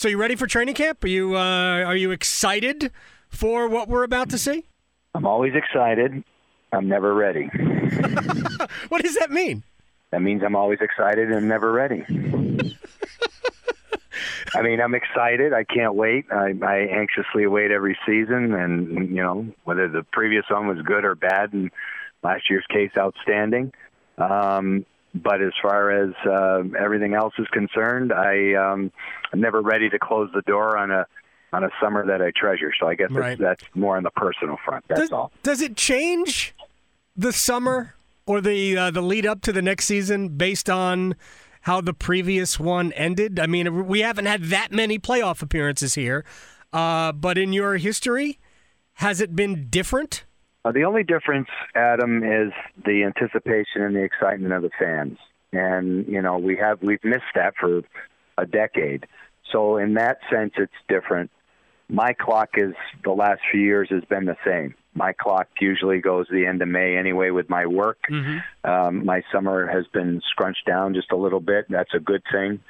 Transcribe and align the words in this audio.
So 0.00 0.08
you 0.08 0.16
ready 0.16 0.34
for 0.34 0.46
training 0.46 0.76
camp? 0.76 1.04
Are 1.04 1.08
you 1.08 1.36
uh, 1.36 1.84
are 1.84 1.94
you 1.94 2.10
excited 2.10 2.90
for 3.28 3.68
what 3.68 3.86
we're 3.86 4.02
about 4.02 4.30
to 4.30 4.38
see? 4.38 4.64
I'm 5.14 5.26
always 5.26 5.52
excited. 5.54 6.24
I'm 6.72 6.88
never 6.88 7.12
ready. 7.12 7.44
what 8.88 9.02
does 9.02 9.16
that 9.16 9.30
mean? 9.30 9.62
That 10.10 10.22
means 10.22 10.42
I'm 10.42 10.56
always 10.56 10.78
excited 10.80 11.30
and 11.30 11.46
never 11.50 11.70
ready. 11.70 12.02
I 14.54 14.62
mean, 14.62 14.80
I'm 14.80 14.94
excited. 14.94 15.52
I 15.52 15.64
can't 15.64 15.94
wait. 15.94 16.24
I, 16.32 16.54
I 16.62 16.76
anxiously 16.90 17.44
await 17.44 17.70
every 17.70 17.98
season, 18.06 18.54
and 18.54 19.10
you 19.10 19.22
know 19.22 19.48
whether 19.64 19.86
the 19.86 20.02
previous 20.12 20.46
one 20.48 20.66
was 20.66 20.78
good 20.80 21.04
or 21.04 21.14
bad, 21.14 21.52
and 21.52 21.70
last 22.22 22.48
year's 22.48 22.64
case 22.70 22.92
outstanding. 22.96 23.74
Um, 24.16 24.86
but 25.14 25.42
as 25.42 25.52
far 25.60 25.90
as 25.90 26.14
uh, 26.26 26.62
everything 26.78 27.14
else 27.14 27.34
is 27.38 27.46
concerned, 27.48 28.12
I 28.12 28.54
um, 28.54 28.92
I'm 29.32 29.40
never 29.40 29.60
ready 29.60 29.88
to 29.90 29.98
close 29.98 30.30
the 30.34 30.42
door 30.42 30.76
on 30.76 30.90
a 30.90 31.06
on 31.52 31.64
a 31.64 31.70
summer 31.82 32.06
that 32.06 32.22
I 32.22 32.30
treasure. 32.34 32.72
So 32.78 32.86
I 32.86 32.94
guess 32.94 33.10
Right. 33.10 33.36
that's, 33.38 33.62
that's 33.62 33.74
more 33.74 33.96
on 33.96 34.04
the 34.04 34.10
personal 34.12 34.56
front. 34.64 34.84
That's 34.88 35.00
does, 35.00 35.12
all. 35.12 35.32
does 35.42 35.60
it 35.60 35.76
change 35.76 36.54
the 37.16 37.32
summer 37.32 37.94
or 38.26 38.40
the 38.40 38.76
uh, 38.76 38.90
the 38.90 39.02
lead 39.02 39.26
up 39.26 39.40
to 39.42 39.52
the 39.52 39.62
next 39.62 39.86
season 39.86 40.28
based 40.28 40.70
on 40.70 41.16
how 41.62 41.80
the 41.80 41.92
previous 41.92 42.60
one 42.60 42.92
ended? 42.92 43.40
I 43.40 43.46
mean, 43.46 43.86
we 43.86 44.00
haven't 44.00 44.26
had 44.26 44.44
that 44.44 44.70
many 44.70 44.98
playoff 44.98 45.42
appearances 45.42 45.94
here, 45.94 46.24
uh, 46.72 47.12
but 47.12 47.36
in 47.36 47.52
your 47.52 47.76
history, 47.78 48.38
has 48.94 49.20
it 49.20 49.34
been 49.34 49.66
different? 49.68 50.24
Uh, 50.64 50.72
the 50.72 50.84
only 50.84 51.02
difference, 51.02 51.48
Adam, 51.74 52.22
is 52.22 52.52
the 52.84 53.04
anticipation 53.04 53.82
and 53.82 53.96
the 53.96 54.02
excitement 54.02 54.52
of 54.52 54.62
the 54.62 54.70
fans. 54.78 55.18
And 55.52 56.06
you 56.06 56.22
know, 56.22 56.38
we 56.38 56.56
have 56.56 56.82
we've 56.82 57.02
missed 57.02 57.32
that 57.34 57.54
for 57.58 57.82
a 58.38 58.46
decade. 58.46 59.06
So 59.52 59.78
in 59.78 59.94
that 59.94 60.18
sense, 60.30 60.52
it's 60.58 60.72
different. 60.88 61.30
My 61.88 62.12
clock 62.12 62.50
is 62.56 62.74
the 63.02 63.10
last 63.10 63.40
few 63.50 63.60
years 63.60 63.88
has 63.90 64.04
been 64.04 64.24
the 64.26 64.36
same. 64.46 64.74
My 64.94 65.12
clock 65.12 65.48
usually 65.60 66.00
goes 66.00 66.26
the 66.30 66.46
end 66.46 66.62
of 66.62 66.68
May 66.68 66.96
anyway 66.96 67.30
with 67.30 67.48
my 67.48 67.66
work. 67.66 67.98
Um, 68.64 69.04
my 69.04 69.22
summer 69.32 69.66
has 69.66 69.86
been 69.92 70.20
scrunched 70.30 70.66
down 70.66 70.94
just 70.94 71.10
a 71.10 71.16
little 71.16 71.40
bit. 71.40 71.66
That's 71.68 71.94
a 71.94 72.00
good 72.00 72.22
thing. 72.30 72.60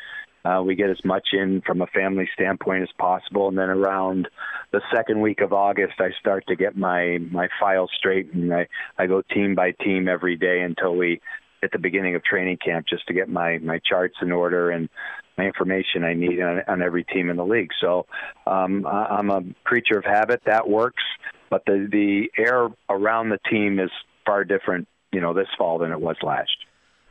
Uh, 0.44 0.62
we 0.64 0.74
get 0.74 0.90
as 0.90 1.04
much 1.04 1.28
in 1.32 1.60
from 1.66 1.82
a 1.82 1.86
family 1.88 2.28
standpoint 2.34 2.82
as 2.82 2.88
possible, 2.98 3.48
and 3.48 3.58
then 3.58 3.68
around 3.68 4.28
the 4.72 4.80
second 4.94 5.20
week 5.20 5.40
of 5.40 5.52
August, 5.52 5.94
I 5.98 6.10
start 6.18 6.44
to 6.48 6.56
get 6.56 6.76
my 6.76 7.18
my 7.30 7.48
file 7.58 7.88
straight, 7.98 8.32
and 8.32 8.52
I 8.52 8.66
I 8.98 9.06
go 9.06 9.22
team 9.22 9.54
by 9.54 9.72
team 9.72 10.08
every 10.08 10.36
day 10.36 10.60
until 10.62 10.96
we 10.96 11.20
at 11.62 11.72
the 11.72 11.78
beginning 11.78 12.14
of 12.14 12.24
training 12.24 12.56
camp, 12.64 12.86
just 12.88 13.06
to 13.08 13.12
get 13.12 13.28
my 13.28 13.58
my 13.58 13.80
charts 13.84 14.16
in 14.22 14.32
order 14.32 14.70
and 14.70 14.88
my 15.36 15.44
information 15.44 16.04
I 16.04 16.14
need 16.14 16.40
on, 16.40 16.62
on 16.66 16.82
every 16.82 17.04
team 17.04 17.30
in 17.30 17.36
the 17.36 17.44
league. 17.44 17.70
So 17.80 18.06
um, 18.46 18.86
I- 18.86 19.16
I'm 19.18 19.30
a 19.30 19.42
creature 19.64 19.98
of 19.98 20.04
habit. 20.04 20.42
That 20.46 20.68
works, 20.68 21.02
but 21.50 21.64
the 21.66 21.86
the 21.90 22.30
air 22.42 22.68
around 22.88 23.28
the 23.28 23.38
team 23.50 23.78
is 23.78 23.90
far 24.24 24.44
different, 24.44 24.88
you 25.12 25.20
know, 25.20 25.34
this 25.34 25.48
fall 25.58 25.78
than 25.78 25.92
it 25.92 26.00
was 26.00 26.16
last. 26.22 26.56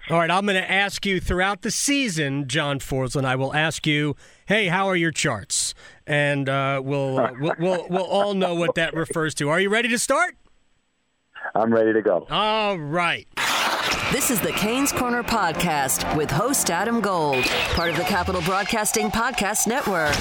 All 0.09 0.17
right, 0.17 0.31
I'm 0.31 0.43
going 0.47 0.59
to 0.59 0.71
ask 0.71 1.05
you 1.05 1.19
throughout 1.19 1.61
the 1.61 1.69
season, 1.69 2.47
John 2.47 2.79
Forslund. 2.79 3.25
I 3.25 3.35
will 3.35 3.53
ask 3.53 3.85
you, 3.85 4.15
"Hey, 4.47 4.65
how 4.67 4.87
are 4.87 4.95
your 4.95 5.11
charts?" 5.11 5.75
And 6.07 6.49
uh, 6.49 6.81
we'll, 6.83 7.19
uh, 7.19 7.31
we'll 7.39 7.53
we'll 7.59 7.87
we'll 7.89 8.05
all 8.05 8.33
know 8.33 8.55
what 8.55 8.73
that 8.73 8.95
refers 8.95 9.35
to. 9.35 9.49
Are 9.49 9.59
you 9.59 9.69
ready 9.69 9.87
to 9.89 9.99
start? 9.99 10.35
I'm 11.53 11.71
ready 11.71 11.93
to 11.93 12.01
go. 12.01 12.25
All 12.31 12.79
right. 12.79 13.27
This 14.11 14.31
is 14.31 14.41
the 14.41 14.51
Canes 14.53 14.91
Corner 14.91 15.21
Podcast 15.21 16.17
with 16.17 16.31
host 16.31 16.71
Adam 16.71 17.01
Gold, 17.01 17.43
part 17.75 17.91
of 17.91 17.95
the 17.95 18.03
Capital 18.03 18.41
Broadcasting 18.41 19.11
Podcast 19.11 19.67
Network. 19.67 20.15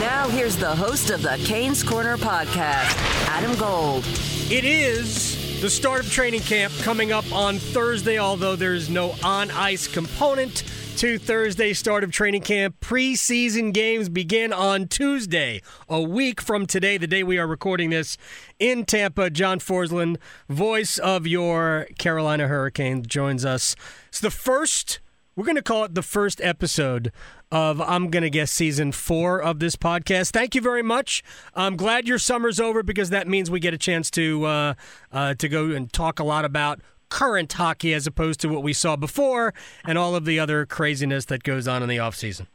Now, 0.00 0.28
here's 0.28 0.56
the 0.56 0.74
host 0.74 1.10
of 1.10 1.22
the 1.22 1.40
Canes 1.46 1.84
Corner 1.84 2.16
Podcast, 2.16 2.96
Adam 3.28 3.54
Gold. 3.56 4.04
It 4.50 4.64
is 4.64 5.37
the 5.60 5.68
start 5.68 5.98
of 5.98 6.12
training 6.12 6.40
camp 6.40 6.72
coming 6.82 7.10
up 7.10 7.24
on 7.32 7.58
Thursday, 7.58 8.16
although 8.16 8.54
there's 8.54 8.88
no 8.88 9.16
on 9.24 9.50
ice 9.50 9.88
component 9.88 10.62
to 10.96 11.18
Thursday 11.18 11.72
start 11.72 12.04
of 12.04 12.12
training 12.12 12.42
camp. 12.42 12.78
Preseason 12.80 13.72
games 13.74 14.08
begin 14.08 14.52
on 14.52 14.86
Tuesday, 14.86 15.60
a 15.88 16.00
week 16.00 16.40
from 16.40 16.64
today, 16.64 16.96
the 16.96 17.08
day 17.08 17.24
we 17.24 17.38
are 17.38 17.46
recording 17.46 17.90
this 17.90 18.16
in 18.60 18.84
Tampa. 18.84 19.30
John 19.30 19.58
Forslund, 19.58 20.18
voice 20.48 20.96
of 20.98 21.26
your 21.26 21.88
Carolina 21.98 22.46
Hurricanes, 22.46 23.08
joins 23.08 23.44
us. 23.44 23.74
It's 24.10 24.20
the 24.20 24.30
first, 24.30 25.00
we're 25.38 25.44
going 25.44 25.54
to 25.54 25.62
call 25.62 25.84
it 25.84 25.94
the 25.94 26.02
first 26.02 26.40
episode 26.40 27.12
of 27.52 27.80
I'm 27.80 28.10
going 28.10 28.24
to 28.24 28.28
guess 28.30 28.50
season 28.50 28.90
four 28.90 29.40
of 29.40 29.60
this 29.60 29.76
podcast. 29.76 30.32
Thank 30.32 30.56
you 30.56 30.60
very 30.60 30.82
much. 30.82 31.22
I'm 31.54 31.76
glad 31.76 32.08
your 32.08 32.18
summer's 32.18 32.58
over 32.58 32.82
because 32.82 33.10
that 33.10 33.28
means 33.28 33.48
we 33.48 33.60
get 33.60 33.72
a 33.72 33.78
chance 33.78 34.10
to 34.10 34.44
uh, 34.44 34.74
uh, 35.12 35.34
to 35.34 35.48
go 35.48 35.70
and 35.70 35.92
talk 35.92 36.18
a 36.18 36.24
lot 36.24 36.44
about 36.44 36.80
current 37.08 37.52
hockey 37.52 37.94
as 37.94 38.04
opposed 38.04 38.40
to 38.40 38.48
what 38.48 38.64
we 38.64 38.72
saw 38.72 38.96
before 38.96 39.54
and 39.86 39.96
all 39.96 40.16
of 40.16 40.24
the 40.24 40.40
other 40.40 40.66
craziness 40.66 41.26
that 41.26 41.44
goes 41.44 41.68
on 41.68 41.84
in 41.84 41.88
the 41.88 41.98
offseason. 41.98 42.48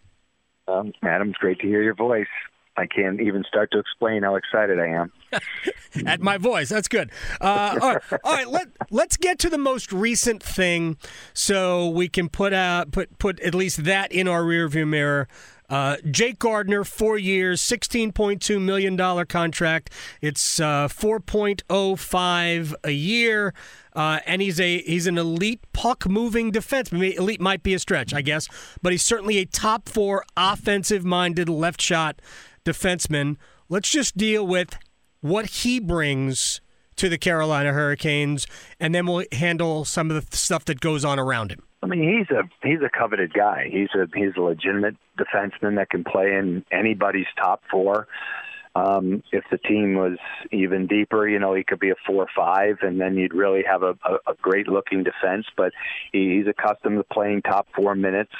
Um, 0.67 0.91
Adam, 1.03 1.29
it's 1.29 1.37
great 1.37 1.59
to 1.59 1.67
hear 1.67 1.81
your 1.81 1.95
voice. 1.95 2.27
I 2.75 2.87
can't 2.87 3.21
even 3.21 3.43
start 3.47 3.71
to 3.71 3.79
explain 3.79 4.23
how 4.23 4.35
excited 4.35 4.79
I 4.79 4.87
am. 4.87 5.11
At 6.07 6.21
my 6.21 6.37
voice, 6.37 6.69
that's 6.69 6.87
good. 6.87 7.11
Uh, 7.39 7.77
all 7.81 7.93
right, 7.93 8.03
all 8.23 8.33
right 8.33 8.47
let, 8.47 8.69
let's 8.89 9.15
get 9.15 9.37
to 9.39 9.49
the 9.49 9.57
most 9.57 9.91
recent 9.91 10.41
thing 10.41 10.97
so 11.33 11.87
we 11.89 12.07
can 12.07 12.29
put 12.29 12.53
out 12.53 12.91
put 12.91 13.17
put 13.19 13.39
at 13.41 13.53
least 13.53 13.83
that 13.83 14.11
in 14.11 14.27
our 14.27 14.41
rearview 14.43 14.87
mirror. 14.87 15.27
Uh, 15.69 15.97
Jake 16.11 16.39
Gardiner, 16.39 16.83
four 16.83 17.17
years, 17.17 17.61
$16.2 17.61 18.61
million 18.61 19.25
contract. 19.25 19.91
It's 20.21 20.59
uh, 20.59 20.87
4.05 20.87 22.73
a 22.83 22.91
year. 22.91 23.53
Uh, 23.95 24.19
and 24.25 24.41
he's 24.41 24.59
a 24.59 24.81
he's 24.81 25.07
an 25.07 25.17
elite 25.17 25.61
puck 25.71 26.07
moving 26.07 26.51
defense. 26.51 26.91
Elite 26.91 27.41
might 27.41 27.63
be 27.63 27.73
a 27.73 27.79
stretch, 27.79 28.13
I 28.13 28.21
guess, 28.21 28.47
but 28.81 28.91
he's 28.91 29.03
certainly 29.03 29.37
a 29.37 29.45
top 29.45 29.87
four 29.87 30.25
offensive 30.35 31.05
minded 31.05 31.47
left 31.47 31.81
shot 31.81 32.19
defenseman. 32.63 33.37
Let's 33.69 33.89
just 33.89 34.17
deal 34.17 34.45
with 34.45 34.77
what 35.21 35.45
he 35.47 35.79
brings 35.79 36.61
to 36.95 37.09
the 37.09 37.17
Carolina 37.17 37.73
Hurricanes, 37.73 38.45
and 38.79 38.93
then 38.93 39.07
we'll 39.07 39.25
handle 39.31 39.83
some 39.85 40.11
of 40.11 40.29
the 40.29 40.37
stuff 40.37 40.65
that 40.65 40.79
goes 40.79 41.03
on 41.03 41.17
around 41.19 41.51
him. 41.51 41.63
I 41.81 41.87
mean, 41.87 42.01
he's 42.01 42.29
a 42.29 42.43
he's 42.65 42.79
a 42.81 42.89
coveted 42.89 43.33
guy. 43.33 43.67
He's 43.69 43.89
a 43.95 44.07
he's 44.15 44.35
a 44.37 44.41
legitimate 44.41 44.95
defenseman 45.17 45.75
that 45.75 45.89
can 45.89 46.03
play 46.03 46.33
in 46.35 46.63
anybody's 46.71 47.25
top 47.37 47.61
four. 47.69 48.07
Um, 48.75 49.21
if 49.31 49.43
the 49.51 49.59
team 49.59 49.95
was 49.95 50.17
even 50.51 50.87
deeper, 50.87 51.27
you 51.27 51.37
know, 51.37 51.53
he 51.53 51.63
could 51.63 51.79
be 51.79 51.91
a 51.91 51.95
four-five, 52.07 52.77
and 52.81 52.99
then 52.99 53.15
you'd 53.15 53.33
really 53.33 53.63
have 53.69 53.83
a, 53.83 53.91
a, 54.03 54.31
a 54.31 54.35
great-looking 54.41 55.03
defense. 55.03 55.45
But 55.55 55.73
he, 56.11 56.37
he's 56.37 56.47
accustomed 56.47 56.97
to 56.97 57.03
playing 57.03 57.43
top 57.43 57.67
four 57.75 57.93
minutes. 57.93 58.31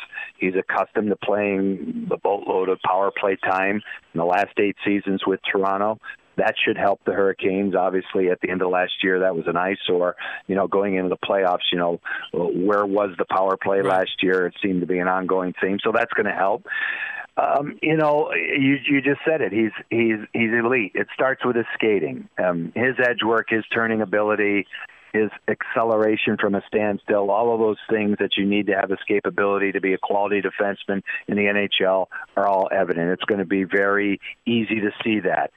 He's 0.44 0.56
accustomed 0.56 1.10
to 1.10 1.16
playing 1.16 2.08
the 2.10 2.18
boatload 2.18 2.70
of 2.70 2.80
power 2.82 3.12
play 3.18 3.38
time 3.38 3.82
in 4.14 4.18
the 4.18 4.26
last 4.26 4.58
eight 4.60 4.76
seasons 4.86 5.22
with 5.26 5.40
Toronto 5.50 6.00
that 6.38 6.56
should 6.64 6.78
help 6.78 7.00
the 7.06 7.14
Hurricanes. 7.14 7.76
Obviously, 7.76 8.30
at 8.30 8.42
the 8.42 8.50
end 8.50 8.62
of 8.62 8.70
last 8.70 8.94
year, 9.04 9.20
that 9.20 9.36
was 9.36 9.46
an 9.48 9.58
eyesore. 9.58 10.16
You 10.48 10.56
know, 10.56 10.68
going 10.68 10.96
into 10.96 11.10
the 11.10 11.18
playoffs, 11.18 11.72
you 11.72 11.78
know, 11.78 12.00
where 12.34 12.86
was 12.86 13.12
the 13.18 13.26
power 13.26 13.58
play 13.58 13.82
last 13.82 14.22
year? 14.22 14.48
It 14.48 14.56
seemed 14.62 14.82
to 14.82 14.88
be 14.88 15.00
an 15.00 15.08
ongoing 15.08 15.54
theme, 15.62 15.78
so 15.84 15.92
that's 15.94 16.14
going 16.14 16.26
to 16.26 16.32
help. 16.32 16.66
Um, 17.36 17.80
you 17.82 17.98
know, 17.98 18.32
you 18.34 18.78
you 18.88 19.02
just 19.02 19.22
said 19.28 19.42
it. 19.42 19.52
He's 19.52 19.72
he's 19.90 20.20
he's 20.34 20.52
elite. 20.52 20.92
It 20.94 21.08
starts 21.14 21.44
with 21.44 21.56
his 21.56 21.66
skating, 21.74 22.30
um, 22.38 22.72
his 22.76 22.96
edge 23.00 23.24
work, 23.26 23.48
his 23.50 23.66
turning 23.74 24.02
ability. 24.02 24.68
His 25.14 25.30
acceleration 25.48 26.38
from 26.38 26.56
a 26.56 26.62
standstill, 26.68 27.30
all 27.30 27.54
of 27.54 27.60
those 27.60 27.78
things 27.90 28.18
that 28.20 28.32
you 28.36 28.46
need 28.46 28.68
to 28.68 28.74
have 28.74 28.90
escapability 28.90 29.72
to 29.74 29.80
be 29.80 29.94
a 29.94 29.98
quality 29.98 30.42
defenseman 30.42 31.04
in 31.28 31.38
the 31.38 31.44
NHL 31.44 32.08
are 32.36 32.48
all 32.48 32.68
evident. 32.72 33.12
It's 33.12 33.24
going 33.24 33.40
to 33.40 33.46
be 33.46 33.64
very 33.64 34.20
easy 34.46 34.82
to 34.82 34.92
see 35.04 35.20
that. 35.22 35.52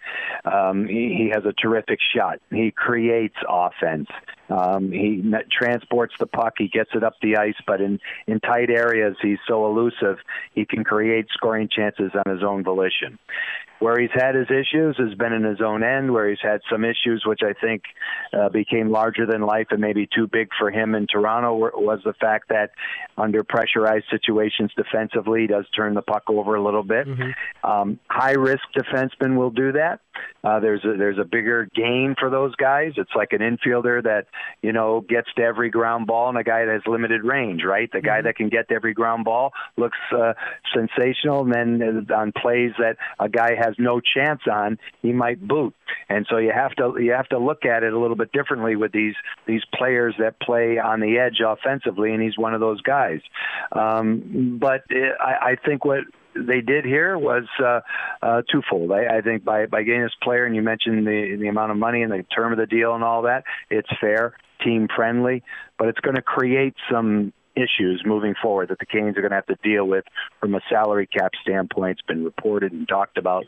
Um, 0.44 0.86
he, 0.86 1.16
he 1.16 1.30
has 1.34 1.44
a 1.46 1.54
terrific 1.54 1.98
shot. 2.14 2.38
He 2.50 2.70
creates 2.70 3.36
offense. 3.48 4.08
Um, 4.48 4.92
he 4.92 5.24
transports 5.50 6.14
the 6.20 6.26
puck. 6.26 6.54
He 6.58 6.68
gets 6.68 6.90
it 6.94 7.02
up 7.02 7.14
the 7.20 7.36
ice, 7.36 7.56
but 7.66 7.80
in 7.80 7.98
in 8.26 8.38
tight 8.40 8.70
areas, 8.70 9.16
he's 9.20 9.38
so 9.48 9.66
elusive. 9.66 10.18
He 10.54 10.64
can 10.64 10.84
create 10.84 11.26
scoring 11.32 11.68
chances 11.68 12.12
on 12.14 12.32
his 12.32 12.44
own 12.44 12.62
volition. 12.62 13.18
Where 13.78 14.00
he's 14.00 14.10
had 14.14 14.34
his 14.34 14.48
issues 14.50 14.96
has 14.98 15.14
been 15.18 15.32
in 15.32 15.44
his 15.44 15.60
own 15.60 15.82
end, 15.82 16.12
where 16.12 16.28
he's 16.28 16.38
had 16.42 16.60
some 16.70 16.84
issues 16.84 17.24
which 17.26 17.40
I 17.42 17.52
think 17.52 17.82
uh, 18.32 18.48
became 18.48 18.90
larger 18.90 19.26
than 19.26 19.42
life 19.42 19.66
and 19.70 19.80
maybe 19.80 20.08
too 20.14 20.26
big 20.26 20.48
for 20.58 20.70
him 20.70 20.94
in 20.94 21.06
Toronto 21.06 21.54
was 21.54 22.00
the 22.04 22.14
fact 22.14 22.48
that 22.48 22.70
under 23.18 23.44
pressurized 23.44 24.06
situations 24.10 24.72
defensively 24.76 25.42
he 25.42 25.46
does 25.46 25.66
turn 25.76 25.94
the 25.94 26.02
puck 26.02 26.24
over 26.28 26.54
a 26.54 26.62
little 26.62 26.82
bit. 26.82 27.06
Mm-hmm. 27.06 27.70
Um, 27.70 28.00
high 28.08 28.32
risk 28.32 28.62
defensemen 28.76 29.36
will 29.36 29.50
do 29.50 29.72
that. 29.72 30.00
Uh, 30.44 30.60
there's 30.60 30.84
a, 30.84 30.96
there's 30.96 31.18
a 31.18 31.24
bigger 31.24 31.68
gain 31.74 32.14
for 32.18 32.30
those 32.30 32.54
guys. 32.56 32.92
It's 32.96 33.10
like 33.14 33.32
an 33.32 33.40
infielder 33.40 34.02
that 34.04 34.26
you 34.62 34.72
know 34.72 35.00
gets 35.00 35.28
to 35.36 35.42
every 35.42 35.70
ground 35.70 36.06
ball 36.06 36.28
and 36.28 36.38
a 36.38 36.44
guy 36.44 36.64
that 36.64 36.72
has 36.72 36.82
limited 36.86 37.24
range, 37.24 37.62
right? 37.64 37.90
The 37.92 38.00
guy 38.00 38.18
mm-hmm. 38.18 38.26
that 38.26 38.36
can 38.36 38.48
get 38.48 38.68
to 38.68 38.74
every 38.74 38.94
ground 38.94 39.24
ball 39.24 39.52
looks 39.76 39.98
uh, 40.12 40.34
sensational, 40.74 41.42
and 41.42 41.52
then 41.52 42.06
on 42.14 42.32
plays 42.32 42.72
that 42.78 42.96
a 43.18 43.28
guy 43.28 43.54
has 43.56 43.74
no 43.78 44.00
chance 44.00 44.42
on, 44.50 44.78
he 45.02 45.12
might 45.12 45.46
boot. 45.46 45.74
And 46.08 46.26
so 46.30 46.38
you 46.38 46.52
have 46.52 46.72
to 46.76 46.96
you 47.00 47.12
have 47.12 47.28
to 47.28 47.38
look 47.38 47.64
at 47.64 47.82
it 47.82 47.92
a 47.92 47.98
little 47.98 48.16
bit 48.16 48.32
differently 48.32 48.76
with 48.76 48.92
these 48.92 49.14
these 49.46 49.62
players 49.74 50.14
that 50.18 50.40
play 50.40 50.78
on 50.78 51.00
the 51.00 51.18
edge 51.18 51.40
offensively, 51.44 52.12
and 52.12 52.22
he's 52.22 52.38
one 52.38 52.54
of 52.54 52.60
those 52.60 52.80
guys. 52.82 53.20
Um, 53.72 54.58
but 54.60 54.82
it, 54.90 55.14
I, 55.20 55.50
I 55.50 55.56
think 55.64 55.84
what 55.84 56.04
they 56.38 56.60
did 56.60 56.84
here 56.84 57.18
was 57.18 57.44
uh, 57.62 57.80
uh, 58.22 58.42
twofold. 58.50 58.92
I, 58.92 59.18
I 59.18 59.20
think 59.20 59.44
by 59.44 59.66
by 59.66 59.82
getting 59.82 60.02
this 60.02 60.14
player, 60.22 60.44
and 60.44 60.54
you 60.54 60.62
mentioned 60.62 61.06
the 61.06 61.36
the 61.40 61.48
amount 61.48 61.72
of 61.72 61.78
money 61.78 62.02
and 62.02 62.12
the 62.12 62.22
term 62.24 62.52
of 62.52 62.58
the 62.58 62.66
deal 62.66 62.94
and 62.94 63.04
all 63.04 63.22
that, 63.22 63.44
it's 63.70 63.88
fair, 64.00 64.36
team 64.62 64.88
friendly, 64.94 65.42
but 65.78 65.88
it's 65.88 66.00
going 66.00 66.16
to 66.16 66.22
create 66.22 66.74
some 66.90 67.32
issues 67.56 68.02
moving 68.04 68.34
forward 68.40 68.68
that 68.68 68.78
the 68.78 68.86
Canes 68.86 69.16
are 69.16 69.22
going 69.22 69.30
to 69.30 69.36
have 69.36 69.46
to 69.46 69.56
deal 69.62 69.86
with 69.86 70.04
from 70.40 70.54
a 70.54 70.60
salary 70.68 71.06
cap 71.06 71.32
standpoint. 71.42 71.98
It's 71.98 72.06
been 72.06 72.24
reported 72.24 72.72
and 72.72 72.86
talked 72.86 73.16
about, 73.18 73.44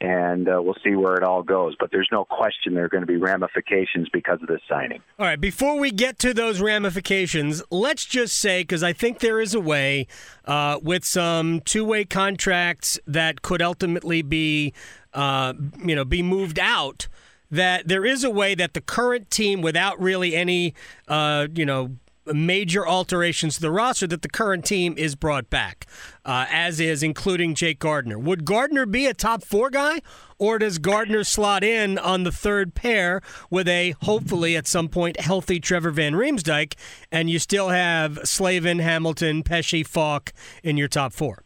and 0.00 0.48
uh, 0.48 0.60
we'll 0.60 0.76
see 0.84 0.96
where 0.96 1.14
it 1.14 1.22
all 1.22 1.42
goes. 1.42 1.76
But 1.78 1.90
there's 1.90 2.08
no 2.10 2.24
question 2.24 2.74
there 2.74 2.84
are 2.84 2.88
going 2.88 3.02
to 3.02 3.06
be 3.06 3.16
ramifications 3.16 4.08
because 4.12 4.42
of 4.42 4.48
this 4.48 4.60
signing. 4.68 5.00
All 5.18 5.26
right, 5.26 5.40
before 5.40 5.78
we 5.78 5.90
get 5.90 6.18
to 6.20 6.34
those 6.34 6.60
ramifications, 6.60 7.62
let's 7.70 8.04
just 8.04 8.36
say, 8.38 8.62
because 8.62 8.82
I 8.82 8.92
think 8.92 9.20
there 9.20 9.40
is 9.40 9.54
a 9.54 9.60
way 9.60 10.06
uh, 10.44 10.80
with 10.82 11.04
some 11.04 11.60
two 11.60 11.84
way 11.84 12.04
contracts 12.04 12.98
that 13.06 13.42
could 13.42 13.62
ultimately 13.62 14.22
be, 14.22 14.74
uh, 15.12 15.54
you 15.84 15.94
know, 15.94 16.04
be 16.04 16.22
moved 16.22 16.58
out 16.58 17.08
that 17.50 17.86
there 17.86 18.04
is 18.04 18.24
a 18.24 18.30
way 18.30 18.54
that 18.56 18.74
the 18.74 18.80
current 18.80 19.30
team, 19.30 19.62
without 19.62 20.00
really 20.00 20.34
any, 20.34 20.74
uh, 21.06 21.46
you 21.54 21.64
know, 21.64 21.90
major 22.26 22.86
alterations 22.86 23.56
to 23.56 23.60
the 23.60 23.70
roster 23.70 24.06
that 24.06 24.22
the 24.22 24.28
current 24.28 24.64
team 24.64 24.94
is 24.96 25.14
brought 25.14 25.50
back, 25.50 25.86
uh, 26.24 26.46
as 26.50 26.80
is 26.80 27.02
including 27.02 27.54
Jake 27.54 27.78
Gardiner. 27.78 28.18
Would 28.18 28.44
Gardiner 28.44 28.86
be 28.86 29.06
a 29.06 29.14
top 29.14 29.42
four 29.42 29.70
guy, 29.70 30.00
or 30.38 30.58
does 30.58 30.78
Gardiner 30.78 31.24
slot 31.24 31.62
in 31.62 31.98
on 31.98 32.24
the 32.24 32.32
third 32.32 32.74
pair 32.74 33.20
with 33.50 33.68
a 33.68 33.94
hopefully 34.02 34.56
at 34.56 34.66
some 34.66 34.88
point 34.88 35.20
healthy 35.20 35.60
Trevor 35.60 35.90
Van 35.90 36.14
Riemsdyk, 36.14 36.74
and 37.12 37.28
you 37.28 37.38
still 37.38 37.68
have 37.68 38.18
Slavin, 38.24 38.78
Hamilton, 38.78 39.42
Pesce, 39.42 39.82
Faulk 39.86 40.32
in 40.62 40.76
your 40.76 40.88
top 40.88 41.12
four? 41.12 41.44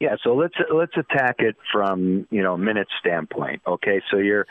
Yeah, 0.00 0.14
so 0.22 0.34
let's 0.34 0.54
let's 0.72 0.96
attack 0.96 1.36
it 1.40 1.56
from 1.72 2.26
you 2.30 2.42
know 2.42 2.56
minute 2.56 2.86
standpoint. 3.00 3.62
Okay, 3.66 4.00
so 4.10 4.18
you're 4.18 4.46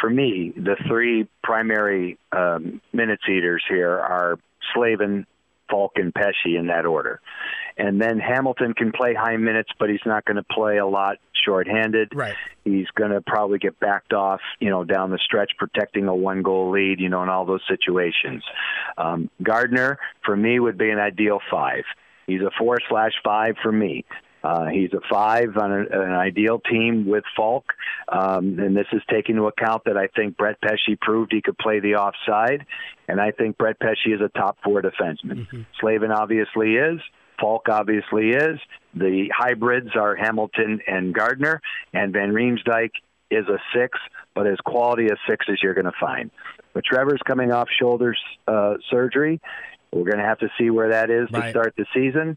for 0.00 0.10
me 0.10 0.52
the 0.56 0.76
three 0.88 1.28
primary 1.44 2.18
um, 2.32 2.80
minutes 2.92 3.22
eaters 3.28 3.62
here 3.68 3.92
are 3.92 4.38
Slavin, 4.74 5.26
Faulk, 5.70 5.92
and 5.96 6.14
Pesce 6.14 6.56
in 6.56 6.66
that 6.66 6.86
order. 6.86 7.20
And 7.76 8.00
then 8.00 8.18
Hamilton 8.18 8.74
can 8.74 8.92
play 8.92 9.14
high 9.14 9.36
minutes, 9.36 9.70
but 9.78 9.88
he's 9.88 10.00
not 10.04 10.24
going 10.24 10.36
to 10.36 10.42
play 10.42 10.78
a 10.78 10.86
lot 10.86 11.16
shorthanded. 11.44 12.12
Right. 12.14 12.34
He's 12.64 12.88
going 12.94 13.12
to 13.12 13.22
probably 13.22 13.58
get 13.58 13.80
backed 13.80 14.12
off, 14.12 14.40
you 14.58 14.68
know, 14.68 14.84
down 14.84 15.10
the 15.10 15.18
stretch, 15.24 15.52
protecting 15.58 16.06
a 16.06 16.14
one 16.14 16.42
goal 16.42 16.70
lead, 16.70 17.00
you 17.00 17.08
know, 17.08 17.22
in 17.22 17.28
all 17.28 17.46
those 17.46 17.62
situations. 17.68 18.42
Um, 18.98 19.30
Gardiner, 19.42 19.98
for 20.24 20.36
me, 20.36 20.60
would 20.60 20.76
be 20.76 20.90
an 20.90 20.98
ideal 20.98 21.38
five. 21.50 21.84
He's 22.26 22.42
a 22.42 22.50
four 22.58 22.78
slash 22.88 23.12
five 23.24 23.54
for 23.62 23.72
me. 23.72 24.04
Uh, 24.42 24.66
he's 24.66 24.92
a 24.92 25.00
five 25.12 25.56
on 25.56 25.70
a, 25.72 25.80
an 25.80 26.12
ideal 26.12 26.60
team 26.60 27.06
with 27.06 27.24
Faulk, 27.36 27.64
um, 28.08 28.58
and 28.58 28.76
this 28.76 28.86
is 28.92 29.02
taking 29.10 29.36
into 29.36 29.46
account 29.46 29.84
that 29.84 29.96
I 29.96 30.06
think 30.08 30.36
Brett 30.36 30.60
Pesce 30.60 30.96
proved 31.00 31.32
he 31.32 31.42
could 31.42 31.58
play 31.58 31.80
the 31.80 31.96
offside, 31.96 32.64
and 33.06 33.20
I 33.20 33.32
think 33.32 33.58
Brett 33.58 33.78
Pesce 33.78 34.06
is 34.06 34.20
a 34.20 34.28
top 34.38 34.56
four 34.64 34.80
defenseman. 34.82 35.46
Mm-hmm. 35.46 35.62
Slavin 35.80 36.10
obviously 36.10 36.74
is. 36.74 37.00
Faulk 37.38 37.68
obviously 37.70 38.30
is. 38.30 38.58
The 38.94 39.30
hybrids 39.36 39.90
are 39.94 40.14
Hamilton 40.16 40.80
and 40.86 41.14
Gardiner, 41.14 41.60
and 41.92 42.12
Van 42.12 42.32
Riemsdyk 42.32 42.90
is 43.30 43.46
a 43.46 43.58
six, 43.74 43.98
but 44.34 44.46
as 44.46 44.56
quality 44.64 45.06
a 45.06 45.16
six 45.28 45.46
as 45.50 45.62
you're 45.62 45.74
going 45.74 45.84
to 45.84 45.92
find. 46.00 46.30
But 46.72 46.84
Trevor's 46.84 47.20
coming 47.26 47.52
off 47.52 47.68
shoulder 47.80 48.14
uh, 48.46 48.74
surgery. 48.90 49.40
We're 49.92 50.04
going 50.04 50.18
to 50.18 50.24
have 50.24 50.38
to 50.38 50.48
see 50.58 50.70
where 50.70 50.90
that 50.90 51.10
is 51.10 51.28
right. 51.32 51.44
to 51.44 51.50
start 51.50 51.74
the 51.76 51.86
season. 51.94 52.36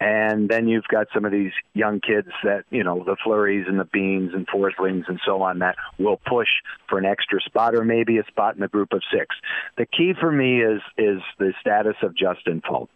And 0.00 0.48
then 0.48 0.68
you've 0.68 0.88
got 0.88 1.06
some 1.14 1.24
of 1.24 1.32
these 1.32 1.52
young 1.72 2.00
kids 2.00 2.28
that, 2.44 2.64
you 2.70 2.84
know, 2.84 3.02
the 3.04 3.16
Fleurys 3.24 3.66
and 3.66 3.80
the 3.80 3.84
Beans 3.84 4.32
and 4.34 4.46
Forslings 4.46 5.04
and 5.08 5.18
so 5.24 5.42
on 5.42 5.60
that 5.60 5.76
will 5.98 6.20
push 6.26 6.48
for 6.88 6.98
an 6.98 7.06
extra 7.06 7.40
spot 7.40 7.74
or 7.74 7.84
maybe 7.84 8.18
a 8.18 8.24
spot 8.24 8.54
in 8.54 8.60
the 8.60 8.68
group 8.68 8.92
of 8.92 9.02
six. 9.12 9.34
The 9.78 9.86
key 9.86 10.12
for 10.18 10.30
me 10.30 10.60
is 10.60 10.82
is 10.98 11.20
the 11.38 11.54
status 11.60 11.96
of 12.02 12.14
Justin 12.14 12.62
Faulk. 12.66 12.90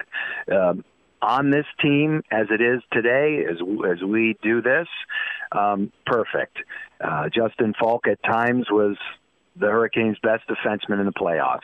Um, 0.52 0.84
on 1.22 1.50
this 1.50 1.66
team 1.80 2.22
as 2.30 2.46
it 2.50 2.60
is 2.60 2.82
today, 2.92 3.44
as 3.48 3.56
as 3.90 4.02
we 4.02 4.36
do 4.42 4.62
this, 4.62 4.88
um, 5.52 5.92
perfect. 6.06 6.58
Uh, 7.00 7.28
Justin 7.28 7.74
Faulk 7.78 8.06
at 8.08 8.22
times 8.22 8.66
was 8.70 8.96
the 9.56 9.66
Hurricanes' 9.66 10.18
best 10.22 10.42
defenseman 10.48 11.00
in 11.00 11.06
the 11.06 11.12
playoffs. 11.12 11.60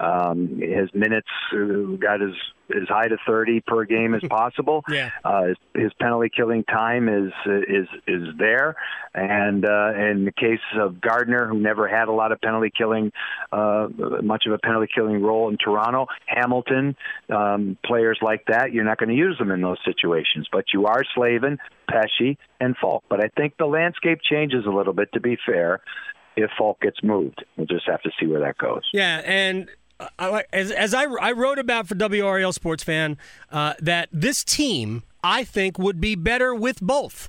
Um, 0.00 0.60
his 0.60 0.92
minutes 0.94 1.28
uh, 1.52 1.96
got 1.98 2.22
as 2.22 2.34
as 2.70 2.88
high 2.88 3.08
to 3.08 3.16
30 3.26 3.60
per 3.60 3.84
game 3.84 4.14
as 4.14 4.22
possible. 4.28 4.82
yeah. 4.88 5.10
Uh, 5.24 5.48
his, 5.48 5.56
his, 5.74 5.92
penalty 6.00 6.30
killing 6.34 6.64
time 6.64 7.08
is 7.08 7.32
is 7.68 7.86
is 8.06 8.28
there, 8.38 8.76
and 9.14 9.64
uh, 9.64 9.92
in 9.94 10.24
the 10.24 10.32
case 10.32 10.60
of 10.76 11.00
Gardiner, 11.00 11.46
who 11.46 11.58
never 11.58 11.88
had 11.88 12.08
a 12.08 12.12
lot 12.12 12.32
of 12.32 12.40
penalty 12.40 12.70
killing, 12.76 13.12
uh, 13.52 13.88
much 14.22 14.44
of 14.46 14.52
a 14.52 14.58
penalty 14.58 14.90
killing 14.92 15.22
role 15.22 15.48
in 15.48 15.56
Toronto, 15.56 16.06
Hamilton, 16.26 16.96
um, 17.30 17.78
players 17.84 18.18
like 18.22 18.46
that, 18.48 18.72
you're 18.72 18.84
not 18.84 18.98
going 18.98 19.10
to 19.10 19.14
use 19.14 19.38
them 19.38 19.50
in 19.50 19.60
those 19.60 19.78
situations, 19.84 20.48
but 20.50 20.66
you 20.72 20.86
are 20.86 21.02
Slavin, 21.14 21.58
Pesce, 21.88 22.36
and 22.60 22.76
Faulk. 22.76 23.04
But 23.08 23.22
I 23.22 23.28
think 23.36 23.56
the 23.58 23.66
landscape 23.66 24.18
changes 24.22 24.66
a 24.66 24.70
little 24.70 24.94
bit. 24.94 25.12
To 25.14 25.20
be 25.20 25.38
fair, 25.46 25.80
if 26.36 26.50
Faulk 26.56 26.80
gets 26.80 27.02
moved. 27.02 27.44
We'll 27.56 27.66
just 27.66 27.86
have 27.86 28.02
to 28.02 28.10
see 28.18 28.26
where 28.26 28.40
that 28.40 28.58
goes. 28.58 28.82
Yeah, 28.92 29.22
and 29.24 29.68
uh, 30.18 30.42
as, 30.52 30.70
as 30.70 30.94
I, 30.94 31.04
I 31.04 31.32
wrote 31.32 31.58
about 31.58 31.86
for 31.86 31.94
WRAL 31.94 32.52
Sports 32.52 32.82
Fan, 32.82 33.16
uh, 33.50 33.74
that 33.80 34.08
this 34.12 34.44
team, 34.44 35.02
I 35.22 35.44
think, 35.44 35.78
would 35.78 36.00
be 36.00 36.14
better 36.14 36.54
with 36.54 36.80
both. 36.80 37.28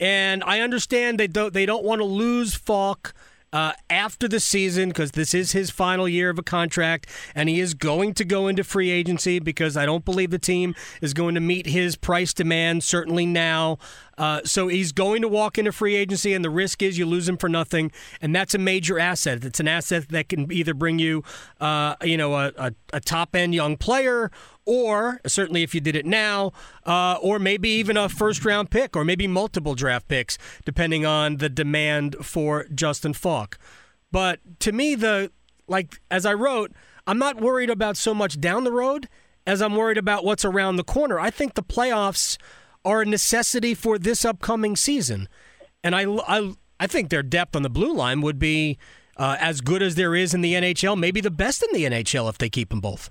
And 0.00 0.42
I 0.44 0.60
understand 0.60 1.20
they 1.20 1.28
don't 1.28 1.54
they 1.54 1.66
don't 1.66 1.84
want 1.84 2.00
to 2.00 2.04
lose 2.04 2.54
Faulk 2.54 3.14
uh, 3.54 3.72
after 3.88 4.26
the 4.26 4.40
season 4.40 4.88
because 4.88 5.12
this 5.12 5.32
is 5.32 5.52
his 5.52 5.70
final 5.70 6.08
year 6.08 6.28
of 6.28 6.38
a 6.40 6.42
contract, 6.42 7.08
and 7.36 7.48
he 7.48 7.60
is 7.60 7.72
going 7.72 8.12
to 8.14 8.24
go 8.24 8.48
into 8.48 8.64
free 8.64 8.90
agency 8.90 9.38
because 9.38 9.76
I 9.76 9.86
don't 9.86 10.04
believe 10.04 10.30
the 10.30 10.40
team 10.40 10.74
is 11.00 11.14
going 11.14 11.36
to 11.36 11.40
meet 11.40 11.66
his 11.66 11.94
price 11.94 12.34
demand, 12.34 12.82
certainly 12.82 13.26
now. 13.26 13.78
Uh, 14.18 14.40
so 14.44 14.66
he's 14.66 14.90
going 14.90 15.22
to 15.22 15.28
walk 15.28 15.56
into 15.56 15.70
free 15.70 15.94
agency, 15.94 16.34
and 16.34 16.44
the 16.44 16.50
risk 16.50 16.82
is 16.82 16.98
you 16.98 17.06
lose 17.06 17.28
him 17.28 17.36
for 17.36 17.48
nothing, 17.48 17.92
and 18.20 18.34
that's 18.34 18.54
a 18.54 18.58
major 18.58 18.98
asset. 18.98 19.44
It's 19.44 19.60
an 19.60 19.68
asset 19.68 20.08
that 20.08 20.28
can 20.28 20.50
either 20.50 20.74
bring 20.74 20.98
you, 20.98 21.22
uh, 21.60 21.94
you 22.02 22.16
know, 22.16 22.34
a, 22.34 22.52
a, 22.56 22.72
a 22.92 23.00
top 23.00 23.36
end 23.36 23.54
young 23.54 23.76
player 23.76 24.32
or 24.66 25.20
certainly 25.26 25.62
if 25.62 25.74
you 25.74 25.80
did 25.80 25.96
it 25.96 26.06
now, 26.06 26.52
uh, 26.84 27.18
or 27.20 27.38
maybe 27.38 27.68
even 27.68 27.96
a 27.96 28.08
first 28.08 28.44
round 28.44 28.70
pick, 28.70 28.96
or 28.96 29.04
maybe 29.04 29.26
multiple 29.26 29.74
draft 29.74 30.08
picks, 30.08 30.38
depending 30.64 31.04
on 31.04 31.36
the 31.36 31.48
demand 31.48 32.16
for 32.22 32.66
Justin 32.74 33.12
Faulk. 33.12 33.58
But 34.10 34.40
to 34.60 34.72
me, 34.72 34.94
the 34.94 35.32
like 35.66 36.00
as 36.10 36.24
I 36.26 36.34
wrote, 36.34 36.72
I'm 37.06 37.18
not 37.18 37.40
worried 37.40 37.70
about 37.70 37.96
so 37.96 38.14
much 38.14 38.40
down 38.40 38.64
the 38.64 38.72
road 38.72 39.08
as 39.46 39.60
I'm 39.60 39.76
worried 39.76 39.98
about 39.98 40.24
what's 40.24 40.44
around 40.44 40.76
the 40.76 40.84
corner. 40.84 41.18
I 41.20 41.30
think 41.30 41.54
the 41.54 41.62
playoffs 41.62 42.38
are 42.84 43.02
a 43.02 43.06
necessity 43.06 43.74
for 43.74 43.98
this 43.98 44.24
upcoming 44.24 44.76
season, 44.76 45.28
and 45.82 45.94
I 45.94 46.04
I 46.04 46.54
I 46.80 46.86
think 46.86 47.10
their 47.10 47.22
depth 47.22 47.54
on 47.56 47.62
the 47.62 47.70
blue 47.70 47.94
line 47.94 48.20
would 48.20 48.38
be 48.38 48.78
uh, 49.16 49.36
as 49.40 49.60
good 49.60 49.82
as 49.82 49.94
there 49.94 50.14
is 50.14 50.34
in 50.34 50.40
the 50.40 50.54
NHL, 50.54 50.98
maybe 50.98 51.20
the 51.20 51.30
best 51.30 51.62
in 51.62 51.72
the 51.72 51.84
NHL 51.84 52.28
if 52.28 52.38
they 52.38 52.48
keep 52.48 52.70
them 52.70 52.80
both. 52.80 53.10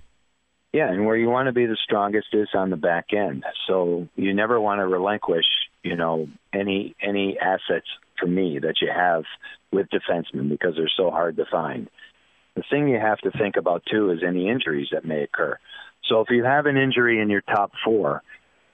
Yeah, 0.73 0.91
and 0.91 1.05
where 1.05 1.15
you 1.15 1.29
want 1.29 1.45
to 1.45 1.53
be 1.53 1.67
the 1.67 1.77
strongest 1.83 2.27
is 2.33 2.49
on 2.55 2.71
the 2.71 2.77
back 2.77 3.13
end. 3.13 3.43
So 3.67 4.07
you 4.15 4.33
never 4.33 4.59
want 4.59 4.79
to 4.79 4.87
relinquish, 4.87 5.45
you 5.83 5.95
know, 5.95 6.27
any 6.51 6.95
any 6.99 7.37
assets 7.39 7.85
for 8.19 8.25
me 8.25 8.57
that 8.59 8.75
you 8.81 8.89
have 8.93 9.23
with 9.71 9.87
defensemen 9.89 10.49
because 10.49 10.73
they're 10.75 10.91
so 10.97 11.11
hard 11.11 11.37
to 11.37 11.45
find. 11.51 11.89
The 12.55 12.63
thing 12.71 12.87
you 12.87 12.99
have 12.99 13.19
to 13.19 13.31
think 13.31 13.55
about 13.55 13.83
too 13.89 14.11
is 14.11 14.19
any 14.27 14.49
injuries 14.49 14.87
that 14.91 15.05
may 15.05 15.21
occur. 15.21 15.59
So 16.09 16.21
if 16.21 16.27
you 16.31 16.43
have 16.43 16.65
an 16.65 16.77
injury 16.77 17.21
in 17.21 17.29
your 17.29 17.41
top 17.41 17.71
four, 17.85 18.23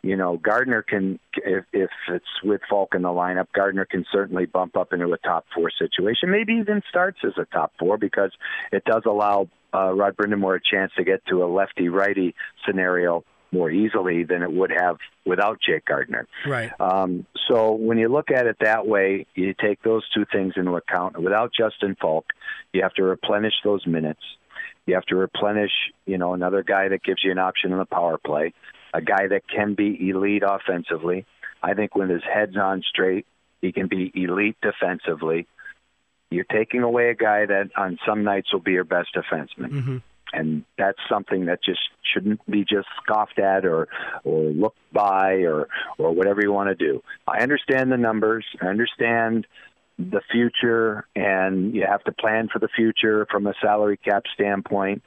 you 0.01 0.15
know 0.15 0.37
Gardiner 0.37 0.81
can 0.81 1.19
if 1.35 1.65
if 1.73 1.89
it's 2.07 2.43
with 2.45 2.61
Faulk 2.69 2.95
in 2.95 3.01
the 3.01 3.09
lineup, 3.09 3.47
Gardiner 3.53 3.85
can 3.85 4.05
certainly 4.09 4.45
bump 4.45 4.77
up 4.77 4.93
into 4.93 5.11
a 5.11 5.17
top 5.17 5.45
four 5.53 5.69
situation. 5.77 6.31
Maybe 6.31 6.53
even 6.53 6.81
starts 6.89 7.19
as 7.25 7.33
a 7.37 7.43
top 7.43 7.73
four 7.77 7.97
because 7.97 8.31
it 8.71 8.85
does 8.85 9.03
allow 9.05 9.49
uh, 9.73 9.93
Rod 9.93 10.15
Brind'Amour 10.17 10.57
a 10.57 10.59
chance 10.59 10.91
to 10.97 11.03
get 11.03 11.25
to 11.27 11.43
a 11.43 11.47
lefty 11.47 11.89
righty 11.89 12.35
scenario 12.65 13.23
more 13.51 13.71
easily 13.71 14.23
than 14.23 14.43
it 14.43 14.51
would 14.51 14.71
have 14.71 14.97
without 15.25 15.59
Jake 15.59 15.85
Gardiner. 15.85 16.27
Right. 16.45 16.71
Um, 16.79 17.25
so 17.47 17.71
when 17.73 17.97
you 17.97 18.07
look 18.07 18.31
at 18.31 18.45
it 18.45 18.57
that 18.61 18.85
way, 18.85 19.25
you 19.33 19.53
take 19.59 19.81
those 19.81 20.07
two 20.13 20.25
things 20.31 20.53
into 20.55 20.75
account. 20.75 21.17
Without 21.17 21.51
Justin 21.57 21.95
Faulk, 21.99 22.25
you 22.73 22.83
have 22.83 22.93
to 22.95 23.03
replenish 23.03 23.53
those 23.63 23.85
minutes. 23.87 24.21
You 24.85 24.95
have 24.95 25.05
to 25.05 25.15
replenish, 25.15 25.71
you 26.05 26.17
know, 26.17 26.33
another 26.33 26.63
guy 26.63 26.89
that 26.89 27.03
gives 27.03 27.23
you 27.23 27.31
an 27.31 27.39
option 27.39 27.71
in 27.71 27.77
the 27.77 27.85
power 27.85 28.17
play, 28.17 28.53
a 28.93 29.01
guy 29.01 29.27
that 29.27 29.43
can 29.47 29.73
be 29.73 30.09
elite 30.09 30.43
offensively. 30.45 31.25
I 31.61 31.73
think 31.73 31.95
when 31.95 32.09
his 32.09 32.23
head's 32.23 32.57
on 32.57 32.83
straight, 32.87 33.25
he 33.61 33.71
can 33.71 33.87
be 33.87 34.11
elite 34.15 34.57
defensively. 34.61 35.47
You're 36.31 36.45
taking 36.45 36.83
away 36.83 37.09
a 37.09 37.15
guy 37.15 37.45
that 37.45 37.71
on 37.75 37.97
some 38.07 38.23
nights 38.23 38.53
will 38.53 38.59
be 38.59 38.73
your 38.73 38.83
best 38.83 39.09
defenseman. 39.15 39.71
Mm-hmm. 39.71 39.97
And 40.31 40.63
that's 40.77 40.99
something 41.09 41.45
that 41.45 41.63
just 41.63 41.79
shouldn't 42.13 42.45
be 42.49 42.61
just 42.61 42.87
scoffed 43.01 43.39
at 43.39 43.65
or 43.65 43.87
or 44.23 44.43
looked 44.43 44.77
by 44.93 45.37
or 45.37 45.67
or 45.97 46.11
whatever 46.11 46.41
you 46.43 46.51
want 46.51 46.69
to 46.69 46.75
do. 46.75 47.01
I 47.27 47.39
understand 47.39 47.91
the 47.91 47.97
numbers. 47.97 48.45
I 48.61 48.67
understand 48.67 49.47
the 49.97 50.21
future 50.31 51.07
and 51.15 51.73
you 51.73 51.85
have 51.89 52.03
to 52.03 52.11
plan 52.11 52.47
for 52.53 52.59
the 52.59 52.69
future 52.75 53.25
from 53.31 53.47
a 53.47 53.53
salary 53.59 53.97
cap 53.97 54.23
standpoint 54.33 55.01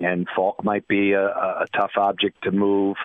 and 0.00 0.26
Faulk 0.34 0.62
might 0.64 0.86
be 0.88 1.12
a, 1.12 1.26
a 1.26 1.66
tough 1.74 1.92
object 1.96 2.42
to 2.44 2.50
move 2.50 2.96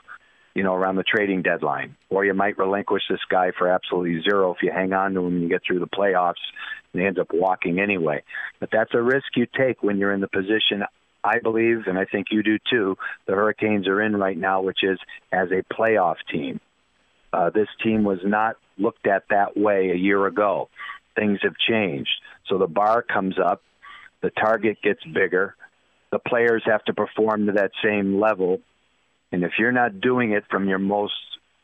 you 0.60 0.66
know, 0.66 0.76
around 0.76 0.98
the 0.98 1.04
trading 1.04 1.42
deadline. 1.42 1.96
Or 2.10 2.26
you 2.26 2.34
might 2.34 2.58
relinquish 2.58 3.04
this 3.10 3.22
guy 3.32 3.52
for 3.58 3.70
absolutely 3.70 4.22
zero 4.30 4.54
if 4.54 4.62
you 4.62 4.74
hang 4.74 4.92
on 4.92 5.14
to 5.14 5.22
him 5.22 5.36
and 5.36 5.42
you 5.42 5.48
get 5.48 5.62
through 5.66 5.80
the 5.80 5.88
playoffs 5.88 6.44
and 6.92 7.02
he 7.02 7.08
ends 7.08 7.18
up 7.18 7.30
walking 7.34 7.80
anyway. 7.80 8.24
But 8.60 8.68
that's 8.70 8.94
a 8.94 9.02
risk 9.02 9.28
you 9.38 9.48
take 9.58 9.82
when 9.82 10.00
you're 10.00 10.12
in 10.12 10.20
the 10.20 10.28
position 10.28 10.84
I 11.24 11.40
believe, 11.40 11.88
and 11.88 11.98
I 11.98 12.04
think 12.04 12.28
you 12.32 12.44
do 12.44 12.58
too, 12.70 12.98
the 13.26 13.36
Hurricanes 13.36 13.88
are 13.88 14.02
in 14.02 14.18
right 14.18 14.38
now, 14.38 14.62
which 14.62 14.80
is 14.84 15.00
as 15.32 15.48
a 15.52 15.64
playoff 15.74 16.16
team. 16.30 16.60
Uh, 17.32 17.50
this 17.50 17.68
team 17.82 18.04
was 18.04 18.20
not 18.26 18.58
looked 18.78 19.08
at 19.08 19.24
that 19.30 19.56
way 19.56 19.92
a 19.94 19.98
year 19.98 20.26
ago. 20.28 20.68
Things 21.16 21.40
have 21.44 21.56
changed. 21.70 22.10
So 22.50 22.58
the 22.58 22.68
bar 22.68 23.02
comes 23.02 23.36
up, 23.38 23.62
the 24.22 24.30
target 24.30 24.78
gets 24.82 25.04
bigger, 25.06 25.56
the 26.12 26.20
players 26.20 26.64
have 26.66 26.84
to 26.86 26.94
perform 26.94 27.46
to 27.46 27.54
that 27.54 27.72
same 27.84 28.20
level. 28.20 28.60
And 29.32 29.44
if 29.44 29.54
you're 29.60 29.72
not 29.72 30.02
doing 30.02 30.32
it 30.32 30.46
from 30.50 30.68
your 30.68 30.80
most 30.80 31.14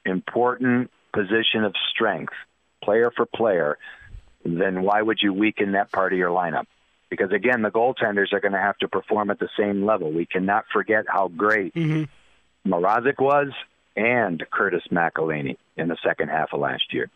important 0.05 0.91
position 1.13 1.63
of 1.63 1.73
strength, 1.91 2.33
player 2.83 3.11
for 3.15 3.25
player, 3.25 3.77
then 4.43 4.83
why 4.83 5.01
would 5.01 5.19
you 5.21 5.33
weaken 5.33 5.71
that 5.71 5.91
part 5.91 6.13
of 6.13 6.19
your 6.19 6.29
lineup? 6.29 6.65
because 7.09 7.31
again, 7.31 7.61
the 7.61 7.71
goaltenders 7.71 8.33
are 8.33 8.39
going 8.39 8.53
to 8.53 8.59
have 8.59 8.77
to 8.79 8.87
perform 8.87 9.29
at 9.29 9.39
the 9.39 9.49
same 9.57 9.85
level. 9.85 10.11
We 10.11 10.25
cannot 10.25 10.65
forget 10.71 11.05
how 11.07 11.29
great 11.29 11.73
mm-hmm. 11.73 12.71
Mrazek 12.71 13.19
was 13.19 13.49
and 13.95 14.43
Curtis 14.51 14.83
McElhinney 14.91 15.57
in 15.77 15.87
the 15.87 15.97
second 16.03 16.29
half 16.29 16.49
of 16.53 16.59
last 16.59 16.93
year. 16.93 17.09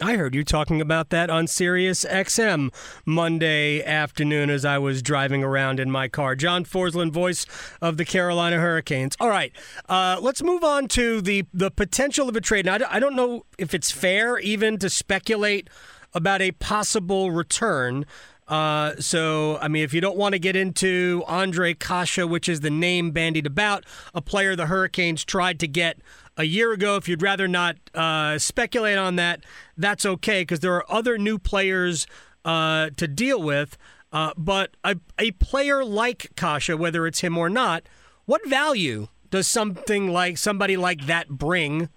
I 0.00 0.14
heard 0.14 0.32
you 0.32 0.44
talking 0.44 0.80
about 0.80 1.10
that 1.10 1.28
on 1.28 1.48
Sirius 1.48 2.04
XM 2.04 2.72
Monday 3.04 3.82
afternoon 3.82 4.48
as 4.48 4.64
I 4.64 4.78
was 4.78 5.02
driving 5.02 5.42
around 5.42 5.80
in 5.80 5.90
my 5.90 6.06
car. 6.06 6.36
John 6.36 6.64
Forslund, 6.64 7.10
voice 7.10 7.46
of 7.82 7.96
the 7.96 8.04
Carolina 8.04 8.58
Hurricanes. 8.60 9.16
All 9.18 9.28
right, 9.28 9.50
uh, 9.88 10.18
let's 10.20 10.40
move 10.40 10.62
on 10.62 10.86
to 10.88 11.20
the 11.20 11.46
the 11.52 11.72
potential 11.72 12.28
of 12.28 12.36
a 12.36 12.40
trade. 12.40 12.64
Now, 12.64 12.78
I 12.88 13.00
don't 13.00 13.16
know 13.16 13.44
if 13.58 13.74
it's 13.74 13.90
fair 13.90 14.38
even 14.38 14.78
to 14.78 14.88
speculate 14.88 15.68
about 16.14 16.42
a 16.42 16.52
possible 16.52 17.32
return. 17.32 18.06
Uh, 18.48 18.94
so, 18.98 19.58
I 19.58 19.68
mean, 19.68 19.84
if 19.84 19.92
you 19.92 20.00
don't 20.00 20.16
want 20.16 20.32
to 20.32 20.38
get 20.38 20.56
into 20.56 21.22
Ondrej 21.28 21.78
Kase, 21.78 22.26
which 22.26 22.48
is 22.48 22.60
the 22.60 22.70
name 22.70 23.10
bandied 23.10 23.46
about, 23.46 23.84
a 24.14 24.22
player 24.22 24.56
the 24.56 24.66
Hurricanes 24.66 25.24
tried 25.24 25.60
to 25.60 25.68
get 25.68 25.98
a 26.36 26.44
year 26.44 26.72
ago, 26.72 26.96
if 26.96 27.08
you'd 27.08 27.22
rather 27.22 27.46
not 27.46 27.76
uh, 27.94 28.38
speculate 28.38 28.96
on 28.96 29.16
that, 29.16 29.44
that's 29.76 30.06
okay 30.06 30.42
because 30.42 30.60
there 30.60 30.74
are 30.74 30.84
other 30.90 31.18
new 31.18 31.38
players 31.38 32.06
uh, 32.44 32.88
to 32.96 33.06
deal 33.06 33.42
with. 33.42 33.76
Uh, 34.10 34.32
but 34.38 34.70
a, 34.82 34.96
a 35.18 35.32
player 35.32 35.84
like 35.84 36.30
Kase, 36.34 36.70
whether 36.70 37.06
it's 37.06 37.20
him 37.20 37.36
or 37.36 37.50
not, 37.50 37.82
what 38.24 38.46
value 38.48 39.08
does 39.30 39.46
something 39.46 40.08
like 40.08 40.38
somebody 40.38 40.76
like 40.76 41.04
that 41.06 41.28
bring 41.28 41.90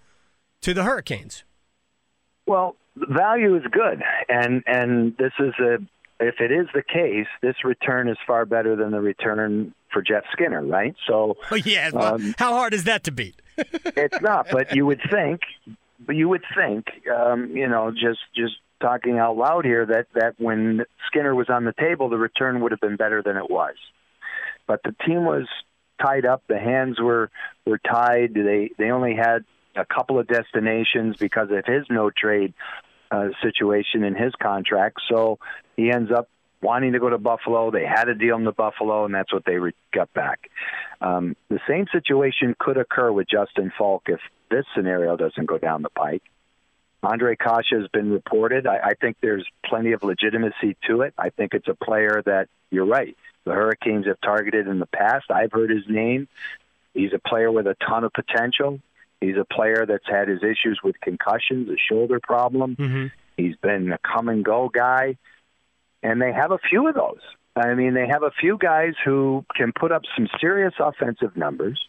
to 0.62 0.74
the 0.74 0.84
Hurricanes? 0.84 1.46
Well, 2.46 2.76
value 2.96 3.56
is 3.56 3.64
good, 3.72 4.04
and 4.28 4.64
and 4.68 5.16
this 5.18 5.32
is 5.40 5.54
a 5.60 5.78
if 6.22 6.40
it 6.40 6.52
is 6.52 6.68
the 6.74 6.84
case, 6.84 7.28
this 7.42 7.56
return 7.64 8.08
is 8.08 8.18
far 8.26 8.46
better 8.46 8.76
than 8.76 8.92
the 8.92 9.02
return 9.02 9.74
for 9.92 10.02
Jeff 10.02 10.24
Skinner, 10.32 10.64
right? 10.64 10.96
So, 11.08 11.38
oh, 11.52 11.56
yeah, 11.56 11.90
well, 11.92 12.16
um, 12.16 12.36
how 12.38 12.54
hard 12.54 12.74
is 12.74 12.86
that 12.86 13.04
to 13.06 13.12
beat? 13.12 13.42
it's 13.58 14.22
not, 14.22 14.48
but 14.52 14.76
you 14.76 14.86
would 14.86 15.02
think, 15.12 15.42
but 16.06 16.16
you 16.16 16.30
would 16.30 16.44
think, 16.56 16.86
um, 17.14 17.56
you 17.56 17.68
know, 17.68 17.92
just 17.92 18.20
just 18.36 18.54
talking 18.80 19.20
out 19.20 19.36
loud 19.36 19.66
here, 19.66 19.86
that 19.86 20.08
that 20.14 20.36
when 20.38 20.86
Skinner 21.08 21.36
was 21.36 21.50
on 21.50 21.66
the 21.66 21.74
table, 21.74 22.10
the 22.10 22.18
return 22.18 22.62
would 22.62 22.72
have 22.72 22.82
been 22.82 22.96
better 22.96 23.22
than 23.22 23.38
it 23.38 23.50
was. 23.50 23.76
But 24.68 24.82
the 24.84 24.96
team 25.06 25.26
was 25.26 25.48
tied 26.02 26.26
up; 26.26 26.44
the 26.48 26.60
hands 26.60 27.00
were 27.00 27.30
were 27.66 27.80
tied. 27.80 28.34
They 28.34 28.72
they 28.78 28.92
only 28.92 29.16
had 29.16 29.44
a 29.76 29.86
couple 29.86 30.20
of 30.20 30.28
destinations 30.28 31.18
because 31.18 31.50
of 31.52 31.66
his 31.66 31.86
no 31.90 32.10
trade 32.10 32.54
uh, 33.12 33.30
situation 33.44 34.04
in 34.04 34.16
his 34.16 34.34
contract. 34.42 34.98
So 35.10 35.38
he 35.76 35.92
ends 35.92 36.12
up 36.12 36.30
wanting 36.62 36.94
to 36.94 37.00
go 37.00 37.10
to 37.10 37.18
Buffalo. 37.18 37.72
They 37.72 37.86
had 37.86 38.08
a 38.08 38.16
deal 38.16 38.38
in 38.38 38.46
the 38.46 38.52
Buffalo, 38.52 39.06
and 39.06 39.14
that's 39.14 39.34
what 39.34 39.46
they 39.46 39.58
re- 39.58 39.74
got 39.94 40.14
back. 40.14 40.50
Um, 41.02 41.36
the 41.50 41.60
same 41.68 41.88
situation 41.92 42.56
could 42.58 42.78
occur 42.78 43.12
with 43.12 43.28
Justin 43.30 43.72
Falk 43.78 44.04
if 44.08 44.20
this 44.50 44.66
scenario 44.76 45.18
doesn't 45.18 45.46
go 45.46 45.58
down 45.58 45.82
the 45.82 45.90
pike. 45.90 46.24
Ondrej 47.04 47.40
Kase 47.40 47.66
has 47.72 47.88
been 47.88 48.12
reported. 48.12 48.68
I, 48.68 48.78
I 48.78 48.94
think 48.94 49.18
there's 49.22 49.48
plenty 49.66 49.94
of 49.94 50.04
legitimacy 50.04 50.78
to 50.88 51.02
it. 51.02 51.14
I 51.18 51.30
think 51.30 51.54
it's 51.54 51.68
a 51.68 51.74
player 51.74 52.22
that 52.26 52.48
you're 52.70 52.86
right. 52.86 53.18
The 53.44 53.54
Hurricanes 53.54 54.06
have 54.06 54.22
targeted 54.22 54.68
in 54.68 54.78
the 54.78 54.86
past. 54.86 55.32
I've 55.32 55.52
heard 55.52 55.72
his 55.72 55.84
name. 55.88 56.28
He's 56.94 57.12
a 57.14 57.20
player 57.20 57.52
with 57.52 57.66
a 57.66 57.76
ton 57.88 58.04
of 58.04 58.14
potential. 58.14 58.80
He's 59.22 59.38
a 59.38 59.46
player 59.46 59.86
that's 59.88 60.08
had 60.08 60.28
his 60.28 60.40
issues 60.44 60.82
with 60.84 61.00
concussions, 61.00 61.70
a 61.70 61.78
shoulder 61.78 62.20
problem. 62.22 62.76
Mm-hmm. 62.76 63.06
He's 63.38 63.56
been 63.56 63.92
a 63.92 64.00
come 64.00 64.28
and 64.30 64.44
go 64.44 64.68
guy, 64.68 65.18
and 66.02 66.22
they 66.22 66.34
have 66.34 66.52
a 66.52 66.58
few 66.70 66.88
of 66.88 66.96
those. 66.96 67.22
I 67.56 67.74
mean, 67.76 67.94
they 67.94 68.08
have 68.08 68.24
a 68.24 68.32
few 68.32 68.58
guys 68.58 68.94
who 69.06 69.46
can 69.56 69.74
put 69.78 69.92
up 69.92 70.02
some 70.16 70.28
serious 70.40 70.74
offensive 70.80 71.38
numbers. 71.38 71.80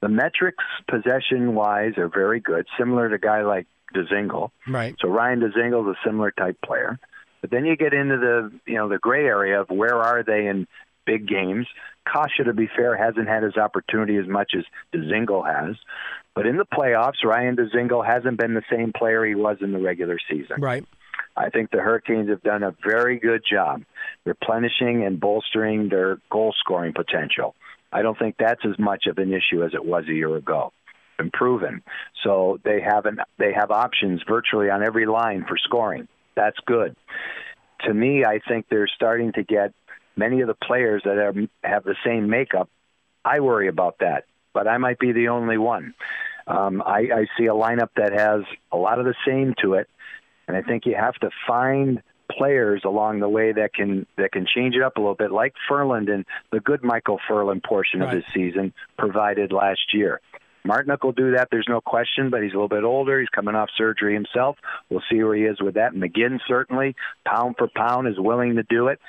The 0.00 0.08
metrics, 0.08 0.64
possession 0.88 1.54
wise, 1.54 1.98
are 1.98 2.08
very 2.08 2.40
good, 2.40 2.66
similar 2.78 3.08
to 3.08 3.16
a 3.16 3.18
guy 3.18 3.42
like 3.42 3.66
Dzingel. 3.94 4.50
Right. 4.66 4.96
So 5.00 5.08
Ryan 5.08 5.40
Dzingel 5.40 5.90
is 5.90 5.96
a 5.96 6.08
similar 6.08 6.30
type 6.30 6.56
player. 6.64 6.98
But 7.42 7.50
then 7.50 7.66
you 7.66 7.76
get 7.76 7.92
into 7.92 8.16
the 8.16 8.52
you 8.66 8.76
know 8.76 8.88
the 8.88 8.98
gray 8.98 9.24
area 9.26 9.60
of 9.60 9.68
where 9.68 9.96
are 9.96 10.22
they 10.22 10.46
in 10.46 10.66
big 11.06 11.26
games. 11.26 11.66
Kase, 12.06 12.44
to 12.44 12.52
be 12.52 12.68
fair, 12.74 12.96
hasn't 12.96 13.28
had 13.28 13.42
his 13.42 13.56
opportunity 13.56 14.16
as 14.16 14.26
much 14.26 14.52
as 14.56 14.64
Dzingel 14.94 15.46
has. 15.46 15.76
But 16.34 16.46
in 16.46 16.56
the 16.56 16.64
playoffs, 16.64 17.24
Ryan 17.24 17.56
Dzingel 17.56 18.04
hasn't 18.06 18.38
been 18.38 18.54
the 18.54 18.62
same 18.70 18.92
player 18.92 19.24
he 19.24 19.34
was 19.34 19.58
in 19.60 19.72
the 19.72 19.78
regular 19.78 20.18
season. 20.30 20.60
Right. 20.60 20.84
I 21.36 21.50
think 21.50 21.70
the 21.70 21.78
Hurricanes 21.78 22.28
have 22.28 22.42
done 22.42 22.62
a 22.62 22.74
very 22.84 23.18
good 23.18 23.42
job 23.48 23.82
replenishing 24.24 25.04
and 25.04 25.18
bolstering 25.18 25.88
their 25.88 26.18
goal 26.30 26.54
scoring 26.58 26.92
potential. 26.92 27.54
I 27.92 28.02
don't 28.02 28.18
think 28.18 28.36
that's 28.38 28.64
as 28.64 28.78
much 28.78 29.06
of 29.06 29.18
an 29.18 29.32
issue 29.32 29.64
as 29.64 29.74
it 29.74 29.84
was 29.84 30.04
a 30.08 30.12
year 30.12 30.34
ago. 30.36 30.72
Been 31.18 31.30
proven. 31.30 31.82
So 32.24 32.58
they 32.64 32.80
have 32.80 33.06
an, 33.06 33.18
they 33.38 33.52
have 33.52 33.70
options 33.70 34.22
virtually 34.28 34.70
on 34.70 34.82
every 34.82 35.06
line 35.06 35.44
for 35.46 35.56
scoring. 35.58 36.08
That's 36.34 36.56
good. 36.66 36.96
To 37.86 37.92
me, 37.92 38.24
I 38.24 38.40
think 38.48 38.66
they're 38.70 38.88
starting 38.94 39.32
to 39.32 39.42
get 39.42 39.72
many 40.16 40.40
of 40.40 40.48
the 40.48 40.54
players 40.54 41.02
that 41.04 41.16
have, 41.16 41.36
have 41.62 41.84
the 41.84 41.96
same 42.04 42.28
makeup. 42.28 42.68
I 43.24 43.40
worry 43.40 43.68
about 43.68 43.98
that 44.00 44.24
but 44.52 44.68
I 44.68 44.78
might 44.78 44.98
be 44.98 45.12
the 45.12 45.28
only 45.28 45.58
one. 45.58 45.94
Um, 46.46 46.82
I, 46.84 47.08
I 47.14 47.26
see 47.38 47.46
a 47.46 47.54
lineup 47.54 47.90
that 47.96 48.12
has 48.12 48.42
a 48.70 48.76
lot 48.76 48.98
of 48.98 49.04
the 49.04 49.14
same 49.26 49.54
to 49.62 49.74
it, 49.74 49.88
and 50.48 50.56
I 50.56 50.62
think 50.62 50.86
you 50.86 50.94
have 50.94 51.14
to 51.16 51.30
find 51.46 52.02
players 52.30 52.82
along 52.84 53.20
the 53.20 53.28
way 53.28 53.52
that 53.52 53.74
can 53.74 54.06
that 54.16 54.32
can 54.32 54.46
change 54.52 54.74
it 54.74 54.82
up 54.82 54.96
a 54.96 55.00
little 55.00 55.14
bit, 55.14 55.30
like 55.30 55.54
Ferland 55.68 56.08
and 56.08 56.24
the 56.50 56.60
good 56.60 56.82
Michael 56.82 57.20
Ferland 57.28 57.62
portion 57.62 58.00
right. 58.00 58.08
of 58.08 58.14
his 58.14 58.24
season 58.34 58.72
provided 58.98 59.52
last 59.52 59.92
year. 59.92 60.20
Martinook 60.66 61.02
will 61.02 61.12
do 61.12 61.32
that. 61.32 61.48
There's 61.50 61.66
no 61.68 61.80
question, 61.80 62.30
but 62.30 62.42
he's 62.42 62.52
a 62.52 62.54
little 62.54 62.68
bit 62.68 62.84
older. 62.84 63.18
He's 63.18 63.28
coming 63.28 63.56
off 63.56 63.68
surgery 63.76 64.14
himself. 64.14 64.56
We'll 64.88 65.02
see 65.10 65.22
where 65.22 65.34
he 65.34 65.42
is 65.42 65.60
with 65.60 65.74
that. 65.74 65.92
McGinn 65.92 66.38
certainly, 66.46 66.94
pound 67.26 67.56
for 67.58 67.68
pound, 67.74 68.06
is 68.06 68.14
willing 68.16 68.56
to 68.56 68.62
do 68.62 68.86
it. 68.86 69.00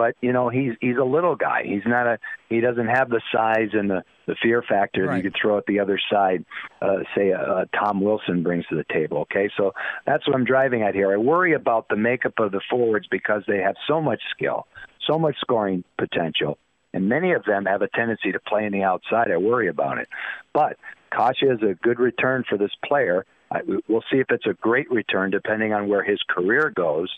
But 0.00 0.16
you 0.22 0.32
know, 0.32 0.48
he's 0.48 0.72
he's 0.80 0.96
a 0.96 1.04
little 1.04 1.36
guy. 1.36 1.60
He's 1.62 1.82
not 1.84 2.06
a. 2.06 2.18
He 2.48 2.62
doesn't 2.62 2.86
have 2.86 3.10
the 3.10 3.20
size 3.30 3.68
and 3.74 3.90
the 3.90 4.02
the 4.26 4.34
fear 4.42 4.64
factor 4.66 5.02
right. 5.02 5.10
that 5.10 5.16
you 5.18 5.30
could 5.30 5.38
throw 5.38 5.58
at 5.58 5.66
the 5.66 5.78
other 5.78 6.00
side. 6.10 6.46
Uh, 6.80 7.00
say 7.14 7.34
uh, 7.34 7.66
Tom 7.78 8.00
Wilson 8.00 8.42
brings 8.42 8.64
to 8.68 8.76
the 8.76 8.86
table. 8.90 9.18
Okay, 9.18 9.50
so 9.58 9.74
that's 10.06 10.26
what 10.26 10.34
I'm 10.34 10.46
driving 10.46 10.80
at 10.80 10.94
here. 10.94 11.12
I 11.12 11.18
worry 11.18 11.52
about 11.52 11.90
the 11.90 11.96
makeup 11.96 12.32
of 12.38 12.50
the 12.50 12.62
forwards 12.70 13.08
because 13.10 13.42
they 13.46 13.58
have 13.58 13.74
so 13.86 14.00
much 14.00 14.22
skill, 14.30 14.66
so 15.06 15.18
much 15.18 15.36
scoring 15.42 15.84
potential 15.98 16.56
and 16.94 17.06
many 17.06 17.32
of 17.32 17.44
them 17.44 17.66
have 17.66 17.82
a 17.82 17.88
tendency 17.88 18.32
to 18.32 18.40
play 18.40 18.64
in 18.64 18.72
the 18.72 18.82
outside. 18.82 19.30
I 19.30 19.36
worry 19.36 19.68
about 19.68 19.98
it. 19.98 20.08
But 20.54 20.76
Kase 21.12 21.42
is 21.42 21.62
a 21.62 21.74
good 21.74 22.00
return 22.00 22.42
for 22.48 22.56
this 22.56 22.72
player. 22.84 23.26
I, 23.50 23.60
we'll 23.86 24.04
see 24.10 24.18
if 24.18 24.26
it's 24.30 24.46
a 24.46 24.54
great 24.54 24.90
return 24.90 25.30
depending 25.30 25.72
on 25.72 25.88
where 25.88 26.02
his 26.02 26.18
career 26.28 26.72
goes. 26.74 27.10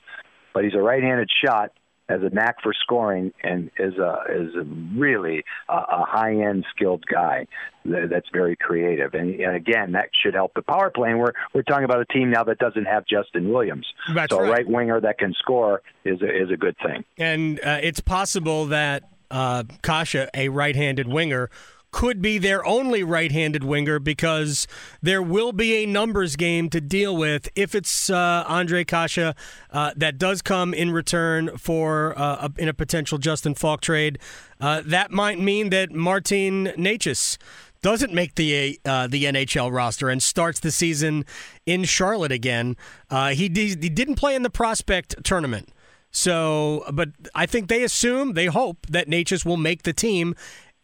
But 0.52 0.64
he's 0.64 0.74
a 0.74 0.82
right-handed 0.82 1.30
shot, 1.44 1.72
has 2.12 2.22
a 2.22 2.32
knack 2.34 2.56
for 2.62 2.72
scoring, 2.84 3.32
and 3.42 3.70
is 3.78 3.96
a 3.98 4.12
is 4.28 4.54
a 4.54 4.64
really 4.96 5.38
a, 5.68 5.74
a 5.74 6.04
high-end 6.16 6.64
skilled 6.74 7.04
guy 7.06 7.46
that's 7.84 8.28
very 8.32 8.56
creative. 8.56 9.10
And, 9.14 9.28
and 9.40 9.56
again, 9.56 9.92
that 9.92 10.08
should 10.20 10.34
help 10.34 10.52
the 10.54 10.62
power 10.62 10.90
play. 10.90 11.10
And 11.10 11.18
we're 11.18 11.32
we're 11.54 11.62
talking 11.62 11.84
about 11.84 12.00
a 12.00 12.08
team 12.16 12.30
now 12.30 12.44
that 12.44 12.58
doesn't 12.58 12.84
have 12.94 13.04
Justin 13.06 13.52
Williams, 13.52 13.86
that's 14.14 14.32
so 14.32 14.40
right. 14.40 14.48
a 14.48 14.52
right 14.52 14.68
winger 14.68 15.00
that 15.00 15.18
can 15.18 15.32
score 15.34 15.82
is 16.04 16.22
a, 16.22 16.42
is 16.42 16.50
a 16.50 16.56
good 16.56 16.76
thing. 16.86 17.04
And 17.18 17.58
uh, 17.60 17.78
it's 17.82 18.00
possible 18.00 18.66
that 18.66 19.08
uh, 19.30 19.64
Kase, 19.82 20.28
a 20.34 20.48
right-handed 20.48 21.08
winger, 21.08 21.50
could 21.92 22.20
be 22.20 22.38
their 22.38 22.66
only 22.66 23.04
right-handed 23.04 23.62
winger 23.62 23.98
because 23.98 24.66
there 25.00 25.22
will 25.22 25.52
be 25.52 25.74
a 25.74 25.86
numbers 25.86 26.34
game 26.34 26.68
to 26.70 26.80
deal 26.80 27.16
with 27.16 27.48
if 27.54 27.74
it's 27.74 28.10
uh, 28.10 28.44
Ondrej 28.48 28.88
Kase 28.88 29.34
uh, 29.70 29.92
that 29.94 30.18
does 30.18 30.42
come 30.42 30.74
in 30.74 30.90
return 30.90 31.56
for 31.56 32.18
uh, 32.18 32.48
a, 32.48 32.60
in 32.60 32.68
a 32.68 32.74
potential 32.74 33.18
Justin 33.18 33.54
Faulk 33.54 33.82
trade. 33.82 34.18
Uh, 34.60 34.82
that 34.84 35.10
might 35.10 35.38
mean 35.38 35.70
that 35.70 35.92
Martin 35.92 36.72
Necas 36.76 37.36
doesn't 37.82 38.14
make 38.14 38.36
the 38.36 38.80
uh, 38.84 39.06
the 39.08 39.24
NHL 39.24 39.72
roster 39.72 40.08
and 40.08 40.22
starts 40.22 40.60
the 40.60 40.70
season 40.70 41.24
in 41.66 41.84
Charlotte 41.84 42.32
again. 42.32 42.76
Uh, 43.10 43.30
he, 43.30 43.48
he 43.48 43.74
didn't 43.74 44.14
play 44.14 44.34
in 44.34 44.42
the 44.42 44.50
prospect 44.50 45.22
tournament. 45.24 45.68
So, 46.12 46.84
but 46.92 47.08
I 47.34 47.46
think 47.46 47.68
they 47.68 47.82
assume, 47.82 48.34
they 48.34 48.46
hope 48.46 48.86
that 48.88 49.08
Necas 49.08 49.44
will 49.44 49.56
make 49.56 49.82
the 49.82 49.94
team. 49.94 50.34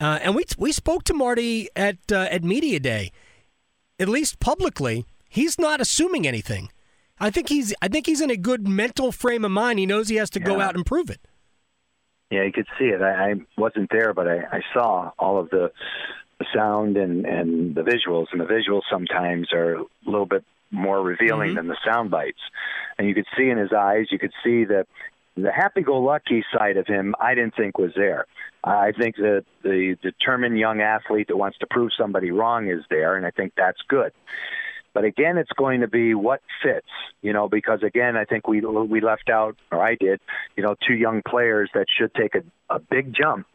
Uh, 0.00 0.18
and 0.22 0.34
we 0.34 0.44
we 0.56 0.72
spoke 0.72 1.04
to 1.04 1.14
Marty 1.14 1.68
at 1.74 1.98
uh, 2.12 2.28
at 2.30 2.44
media 2.44 2.78
day, 2.78 3.10
at 3.98 4.08
least 4.08 4.38
publicly. 4.38 5.04
He's 5.28 5.58
not 5.58 5.80
assuming 5.80 6.26
anything. 6.26 6.70
I 7.20 7.30
think 7.30 7.48
he's 7.48 7.74
I 7.82 7.88
think 7.88 8.06
he's 8.06 8.20
in 8.20 8.30
a 8.30 8.36
good 8.36 8.66
mental 8.66 9.10
frame 9.10 9.44
of 9.44 9.50
mind. 9.50 9.78
He 9.78 9.86
knows 9.86 10.08
he 10.08 10.16
has 10.16 10.30
to 10.30 10.40
yeah. 10.40 10.46
go 10.46 10.60
out 10.60 10.76
and 10.76 10.86
prove 10.86 11.10
it. 11.10 11.20
Yeah, 12.30 12.44
you 12.44 12.52
could 12.52 12.68
see 12.78 12.86
it. 12.86 13.00
I, 13.00 13.30
I 13.30 13.34
wasn't 13.56 13.90
there, 13.90 14.12
but 14.12 14.28
I, 14.28 14.36
I 14.52 14.60
saw 14.74 15.12
all 15.18 15.38
of 15.38 15.48
the, 15.50 15.72
the 16.38 16.46
sound 16.54 16.96
and 16.96 17.24
and 17.26 17.74
the 17.74 17.82
visuals, 17.82 18.26
and 18.32 18.40
the 18.40 18.44
visuals 18.44 18.82
sometimes 18.90 19.52
are 19.52 19.76
a 19.76 19.84
little 20.04 20.26
bit 20.26 20.44
more 20.70 21.02
revealing 21.02 21.50
mm-hmm. 21.50 21.56
than 21.56 21.68
the 21.68 21.78
sound 21.84 22.10
bites. 22.10 22.40
And 22.98 23.08
you 23.08 23.14
could 23.14 23.26
see 23.36 23.48
in 23.48 23.58
his 23.58 23.72
eyes, 23.72 24.06
you 24.10 24.18
could 24.18 24.32
see 24.44 24.64
that 24.64 24.86
the 25.42 25.52
happy-go-lucky 25.52 26.44
side 26.56 26.76
of 26.76 26.86
him, 26.86 27.14
I 27.20 27.34
didn't 27.34 27.56
think 27.56 27.78
was 27.78 27.92
there. 27.96 28.26
I 28.64 28.92
think 28.92 29.16
that 29.16 29.44
the 29.62 29.96
determined 30.02 30.58
young 30.58 30.80
athlete 30.80 31.28
that 31.28 31.36
wants 31.36 31.58
to 31.58 31.66
prove 31.70 31.90
somebody 31.98 32.30
wrong 32.30 32.68
is 32.68 32.84
there, 32.90 33.16
and 33.16 33.24
I 33.24 33.30
think 33.30 33.52
that's 33.56 33.78
good. 33.88 34.12
But 34.94 35.04
again, 35.04 35.38
it's 35.38 35.52
going 35.56 35.82
to 35.82 35.86
be 35.86 36.14
what 36.14 36.40
fits, 36.62 36.88
you 37.22 37.32
know, 37.32 37.48
because 37.48 37.82
again, 37.82 38.16
I 38.16 38.24
think 38.24 38.48
we 38.48 38.60
we 38.60 39.00
left 39.00 39.28
out, 39.28 39.56
or 39.70 39.80
I 39.80 39.94
did, 39.94 40.20
you 40.56 40.62
know, 40.64 40.74
two 40.86 40.94
young 40.94 41.22
players 41.22 41.70
that 41.74 41.86
should 41.96 42.12
take 42.14 42.34
a, 42.34 42.42
a 42.68 42.80
big 42.80 43.14
jump. 43.14 43.46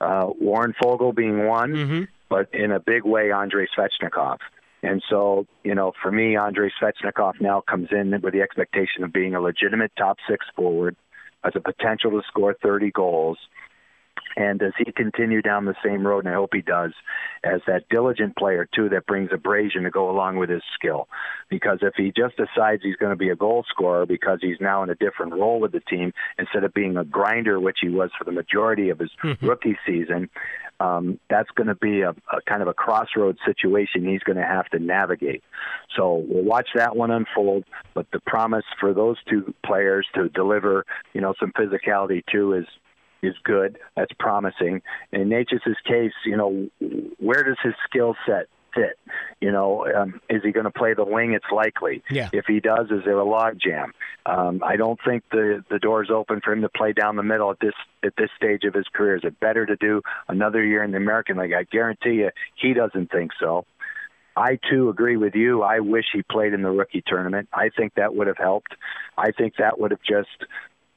Uh, 0.00 0.26
Warren 0.38 0.74
Foegele 0.80 1.14
being 1.14 1.46
one, 1.46 1.72
mm-hmm. 1.72 2.02
but 2.28 2.54
in 2.54 2.70
a 2.70 2.78
big 2.78 3.04
way, 3.04 3.32
Andrei 3.32 3.66
Svechnikov. 3.76 4.38
And 4.84 5.02
so, 5.08 5.46
you 5.64 5.74
know, 5.74 5.92
for 6.02 6.12
me, 6.12 6.36
Andrei 6.36 6.70
Svechnikov 6.80 7.40
now 7.40 7.62
comes 7.62 7.88
in 7.90 8.20
with 8.20 8.32
the 8.32 8.42
expectation 8.42 9.04
of 9.04 9.12
being 9.12 9.34
a 9.34 9.40
legitimate 9.40 9.92
top 9.96 10.18
six 10.28 10.44
forward 10.54 10.96
has 11.44 11.54
a 11.56 11.60
potential 11.60 12.10
to 12.12 12.22
score 12.28 12.56
30 12.62 12.90
goals. 12.90 13.38
And 14.36 14.60
does 14.60 14.72
he 14.78 14.90
continue 14.92 15.42
down 15.42 15.66
the 15.66 15.74
same 15.84 16.06
road? 16.06 16.24
And 16.24 16.32
I 16.32 16.36
hope 16.36 16.50
he 16.54 16.62
does, 16.62 16.92
as 17.44 17.60
that 17.66 17.88
diligent 17.90 18.36
player 18.36 18.66
too, 18.74 18.88
that 18.90 19.06
brings 19.06 19.30
abrasion 19.32 19.82
to 19.82 19.90
go 19.90 20.10
along 20.10 20.36
with 20.36 20.48
his 20.48 20.62
skill. 20.74 21.08
Because 21.50 21.80
if 21.82 21.94
he 21.96 22.12
just 22.16 22.36
decides 22.36 22.82
he's 22.82 22.96
going 22.96 23.10
to 23.12 23.16
be 23.16 23.28
a 23.28 23.36
goal 23.36 23.64
scorer 23.68 24.06
because 24.06 24.38
he's 24.40 24.56
now 24.60 24.82
in 24.82 24.90
a 24.90 24.94
different 24.94 25.34
role 25.34 25.60
with 25.60 25.72
the 25.72 25.80
team 25.80 26.12
instead 26.38 26.64
of 26.64 26.72
being 26.72 26.96
a 26.96 27.04
grinder, 27.04 27.60
which 27.60 27.78
he 27.82 27.90
was 27.90 28.10
for 28.16 28.24
the 28.24 28.32
majority 28.32 28.88
of 28.88 28.98
his 28.98 29.10
rookie 29.42 29.78
season, 29.86 30.30
um, 30.82 31.20
that's 31.30 31.50
going 31.50 31.68
to 31.68 31.76
be 31.76 32.00
a, 32.00 32.10
a 32.10 32.42
kind 32.48 32.60
of 32.60 32.68
a 32.68 32.74
crossroads 32.74 33.38
situation 33.46 34.04
he's 34.04 34.22
going 34.22 34.36
to 34.36 34.44
have 34.44 34.66
to 34.70 34.80
navigate. 34.80 35.42
So 35.96 36.24
we'll 36.28 36.44
watch 36.44 36.68
that 36.74 36.96
one 36.96 37.12
unfold. 37.12 37.64
But 37.94 38.06
the 38.12 38.18
promise 38.20 38.64
for 38.80 38.92
those 38.92 39.16
two 39.28 39.54
players 39.64 40.06
to 40.14 40.28
deliver, 40.28 40.84
you 41.14 41.20
know, 41.20 41.34
some 41.38 41.52
physicality 41.52 42.22
too 42.30 42.54
is 42.54 42.66
is 43.22 43.34
good. 43.44 43.78
That's 43.96 44.10
promising. 44.18 44.82
In 45.12 45.28
Necas's 45.28 45.76
case, 45.86 46.12
you 46.26 46.36
know, 46.36 46.68
where 47.20 47.44
does 47.44 47.58
his 47.62 47.74
skill 47.88 48.16
set 48.26 48.48
fit? 48.74 48.98
You 49.40 49.52
know, 49.52 49.86
um, 49.94 50.20
is 50.28 50.42
he 50.42 50.52
going 50.52 50.64
to 50.64 50.70
play 50.70 50.94
the 50.94 51.04
wing? 51.04 51.32
It's 51.32 51.44
likely. 51.52 52.02
Yeah. 52.10 52.30
If 52.32 52.46
he 52.46 52.60
does, 52.60 52.86
is 52.90 53.04
there 53.04 53.18
a 53.18 53.24
log 53.24 53.58
jam? 53.60 53.92
Um, 54.26 54.62
I 54.64 54.76
don't 54.76 54.98
think 55.04 55.24
the 55.30 55.64
the 55.70 55.78
door's 55.78 56.10
open 56.10 56.40
for 56.44 56.52
him 56.52 56.62
to 56.62 56.68
play 56.68 56.92
down 56.92 57.16
the 57.16 57.22
middle 57.22 57.50
at 57.50 57.60
this 57.60 57.74
at 58.04 58.14
this 58.16 58.30
stage 58.36 58.64
of 58.64 58.74
his 58.74 58.86
career. 58.92 59.16
Is 59.16 59.24
it 59.24 59.38
better 59.40 59.66
to 59.66 59.76
do 59.76 60.02
another 60.28 60.64
year 60.64 60.82
in 60.84 60.92
the 60.92 60.98
American 60.98 61.38
League? 61.38 61.52
I 61.52 61.64
guarantee 61.64 62.14
you, 62.14 62.30
he 62.54 62.72
doesn't 62.74 63.10
think 63.10 63.32
so. 63.40 63.66
I 64.36 64.58
too 64.70 64.88
agree 64.88 65.16
with 65.16 65.34
you. 65.34 65.62
I 65.62 65.80
wish 65.80 66.06
he 66.12 66.22
played 66.22 66.54
in 66.54 66.62
the 66.62 66.70
rookie 66.70 67.02
tournament. 67.06 67.48
I 67.52 67.68
think 67.76 67.94
that 67.94 68.14
would 68.14 68.26
have 68.26 68.38
helped. 68.38 68.74
I 69.18 69.30
think 69.32 69.54
that 69.58 69.78
would 69.78 69.90
have 69.90 70.00
just 70.02 70.28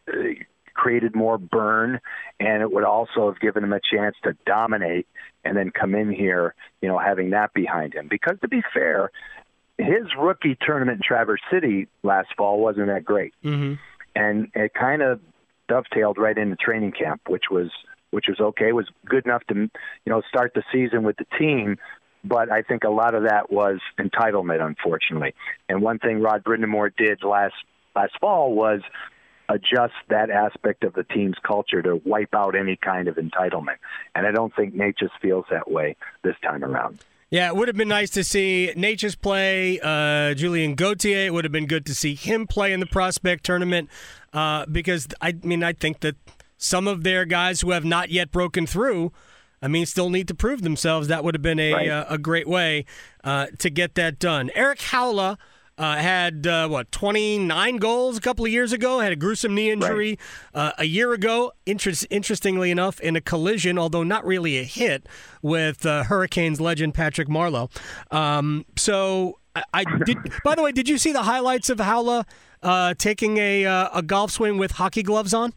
uh, 0.08 0.44
created 0.76 1.16
more 1.16 1.38
burn, 1.38 2.00
and 2.40 2.62
it 2.62 2.72
would 2.72 2.84
also 2.84 3.32
have 3.32 3.40
given 3.40 3.64
him 3.64 3.74
a 3.74 3.80
chance 3.80 4.16
to 4.24 4.36
dominate 4.46 5.08
and 5.44 5.58
then 5.58 5.72
come 5.72 5.96
in 5.96 6.12
here, 6.12 6.54
you 6.82 6.88
know, 6.88 7.00
having 7.00 7.32
that 7.32 7.54
behind 7.54 7.94
him. 7.94 8.08
Because 8.10 8.38
to 8.42 8.48
be 8.48 8.62
fair, 8.74 9.12
his 9.78 10.08
rookie 10.20 10.58
tournament 10.60 10.98
in 10.98 11.02
Traverse 11.04 11.42
City 11.52 11.88
last 12.04 12.30
fall 12.38 12.60
wasn't 12.60 12.88
that 12.88 13.04
great, 13.04 13.34
mm-hmm. 13.44 13.74
and 14.16 14.52
it 14.54 14.74
kind 14.74 15.02
of 15.02 15.20
dovetailed 15.68 16.18
right 16.18 16.38
into 16.38 16.56
training 16.56 16.92
camp, 16.92 17.22
which 17.28 17.46
was 17.50 17.70
which 18.12 18.26
was 18.30 18.40
okay. 18.40 18.70
It 18.70 18.76
was 18.76 18.88
good 19.06 19.26
enough 19.26 19.44
to 19.48 19.56
you 19.56 19.70
know 20.08 20.22
start 20.30 20.54
the 20.54 20.64
season 20.72 21.04
with 21.04 21.18
the 21.18 21.26
team, 21.38 21.78
but 22.24 22.52
I 22.52 22.62
think 22.62 22.84
a 22.84 22.90
lot 22.90 23.16
of 23.16 23.24
that 23.24 23.52
was 23.52 23.80
entitlement, 24.00 24.66
unfortunately. 24.66 25.34
And 25.68 25.82
one 25.82 26.00
thing 26.00 26.22
Rod 26.22 26.44
Brind'Amour 26.44 26.92
did 26.96 27.24
last 27.24 27.56
last 27.96 28.14
fall 28.20 28.54
was 28.54 28.82
adjust 29.50 29.94
that 30.10 30.30
aspect 30.30 30.84
of 30.84 30.94
the 30.94 31.04
team's 31.04 31.38
culture 31.46 31.82
to 31.82 32.02
wipe 32.06 32.34
out 32.34 32.56
any 32.56 32.76
kind 32.76 33.08
of 33.08 33.16
entitlement. 33.16 33.78
And 34.14 34.26
I 34.26 34.32
don't 34.32 34.56
think 34.56 34.76
Necas 34.76 35.12
feels 35.22 35.46
that 35.52 35.70
way 35.70 35.96
this 36.24 36.36
time 36.44 36.64
around. 36.64 37.04
Yeah, 37.32 37.48
it 37.48 37.56
would 37.56 37.68
have 37.68 37.76
been 37.76 37.88
nice 37.88 38.12
to 38.12 38.24
see 38.24 38.72
Necas 38.78 39.20
play, 39.20 39.80
uh, 39.82 40.36
Julien 40.36 40.76
Gauthier. 40.76 41.26
It 41.26 41.34
would 41.34 41.44
have 41.44 41.52
been 41.52 41.66
good 41.66 41.86
to 41.88 41.96
see 41.96 42.16
him 42.16 42.48
play 42.48 42.72
in 42.72 42.80
the 42.80 42.86
prospect 42.86 43.44
tournament 43.44 43.90
uh, 44.32 44.66
because, 44.68 45.08
I 45.22 45.34
mean, 45.44 45.64
I 45.64 45.74
think 45.74 46.02
that 46.02 46.16
some 46.58 46.88
of 46.88 47.04
their 47.04 47.26
guys 47.26 47.62
who 47.62 47.72
have 47.72 47.84
not 47.84 48.10
yet 48.10 48.32
broken 48.32 48.68
through, 48.68 49.12
I 49.62 49.68
mean, 49.68 49.86
still 49.86 50.10
need 50.10 50.28
to 50.28 50.36
prove 50.36 50.62
themselves. 50.62 51.08
That 51.08 51.24
would 51.24 51.34
have 51.34 51.42
been 51.42 51.60
a, 51.60 51.74
right. 51.74 51.90
uh, 51.90 52.06
a 52.10 52.18
great 52.18 52.48
way 52.48 52.86
uh, 53.24 53.48
to 53.58 53.70
get 53.70 53.96
that 53.96 54.20
done. 54.20 54.52
Erik 54.54 54.80
Haula 54.80 55.38
uh, 55.78 55.98
had 55.98 56.48
uh, 56.48 56.68
what 56.68 56.92
29 56.92 57.78
goals 57.78 58.18
a 58.18 58.22
couple 58.22 58.46
of 58.46 58.52
years 58.52 58.72
ago. 58.72 59.00
Had 59.00 59.12
a 59.12 59.16
gruesome 59.16 59.54
knee 59.56 59.72
injury 59.72 60.18
right. 60.54 60.62
uh, 60.62 60.72
a 60.78 60.86
year 60.86 61.14
ago. 61.14 61.52
Interest, 61.66 62.06
interestingly 62.10 62.72
enough, 62.72 63.00
in 63.00 63.16
a 63.16 63.22
collision, 63.22 63.78
although 63.78 64.04
not 64.04 64.26
really 64.26 64.58
a 64.58 64.64
hit, 64.64 65.08
with 65.42 65.86
uh, 65.86 66.04
Hurricanes 66.04 66.62
legend 66.62 66.94
Patrick 66.94 67.28
Marleau. 67.28 67.70
Um, 68.12 68.66
so 68.78 69.40
I, 69.56 69.64
I, 69.74 69.84
did. 70.06 70.18
by 70.44 70.56
the 70.56 70.64
way, 70.64 70.72
did 70.72 70.88
you 70.88 70.98
see 70.98 71.12
the 71.12 71.24
highlights 71.24 71.70
of 71.70 71.80
Haula 71.80 72.26
uh, 72.64 72.94
taking 72.98 73.38
a 73.38 73.66
uh, 73.66 73.90
a 73.94 74.02
golf 74.02 74.32
swing 74.32 74.58
with 74.58 74.72
hockey 74.72 75.04
gloves 75.04 75.34
on? 75.34 75.54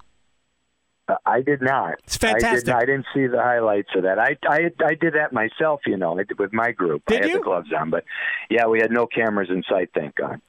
I 1.24 1.40
did 1.40 1.62
not. 1.62 1.94
It's 2.04 2.16
fantastic. 2.16 2.74
I, 2.74 2.80
did, 2.80 2.86
didn't 2.86 3.06
see 3.14 3.26
the 3.26 3.42
highlights 3.42 3.88
of 3.96 4.02
that. 4.02 4.18
I, 4.18 4.36
I 4.46 4.70
I 4.84 4.94
did 4.94 5.14
that 5.14 5.32
myself, 5.32 5.80
you 5.86 5.96
know, 5.96 6.18
with 6.38 6.52
my 6.52 6.72
group. 6.72 7.02
Did 7.06 7.20
I 7.20 7.22
had 7.22 7.30
you? 7.30 7.38
the 7.38 7.44
gloves 7.44 7.70
on, 7.78 7.90
but 7.90 8.04
yeah, 8.50 8.66
we 8.66 8.78
had 8.80 8.90
no 8.90 9.06
cameras 9.06 9.48
in 9.50 9.62
sight. 9.68 9.90
Thank 9.94 10.16
God. 10.16 10.40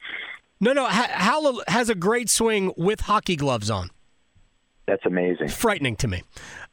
No, 0.60 0.74
no. 0.74 0.88
Haula 0.88 1.62
has 1.70 1.90
a 1.90 1.96
great 1.96 2.30
swing 2.30 2.74
with 2.76 3.02
hockey 3.02 3.38
gloves 3.38 3.70
on. 3.70 3.90
That's 4.86 5.06
amazing. 5.06 5.50
Frightening 5.50 5.96
to 5.98 6.08
me. 6.08 6.24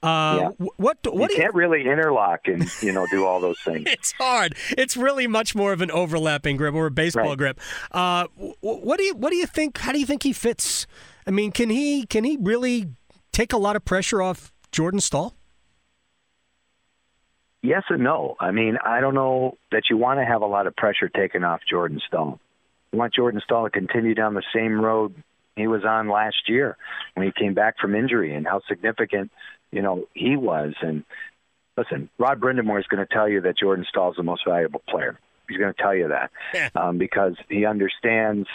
Uh, 0.03 0.51
yeah. 0.59 0.66
What? 0.77 0.99
What? 1.05 1.31
You 1.31 1.37
can't 1.37 1.55
you... 1.55 1.59
really 1.59 1.83
interlock 1.83 2.40
and 2.46 2.66
you 2.83 2.92
know 2.92 3.07
do 3.11 3.27
all 3.27 3.40
those 3.40 3.61
things. 3.61 3.85
it's 3.87 4.12
hard. 4.12 4.57
It's 4.70 4.96
really 4.96 5.27
much 5.27 5.55
more 5.55 5.72
of 5.72 5.83
an 5.83 5.90
overlapping 5.90 6.57
grip 6.57 6.75
or 6.75 6.87
a 6.87 6.90
baseball 6.90 7.29
right. 7.29 7.38
grip. 7.38 7.61
Uh, 7.92 8.27
what 8.61 8.99
do 8.99 9.05
you? 9.05 9.14
What 9.14 9.31
do 9.31 9.37
you 9.37 9.46
think? 9.46 9.79
How 9.79 9.92
do 9.92 10.01
you 10.01 10.07
think 10.07 10.22
he 10.22 10.33
fits? 10.33 10.87
I 11.27 11.31
mean, 11.31 11.53
can 11.53 11.68
he? 11.68 12.07
Can 12.07 12.25
he 12.25 12.38
really 12.40 12.88
take 13.37 13.53
a 13.53 13.59
lot 13.59 13.77
of 13.77 13.85
pressure 13.85 14.22
off 14.22 14.51
Jordan 14.72 14.99
Staal? 14.99 15.35
Yes 17.62 17.83
and 17.90 18.03
no. 18.03 18.37
I 18.40 18.51
mean, 18.51 18.79
I 18.83 19.01
don't 19.01 19.14
know 19.14 19.59
that 19.72 19.85
you 19.90 19.99
want 19.99 20.20
to 20.20 20.25
have 20.25 20.40
a 20.40 20.46
lot 20.46 20.66
of 20.66 20.75
pressure 20.75 21.11
taken 21.11 21.44
off 21.44 21.61
Jordan 21.68 22.01
Staal. 22.07 22.40
You 22.92 22.99
want 22.99 23.12
Jordan 23.12 23.42
Staal 23.44 23.64
to 23.64 23.70
continue 23.70 24.14
down 24.14 24.33
the 24.33 24.42
same 24.55 24.81
road 24.81 25.14
he 25.55 25.66
was 25.66 25.85
on 25.85 26.09
last 26.09 26.49
year 26.49 26.79
when 27.14 27.27
he 27.27 27.33
came 27.33 27.53
back 27.53 27.79
from 27.79 27.94
injury 27.94 28.35
and 28.35 28.46
how 28.46 28.61
significant, 28.68 29.31
you 29.70 29.83
know, 29.83 30.07
he 30.14 30.37
was. 30.37 30.72
And 30.81 31.05
listen, 31.77 32.09
Rod 32.18 32.40
Brind'Amour 32.40 32.79
is 32.79 32.87
going 32.87 33.07
to 33.07 33.12
tell 33.12 33.29
you 33.29 33.42
that 33.42 33.59
Jordan 33.59 33.85
Staal 33.88 34.11
is 34.11 34.16
the 34.16 34.22
most 34.22 34.44
valuable 34.46 34.83
player. 34.88 35.18
He's 35.49 35.59
going 35.59 35.75
to 35.75 35.83
tell 35.83 35.94
you 35.94 36.09
that 36.09 36.31
um, 36.75 36.96
because 36.96 37.35
he 37.51 37.66
understands, 37.66 38.49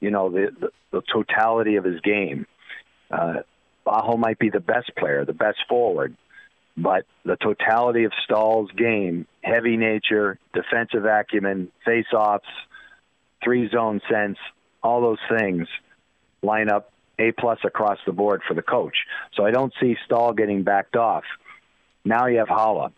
you 0.00 0.10
know, 0.10 0.30
the, 0.30 0.48
the, 0.60 0.68
the 0.90 1.02
totality 1.10 1.76
of 1.76 1.84
his 1.84 2.00
game. 2.00 2.46
Uh, 3.10 3.42
Aho 3.86 4.16
might 4.16 4.38
be 4.38 4.50
the 4.50 4.60
best 4.60 4.94
player, 4.96 5.24
the 5.24 5.32
best 5.32 5.58
forward, 5.68 6.16
but 6.76 7.04
the 7.24 7.36
totality 7.36 8.04
of 8.04 8.12
Staal's 8.24 8.70
game, 8.72 9.26
heavy 9.42 9.76
nature, 9.76 10.38
defensive 10.52 11.04
acumen, 11.04 11.70
face-offs, 11.84 12.46
three-zone 13.42 14.00
sense, 14.10 14.38
all 14.82 15.00
those 15.00 15.38
things– 15.38 15.68
line 16.42 16.70
up 16.70 16.92
A 17.18 17.32
plus 17.32 17.58
across 17.64 17.98
the 18.06 18.12
board 18.12 18.42
for 18.46 18.54
the 18.54 18.62
coach. 18.62 18.96
So 19.34 19.44
I 19.44 19.50
don't 19.50 19.72
see 19.80 19.96
Staal 20.06 20.32
getting 20.32 20.62
backed 20.62 20.96
off. 20.96 21.24
Now 22.04 22.26
you 22.26 22.38
have 22.38 22.48
Haula, 22.48 22.92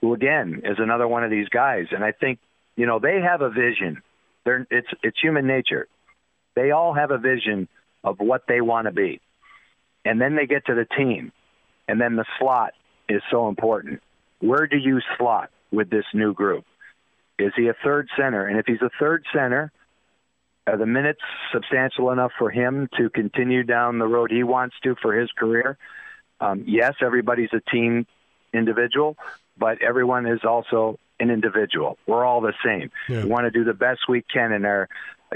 who 0.00 0.14
again 0.14 0.62
is 0.64 0.78
another 0.78 1.08
one 1.08 1.24
of 1.24 1.30
these 1.30 1.48
guys, 1.48 1.86
and 1.90 2.04
I 2.04 2.12
think 2.12 2.38
you 2.76 2.86
know 2.86 2.98
they 3.00 3.20
have 3.20 3.42
a 3.42 3.50
vision. 3.50 4.02
They're, 4.44 4.66
it's 4.70 4.88
it's 5.02 5.18
human 5.20 5.46
nature. 5.46 5.88
They 6.54 6.70
all 6.70 6.94
have 6.94 7.10
a 7.10 7.18
vision 7.18 7.68
of 8.04 8.20
what 8.20 8.44
they 8.46 8.60
want 8.60 8.86
to 8.86 8.92
be, 8.92 9.20
and 10.04 10.20
then 10.20 10.36
they 10.36 10.46
get 10.46 10.66
to 10.66 10.74
the 10.74 10.86
team, 10.96 11.32
and 11.88 12.00
then 12.00 12.16
the 12.16 12.24
slot 12.38 12.72
is 13.08 13.22
so 13.30 13.48
important. 13.48 14.02
Where 14.40 14.66
do 14.66 14.76
you 14.76 15.00
slot 15.18 15.50
with 15.70 15.90
this 15.90 16.04
new 16.14 16.34
group? 16.34 16.64
Is 17.38 17.52
he 17.56 17.68
a 17.68 17.74
third 17.84 18.08
center? 18.16 18.46
And 18.46 18.58
if 18.58 18.66
he's 18.66 18.82
a 18.82 18.90
third 19.00 19.24
center, 19.32 19.72
are 20.66 20.76
the 20.76 20.86
minutes 20.86 21.20
substantial 21.52 22.10
enough 22.10 22.32
for 22.38 22.50
him 22.50 22.88
to 22.98 23.10
continue 23.10 23.64
down 23.64 23.98
the 23.98 24.06
road 24.06 24.30
he 24.30 24.44
wants 24.44 24.76
to 24.84 24.94
for 25.00 25.18
his 25.18 25.30
career? 25.32 25.76
Um, 26.40 26.64
yes, 26.66 26.94
everybody's 27.00 27.50
a 27.52 27.60
team 27.70 28.06
individual, 28.52 29.16
but 29.56 29.82
everyone 29.82 30.26
is 30.26 30.40
also 30.44 30.98
an 31.18 31.30
individual. 31.30 31.98
We're 32.06 32.24
all 32.24 32.40
the 32.40 32.54
same. 32.64 32.90
Yeah. 33.08 33.24
We 33.24 33.30
want 33.30 33.44
to 33.44 33.50
do 33.50 33.64
the 33.64 33.74
best 33.74 34.00
we 34.08 34.22
can 34.22 34.52
in 34.52 34.64
our 34.64 34.88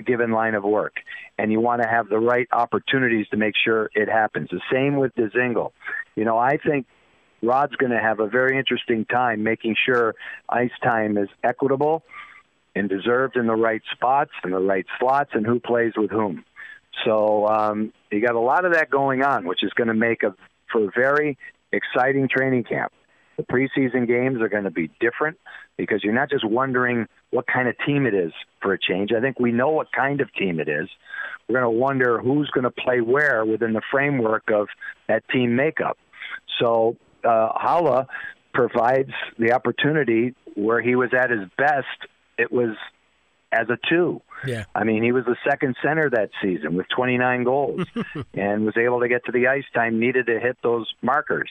given 0.04 0.30
line 0.32 0.54
of 0.54 0.64
work, 0.64 0.96
and 1.38 1.52
you 1.52 1.60
want 1.60 1.82
to 1.82 1.88
have 1.88 2.08
the 2.08 2.18
right 2.18 2.48
opportunities 2.52 3.26
to 3.28 3.36
make 3.36 3.54
sure 3.62 3.90
it 3.94 4.08
happens. 4.08 4.48
The 4.50 4.60
same 4.72 4.96
with 4.96 5.14
Dzingel. 5.14 5.72
You 6.14 6.24
know, 6.24 6.38
I 6.38 6.56
think 6.56 6.86
Rod's 7.42 7.76
going 7.76 7.92
to 7.92 8.00
have 8.00 8.20
a 8.20 8.26
very 8.26 8.58
interesting 8.58 9.04
time 9.04 9.42
making 9.42 9.76
sure 9.86 10.14
ice 10.48 10.70
time 10.82 11.18
is 11.18 11.28
equitable 11.44 12.02
and 12.74 12.88
deserved 12.88 13.36
in 13.36 13.46
the 13.46 13.54
right 13.54 13.82
spots 13.92 14.32
and 14.42 14.52
the 14.52 14.58
right 14.58 14.86
slots 14.98 15.30
and 15.32 15.46
who 15.46 15.60
plays 15.60 15.92
with 15.96 16.10
whom. 16.10 16.44
So 17.04 17.46
um, 17.46 17.92
you 18.10 18.24
got 18.24 18.34
a 18.34 18.40
lot 18.40 18.64
of 18.64 18.72
that 18.72 18.90
going 18.90 19.22
on, 19.22 19.46
which 19.46 19.62
is 19.62 19.72
going 19.72 19.88
to 19.88 19.94
make 19.94 20.22
a 20.22 20.34
for 20.72 20.84
a 20.84 20.90
very 20.94 21.38
exciting 21.72 22.28
training 22.28 22.64
camp. 22.64 22.92
The 23.36 23.42
preseason 23.42 24.06
games 24.06 24.40
are 24.40 24.48
going 24.48 24.64
to 24.64 24.70
be 24.70 24.90
different 25.00 25.38
because 25.76 26.02
you're 26.02 26.14
not 26.14 26.30
just 26.30 26.44
wondering 26.44 27.06
what 27.30 27.46
kind 27.46 27.68
of 27.68 27.74
team 27.84 28.06
it 28.06 28.14
is 28.14 28.32
for 28.62 28.72
a 28.72 28.78
change. 28.78 29.10
I 29.16 29.20
think 29.20 29.38
we 29.38 29.52
know 29.52 29.70
what 29.70 29.92
kind 29.92 30.20
of 30.20 30.32
team 30.34 30.60
it 30.60 30.68
is. 30.68 30.88
We're 31.48 31.60
going 31.60 31.74
to 31.74 31.78
wonder 31.78 32.18
who's 32.18 32.50
going 32.50 32.64
to 32.64 32.70
play 32.70 33.00
where 33.00 33.44
within 33.44 33.72
the 33.72 33.82
framework 33.90 34.50
of 34.52 34.68
that 35.08 35.28
team 35.28 35.54
makeup. 35.54 35.98
So 36.60 36.96
uh, 37.24 37.52
Haula 37.52 38.06
provides 38.54 39.12
the 39.38 39.52
opportunity 39.52 40.34
where 40.54 40.80
he 40.80 40.94
was 40.96 41.10
at 41.12 41.30
his 41.30 41.48
best 41.58 41.86
it 42.38 42.52
was 42.52 42.76
as 43.52 43.68
a 43.70 43.78
two. 43.88 44.20
Yeah. 44.46 44.64
I 44.74 44.84
mean, 44.84 45.02
he 45.02 45.12
was 45.12 45.24
the 45.24 45.36
second 45.48 45.76
center 45.82 46.10
that 46.10 46.30
season 46.42 46.76
with 46.76 46.86
29 46.94 47.44
goals 47.44 47.86
and 48.34 48.66
was 48.66 48.76
able 48.76 49.00
to 49.00 49.08
get 49.08 49.24
to 49.26 49.32
the 49.32 49.46
ice 49.46 49.64
time 49.74 49.98
needed 49.98 50.26
to 50.26 50.38
hit 50.38 50.58
those 50.62 50.92
markers. 51.02 51.50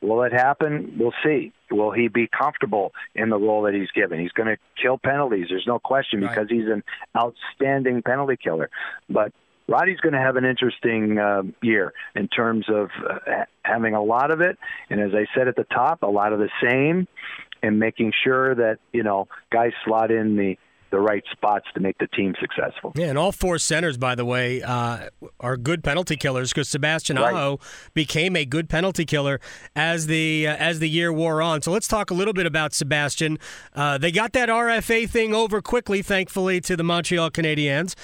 Will 0.00 0.22
it 0.22 0.32
happen? 0.32 0.96
We'll 0.98 1.14
see. 1.24 1.52
Will 1.70 1.90
he 1.90 2.08
be 2.08 2.28
comfortable 2.28 2.92
in 3.14 3.30
the 3.30 3.38
role 3.38 3.62
that 3.62 3.74
he's 3.74 3.90
given? 3.94 4.20
He's 4.20 4.32
going 4.32 4.48
to 4.48 4.56
kill 4.80 4.96
penalties. 4.98 5.46
There's 5.50 5.66
no 5.66 5.78
question 5.78 6.20
right. 6.20 6.30
because 6.30 6.48
he's 6.48 6.66
an 6.66 6.84
outstanding 7.16 8.02
penalty 8.02 8.36
killer. 8.42 8.70
But 9.10 9.32
Roddy's 9.68 10.00
going 10.00 10.14
to 10.14 10.20
have 10.20 10.36
an 10.36 10.44
interesting 10.44 11.18
uh, 11.18 11.42
year 11.62 11.92
in 12.14 12.28
terms 12.28 12.66
of 12.68 12.88
uh, 13.08 13.44
having 13.62 13.94
a 13.94 14.02
lot 14.02 14.30
of 14.30 14.40
it, 14.40 14.56
and 14.88 14.98
as 15.00 15.10
I 15.14 15.26
said 15.36 15.46
at 15.46 15.56
the 15.56 15.64
top, 15.64 16.02
a 16.02 16.06
lot 16.06 16.32
of 16.32 16.38
the 16.38 16.48
same, 16.62 17.06
and 17.62 17.78
making 17.78 18.12
sure 18.24 18.54
that 18.54 18.78
you 18.92 19.02
know 19.02 19.28
guys 19.52 19.72
slot 19.84 20.10
in 20.10 20.36
the 20.36 20.56
the 20.90 20.98
right 20.98 21.24
spots 21.32 21.66
to 21.74 21.80
make 21.80 21.98
the 21.98 22.06
team 22.08 22.34
successful. 22.40 22.92
Yeah, 22.94 23.06
and 23.06 23.18
all 23.18 23.32
four 23.32 23.58
centers, 23.58 23.96
by 23.96 24.14
the 24.14 24.24
way, 24.24 24.62
uh, 24.62 25.08
are 25.40 25.56
good 25.56 25.84
penalty 25.84 26.16
killers 26.16 26.50
because 26.50 26.68
Sebastian 26.68 27.16
right. 27.16 27.34
Aho 27.34 27.60
became 27.94 28.36
a 28.36 28.44
good 28.44 28.68
penalty 28.68 29.04
killer 29.04 29.40
as 29.76 30.06
the 30.06 30.46
uh, 30.46 30.56
as 30.56 30.78
the 30.78 30.88
year 30.88 31.12
wore 31.12 31.42
on. 31.42 31.62
So 31.62 31.70
let's 31.70 31.88
talk 31.88 32.10
a 32.10 32.14
little 32.14 32.34
bit 32.34 32.46
about 32.46 32.72
Sebastian. 32.72 33.38
Uh, 33.74 33.98
they 33.98 34.12
got 34.12 34.32
that 34.32 34.48
RFA 34.48 35.08
thing 35.08 35.34
over 35.34 35.60
quickly, 35.60 36.02
thankfully, 36.02 36.60
to 36.62 36.76
the 36.76 36.84
Montreal 36.84 37.30
Canadiens. 37.30 37.94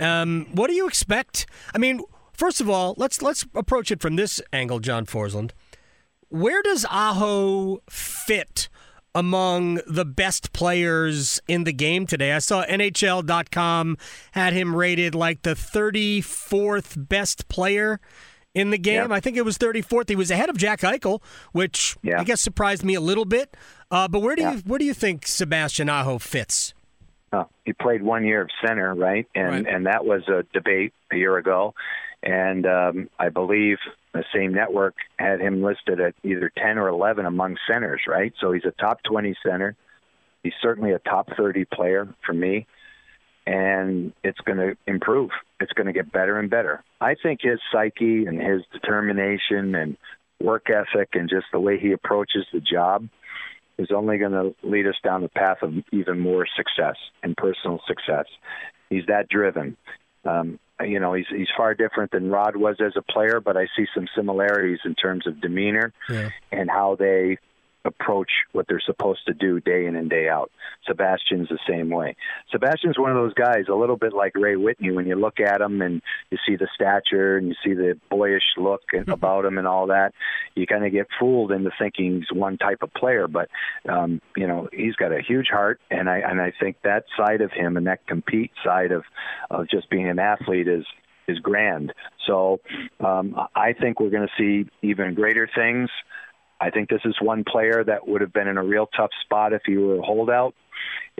Um, 0.00 0.46
what 0.52 0.68
do 0.68 0.74
you 0.74 0.86
expect? 0.86 1.46
I 1.74 1.78
mean, 1.78 2.00
first 2.32 2.60
of 2.60 2.68
all, 2.68 2.94
let's 2.96 3.22
let's 3.22 3.44
approach 3.54 3.90
it 3.90 4.00
from 4.00 4.16
this 4.16 4.40
angle, 4.52 4.80
John 4.80 5.06
Forslund. 5.06 5.52
Where 6.28 6.62
does 6.62 6.86
Aho 6.90 7.82
fit? 7.90 8.68
Among 9.14 9.80
the 9.86 10.04
best 10.04 10.52
players 10.52 11.40
in 11.46 11.64
the 11.64 11.72
game 11.72 12.06
today. 12.06 12.32
I 12.32 12.38
saw 12.38 12.64
NHL.com 12.64 13.98
had 14.32 14.52
him 14.52 14.74
rated 14.74 15.14
like 15.14 15.42
the 15.42 15.54
34th 15.54 17.08
best 17.08 17.48
player 17.48 18.00
in 18.54 18.70
the 18.70 18.78
game. 18.78 19.10
Yeah. 19.10 19.14
I 19.14 19.20
think 19.20 19.36
it 19.36 19.44
was 19.44 19.58
34th. 19.58 20.08
He 20.08 20.16
was 20.16 20.30
ahead 20.30 20.48
of 20.48 20.56
Jack 20.56 20.80
Eichel, 20.80 21.22
which 21.52 21.96
yeah. 22.02 22.20
I 22.20 22.24
guess 22.24 22.40
surprised 22.40 22.84
me 22.84 22.94
a 22.94 23.00
little 23.00 23.24
bit. 23.24 23.56
Uh, 23.90 24.08
but 24.08 24.20
where 24.20 24.36
do 24.36 24.42
yeah. 24.42 24.54
you 24.54 24.58
where 24.60 24.78
do 24.78 24.84
you 24.84 24.94
think 24.94 25.26
Sebastian 25.26 25.88
Aho 25.88 26.18
fits? 26.18 26.74
Uh, 27.32 27.44
he 27.64 27.72
played 27.72 28.02
one 28.02 28.24
year 28.24 28.42
of 28.42 28.50
center, 28.66 28.94
right? 28.94 29.26
And 29.34 29.48
right. 29.48 29.66
and 29.66 29.86
that 29.86 30.04
was 30.04 30.22
a 30.28 30.44
debate 30.52 30.92
a 31.10 31.16
year 31.16 31.36
ago. 31.36 31.74
And 32.22 32.66
um, 32.66 33.10
I 33.18 33.30
believe 33.30 33.78
the 34.12 34.24
same 34.34 34.52
network 34.52 34.94
had 35.18 35.40
him 35.40 35.62
listed 35.62 36.00
at 36.00 36.14
either 36.22 36.52
10 36.56 36.78
or 36.78 36.88
11 36.88 37.24
among 37.24 37.56
centers, 37.66 38.02
right? 38.06 38.32
So 38.40 38.52
he's 38.52 38.64
a 38.64 38.72
top 38.72 39.02
20 39.04 39.34
center. 39.44 39.74
He's 40.42 40.52
certainly 40.60 40.92
a 40.92 40.98
top 40.98 41.28
30 41.36 41.64
player 41.64 42.12
for 42.24 42.32
me. 42.32 42.66
And 43.46 44.12
it's 44.22 44.38
going 44.40 44.58
to 44.58 44.76
improve. 44.86 45.30
It's 45.60 45.72
going 45.72 45.86
to 45.86 45.92
get 45.92 46.12
better 46.12 46.38
and 46.38 46.48
better. 46.48 46.84
I 47.00 47.16
think 47.20 47.40
his 47.42 47.58
psyche 47.72 48.26
and 48.26 48.40
his 48.40 48.62
determination 48.72 49.74
and 49.74 49.96
work 50.40 50.66
ethic 50.70 51.10
and 51.14 51.28
just 51.28 51.46
the 51.52 51.60
way 51.60 51.78
he 51.78 51.92
approaches 51.92 52.44
the 52.52 52.60
job 52.60 53.08
is 53.78 53.88
only 53.94 54.18
going 54.18 54.32
to 54.32 54.54
lead 54.62 54.86
us 54.86 54.94
down 55.02 55.22
the 55.22 55.28
path 55.28 55.58
of 55.62 55.72
even 55.92 56.20
more 56.20 56.46
success 56.56 56.96
and 57.22 57.36
personal 57.36 57.80
success. 57.86 58.26
He's 58.90 59.06
that 59.06 59.28
driven. 59.28 59.76
Um, 60.24 60.58
Uh, 60.82 60.84
you 60.84 61.00
know, 61.00 61.14
he's 61.14 61.26
he's 61.28 61.48
far 61.56 61.74
different 61.74 62.10
than 62.10 62.30
Rod 62.30 62.56
was 62.56 62.76
as 62.84 62.92
a 62.96 63.02
player, 63.02 63.40
but 63.40 63.56
I 63.56 63.66
see 63.76 63.86
some 63.94 64.06
similarities 64.14 64.80
in 64.84 64.94
terms 64.94 65.26
of 65.26 65.40
demeanor 65.40 65.92
yeah. 66.08 66.30
and 66.50 66.70
how 66.70 66.96
they 66.96 67.38
approach 67.84 68.30
what 68.52 68.66
they're 68.68 68.82
supposed 68.84 69.20
to 69.26 69.34
do 69.34 69.60
day 69.60 69.86
in 69.86 69.96
and 69.96 70.08
day 70.08 70.28
out. 70.28 70.50
Sebastian's 70.86 71.48
the 71.48 71.58
same 71.68 71.90
way. 71.90 72.16
Sebastian's 72.50 72.98
one 72.98 73.10
of 73.10 73.16
those 73.16 73.34
guys, 73.34 73.64
a 73.68 73.74
little 73.74 73.96
bit 73.96 74.12
like 74.12 74.34
Ray 74.36 74.56
Whitney. 74.56 74.90
When 74.90 75.06
you 75.06 75.16
look 75.16 75.40
at 75.40 75.60
him 75.60 75.82
and 75.82 76.02
you 76.30 76.38
see 76.46 76.56
the 76.56 76.68
stature 76.74 77.36
and 77.36 77.48
you 77.48 77.54
see 77.64 77.74
the 77.74 77.98
boyish 78.10 78.42
look 78.56 78.82
about 79.08 79.44
him 79.44 79.58
and 79.58 79.66
all 79.66 79.88
that, 79.88 80.12
you 80.54 80.66
kind 80.66 80.84
of 80.84 80.92
get 80.92 81.06
fooled 81.18 81.52
into 81.52 81.70
thinking 81.78 82.18
he's 82.18 82.32
one 82.32 82.58
type 82.58 82.82
of 82.82 82.92
player. 82.94 83.26
But 83.28 83.48
um, 83.88 84.20
you 84.36 84.46
know, 84.46 84.68
he's 84.72 84.96
got 84.96 85.12
a 85.12 85.20
huge 85.20 85.48
heart, 85.48 85.80
and 85.90 86.08
I 86.08 86.18
and 86.18 86.40
I 86.40 86.52
think 86.58 86.76
that 86.84 87.04
side 87.16 87.40
of 87.40 87.52
him 87.52 87.76
and 87.76 87.86
that 87.86 88.06
compete 88.06 88.52
side 88.64 88.92
of 88.92 89.04
of 89.50 89.68
just 89.68 89.90
being 89.90 90.08
an 90.08 90.18
athlete 90.18 90.68
is 90.68 90.84
is 91.28 91.38
grand. 91.38 91.92
So 92.26 92.60
um, 93.00 93.36
I 93.54 93.72
think 93.72 94.00
we're 94.00 94.10
going 94.10 94.28
to 94.28 94.34
see 94.38 94.70
even 94.82 95.14
greater 95.14 95.48
things. 95.54 95.90
I 96.62 96.70
think 96.70 96.88
this 96.88 97.00
is 97.04 97.16
one 97.20 97.42
player 97.42 97.82
that 97.82 98.06
would 98.06 98.20
have 98.20 98.32
been 98.32 98.46
in 98.46 98.56
a 98.56 98.62
real 98.62 98.86
tough 98.86 99.10
spot 99.22 99.52
if 99.52 99.62
he 99.66 99.76
were 99.76 99.96
a 99.96 100.02
holdout. 100.02 100.54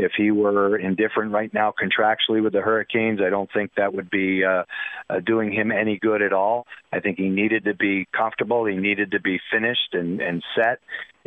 If 0.02 0.12
he 0.16 0.30
were 0.30 0.76
indifferent 0.76 1.32
right 1.32 1.52
now 1.52 1.72
contractually 1.72 2.42
with 2.42 2.52
the 2.52 2.60
Hurricanes, 2.60 3.20
I 3.24 3.30
don't 3.30 3.50
think 3.52 3.72
that 3.76 3.94
would 3.94 4.10
be 4.10 4.44
uh, 4.44 4.64
uh, 5.08 5.20
doing 5.20 5.52
him 5.52 5.72
any 5.72 5.98
good 5.98 6.22
at 6.22 6.32
all. 6.32 6.66
I 6.92 7.00
think 7.00 7.18
he 7.18 7.28
needed 7.28 7.64
to 7.64 7.74
be 7.74 8.06
comfortable. 8.16 8.66
He 8.66 8.76
needed 8.76 9.12
to 9.12 9.20
be 9.20 9.40
finished 9.50 9.94
and, 9.94 10.20
and 10.20 10.42
set. 10.54 10.80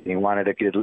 He 0.03 0.15
wanted 0.15 0.45
to 0.45 0.53
get, 0.53 0.73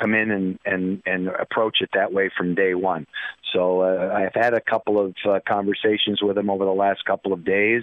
come 0.00 0.14
in 0.14 0.30
and, 0.30 0.58
and, 0.64 1.02
and 1.04 1.28
approach 1.28 1.78
it 1.80 1.90
that 1.94 2.12
way 2.12 2.30
from 2.36 2.54
day 2.54 2.74
one. 2.74 3.06
So 3.52 3.80
uh, 3.80 4.14
I've 4.14 4.34
had 4.34 4.54
a 4.54 4.60
couple 4.60 5.04
of 5.04 5.14
uh, 5.28 5.40
conversations 5.46 6.20
with 6.22 6.38
him 6.38 6.48
over 6.50 6.64
the 6.64 6.70
last 6.70 7.04
couple 7.04 7.32
of 7.32 7.44
days, 7.44 7.82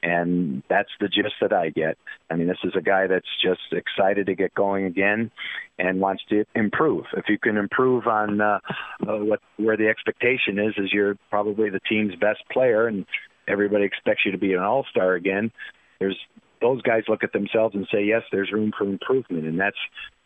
and 0.00 0.62
that's 0.68 0.90
the 1.00 1.08
gist 1.08 1.34
that 1.40 1.52
I 1.52 1.70
get. 1.70 1.98
I 2.30 2.36
mean, 2.36 2.46
this 2.46 2.58
is 2.62 2.72
a 2.76 2.80
guy 2.80 3.08
that's 3.08 3.26
just 3.42 3.72
excited 3.72 4.26
to 4.26 4.36
get 4.36 4.54
going 4.54 4.84
again 4.84 5.32
and 5.78 6.00
wants 6.00 6.22
to 6.28 6.44
improve. 6.54 7.06
If 7.16 7.24
you 7.28 7.38
can 7.38 7.56
improve 7.56 8.06
on 8.06 8.40
uh, 8.40 8.58
uh, 9.08 9.18
what 9.24 9.40
where 9.56 9.76
the 9.76 9.88
expectation 9.88 10.58
is, 10.58 10.74
is 10.76 10.92
you're 10.92 11.16
probably 11.30 11.70
the 11.70 11.80
team's 11.88 12.14
best 12.16 12.40
player, 12.52 12.86
and 12.86 13.06
everybody 13.46 13.84
expects 13.84 14.22
you 14.24 14.32
to 14.32 14.38
be 14.38 14.52
an 14.52 14.60
all 14.60 14.84
star 14.90 15.14
again. 15.14 15.50
There's 15.98 16.18
those 16.60 16.82
guys 16.82 17.04
look 17.08 17.24
at 17.24 17.32
themselves 17.32 17.74
and 17.74 17.86
say, 17.92 18.04
yes, 18.04 18.22
there's 18.30 18.52
room 18.52 18.72
for 18.76 18.84
improvement, 18.84 19.46
and 19.46 19.58
that's 19.58 19.78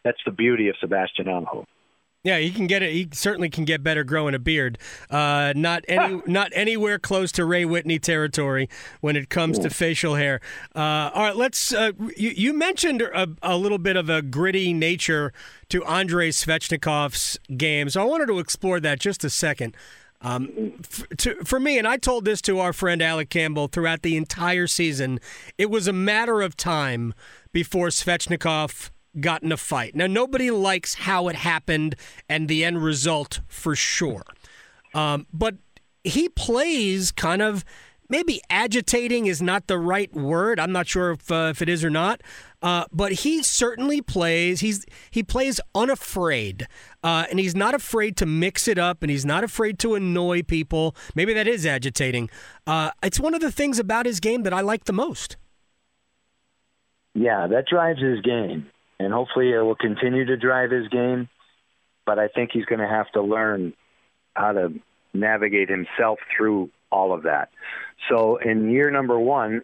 that's 0.04 0.20
the 0.26 0.32
beauty 0.32 0.68
of 0.68 0.74
Sebastian 0.80 1.28
Aho. 1.28 1.66
Yeah, 2.24 2.38
he 2.38 2.52
can 2.52 2.68
get 2.68 2.85
it. 2.85 2.92
He 2.92 3.08
certainly 3.12 3.50
can 3.50 3.64
get 3.64 3.82
better 3.82 4.04
growing 4.04 4.32
a 4.32 4.38
beard. 4.38 4.78
Uh, 5.11 5.52
not 5.56 5.85
any, 5.88 6.22
not 6.26 6.52
anywhere 6.54 7.00
close 7.00 7.32
to 7.32 7.44
Ray 7.44 7.64
Whitney 7.64 7.98
territory 7.98 8.68
when 9.00 9.16
it 9.16 9.28
comes 9.28 9.58
to 9.58 9.70
facial 9.70 10.14
hair. 10.14 10.40
Uh, 10.74 11.11
all 11.14 11.22
right, 11.22 11.37
let's. 11.37 11.74
Uh, 11.74 11.90
you, 12.16 12.30
you, 12.30 12.52
mentioned 12.52 13.02
a, 13.02 13.28
a, 13.42 13.56
little 13.56 13.78
bit 13.78 13.96
of 13.96 14.08
a 14.08 14.22
gritty 14.22 14.72
nature 14.72 15.32
to 15.70 15.85
Andrei 15.85 16.30
Svechnikov's 16.30 17.40
game, 17.56 17.90
so 17.90 18.00
I 18.00 18.04
wanted 18.04 18.26
to 18.26 18.38
explore 18.38 18.78
that 18.78 19.00
just 19.00 19.24
a 19.24 19.30
second. 19.30 19.76
Um, 20.20 20.74
f- 20.78 21.08
to, 21.18 21.35
for 21.44 21.58
me, 21.58 21.76
and 21.76 21.88
I 21.88 21.96
told 21.96 22.24
this 22.24 22.40
to 22.42 22.61
our 22.61 22.72
friend 22.72 23.02
Alec 23.02 23.30
Campbell 23.30 23.66
throughout 23.66 24.02
the 24.02 24.16
entire 24.16 24.68
season, 24.68 25.18
it 25.58 25.70
was 25.70 25.88
a 25.88 25.92
matter 25.92 26.40
of 26.40 26.56
time 26.56 27.14
before 27.52 27.88
Svechnikov 27.88 28.90
got 29.20 29.42
in 29.42 29.53
a 29.53 29.57
fight. 29.57 29.94
Now, 29.94 30.07
nobody 30.07 30.51
likes 30.51 30.94
how 30.94 31.29
it 31.29 31.37
happened 31.37 31.96
and 32.29 32.48
the 32.48 32.64
end 32.64 32.83
result 32.83 33.40
for 33.48 33.75
sure. 33.75 34.25
Um, 34.94 35.27
but 35.33 35.57
he 36.05 36.29
plays 36.29 37.12
kind 37.12 37.42
of 37.42 37.64
maybe 38.09 38.42
agitating 38.51 39.27
is 39.27 39.40
not 39.40 39.66
the 39.66 39.79
right 39.79 40.12
word. 40.12 40.61
I'm 40.61 40.72
not 40.72 40.87
sure 40.87 41.12
if 41.12 41.31
uh, 41.31 41.48
if 41.51 41.62
it 41.62 41.68
is 41.68 41.85
or 41.85 41.90
not. 41.90 42.22
Uh, 42.62 42.85
but 42.92 43.12
he 43.12 43.42
certainly 43.42 44.01
plays. 44.01 44.61
He's 44.61 44.85
he 45.11 45.22
plays 45.22 45.61
unafraid, 45.75 46.68
uh, 47.03 47.25
and 47.31 47.40
he's 47.40 47.57
not 47.57 47.75
afraid 47.75 48.16
to 48.18 48.27
mix 48.27 48.68
it 48.68 48.79
up, 48.79 49.03
and 49.03 49.11
he's 49.11 49.25
not 49.25 49.42
afraid 49.42 49.79
to 49.81 49.94
annoy 49.94 50.42
people. 50.42 50.94
Maybe 51.14 51.33
that 51.35 51.48
is 51.48 51.66
agitating. 51.66 52.31
Uh, 52.66 52.90
it's 53.03 53.18
one 53.18 53.35
of 53.35 53.40
the 53.40 53.51
things 53.51 53.79
about 53.79 54.07
his 54.07 54.20
game 54.20 54.44
that 54.44 54.53
I 54.53 54.61
like 54.61 54.85
the 54.85 54.92
most. 54.92 55.37
Yeah, 57.14 57.46
that 57.48 57.66
drives 57.66 58.01
his 58.01 58.20
game 58.20 58.66
and 58.98 59.12
hopefully 59.12 59.52
it 59.52 59.61
will 59.61 59.76
continue 59.76 60.24
to 60.26 60.37
drive 60.37 60.70
his 60.70 60.88
game. 60.88 61.28
But 62.05 62.18
I 62.18 62.28
think 62.28 62.50
he's 62.52 62.64
going 62.64 62.81
to 62.81 62.88
have 62.88 63.11
to 63.12 63.22
learn 63.22 63.74
how 64.35 64.52
to 64.52 64.72
navigate 65.14 65.68
himself 65.68 66.18
through 66.37 66.70
all 66.90 67.12
of 67.12 67.24
that. 67.24 67.50
So 68.09 68.37
in 68.37 68.70
year 68.70 68.90
number 68.90 69.18
one, 69.18 69.62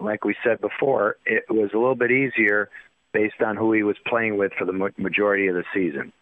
like 0.00 0.24
we 0.24 0.36
said 0.44 0.60
before, 0.60 1.16
it 1.24 1.44
was 1.48 1.70
a 1.74 1.78
little 1.78 1.94
bit 1.94 2.10
easier 2.10 2.68
based 3.12 3.40
on 3.44 3.56
who 3.56 3.72
he 3.72 3.82
was 3.82 3.96
playing 4.06 4.36
with 4.36 4.52
for 4.58 4.64
the 4.64 4.92
majority 4.96 5.48
of 5.48 5.54
the 5.54 5.64
season. 5.74 6.12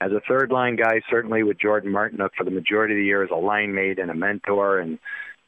As 0.00 0.10
a 0.12 0.20
third 0.28 0.50
line 0.50 0.76
guy, 0.76 1.00
certainly 1.08 1.42
with 1.42 1.58
Jordan 1.58 1.92
Martinook 1.92 2.30
for 2.36 2.44
the 2.44 2.50
majority 2.50 2.94
of 2.94 2.98
the 2.98 3.04
year 3.04 3.22
as 3.22 3.30
a 3.30 3.36
line 3.36 3.74
mate 3.74 3.98
and 3.98 4.10
a 4.10 4.14
mentor 4.14 4.78
and 4.78 4.98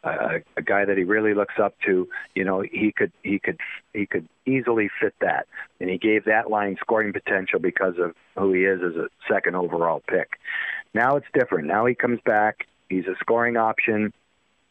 a, 0.06 0.42
a 0.56 0.62
guy 0.62 0.84
that 0.84 0.96
he 0.96 1.04
really 1.04 1.34
looks 1.34 1.54
up 1.62 1.74
to, 1.86 2.08
you 2.34 2.44
know, 2.44 2.60
he 2.60 2.92
could 2.92 3.12
he 3.22 3.38
could 3.38 3.58
he 3.92 4.06
could 4.06 4.28
easily 4.46 4.88
fit 5.00 5.14
that, 5.20 5.46
and 5.80 5.90
he 5.90 5.98
gave 5.98 6.24
that 6.24 6.50
line 6.50 6.76
scoring 6.80 7.12
potential 7.12 7.58
because 7.58 7.94
of 7.98 8.14
who 8.38 8.52
he 8.52 8.62
is 8.62 8.80
as 8.82 8.96
a 8.96 9.08
second 9.32 9.56
overall 9.56 10.02
pick. 10.08 10.30
Now 10.94 11.16
it's 11.16 11.26
different. 11.34 11.66
Now 11.66 11.86
he 11.86 11.94
comes 11.94 12.20
back. 12.24 12.66
He's 12.88 13.06
a 13.06 13.16
scoring 13.20 13.56
option. 13.56 14.12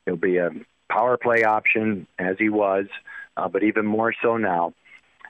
He'll 0.06 0.16
be 0.16 0.38
a 0.38 0.50
power 0.90 1.18
play 1.18 1.44
option 1.44 2.08
as 2.18 2.38
he 2.38 2.50
was, 2.50 2.86
uh, 3.36 3.48
but 3.48 3.64
even 3.64 3.86
more 3.86 4.14
so 4.22 4.38
now. 4.38 4.74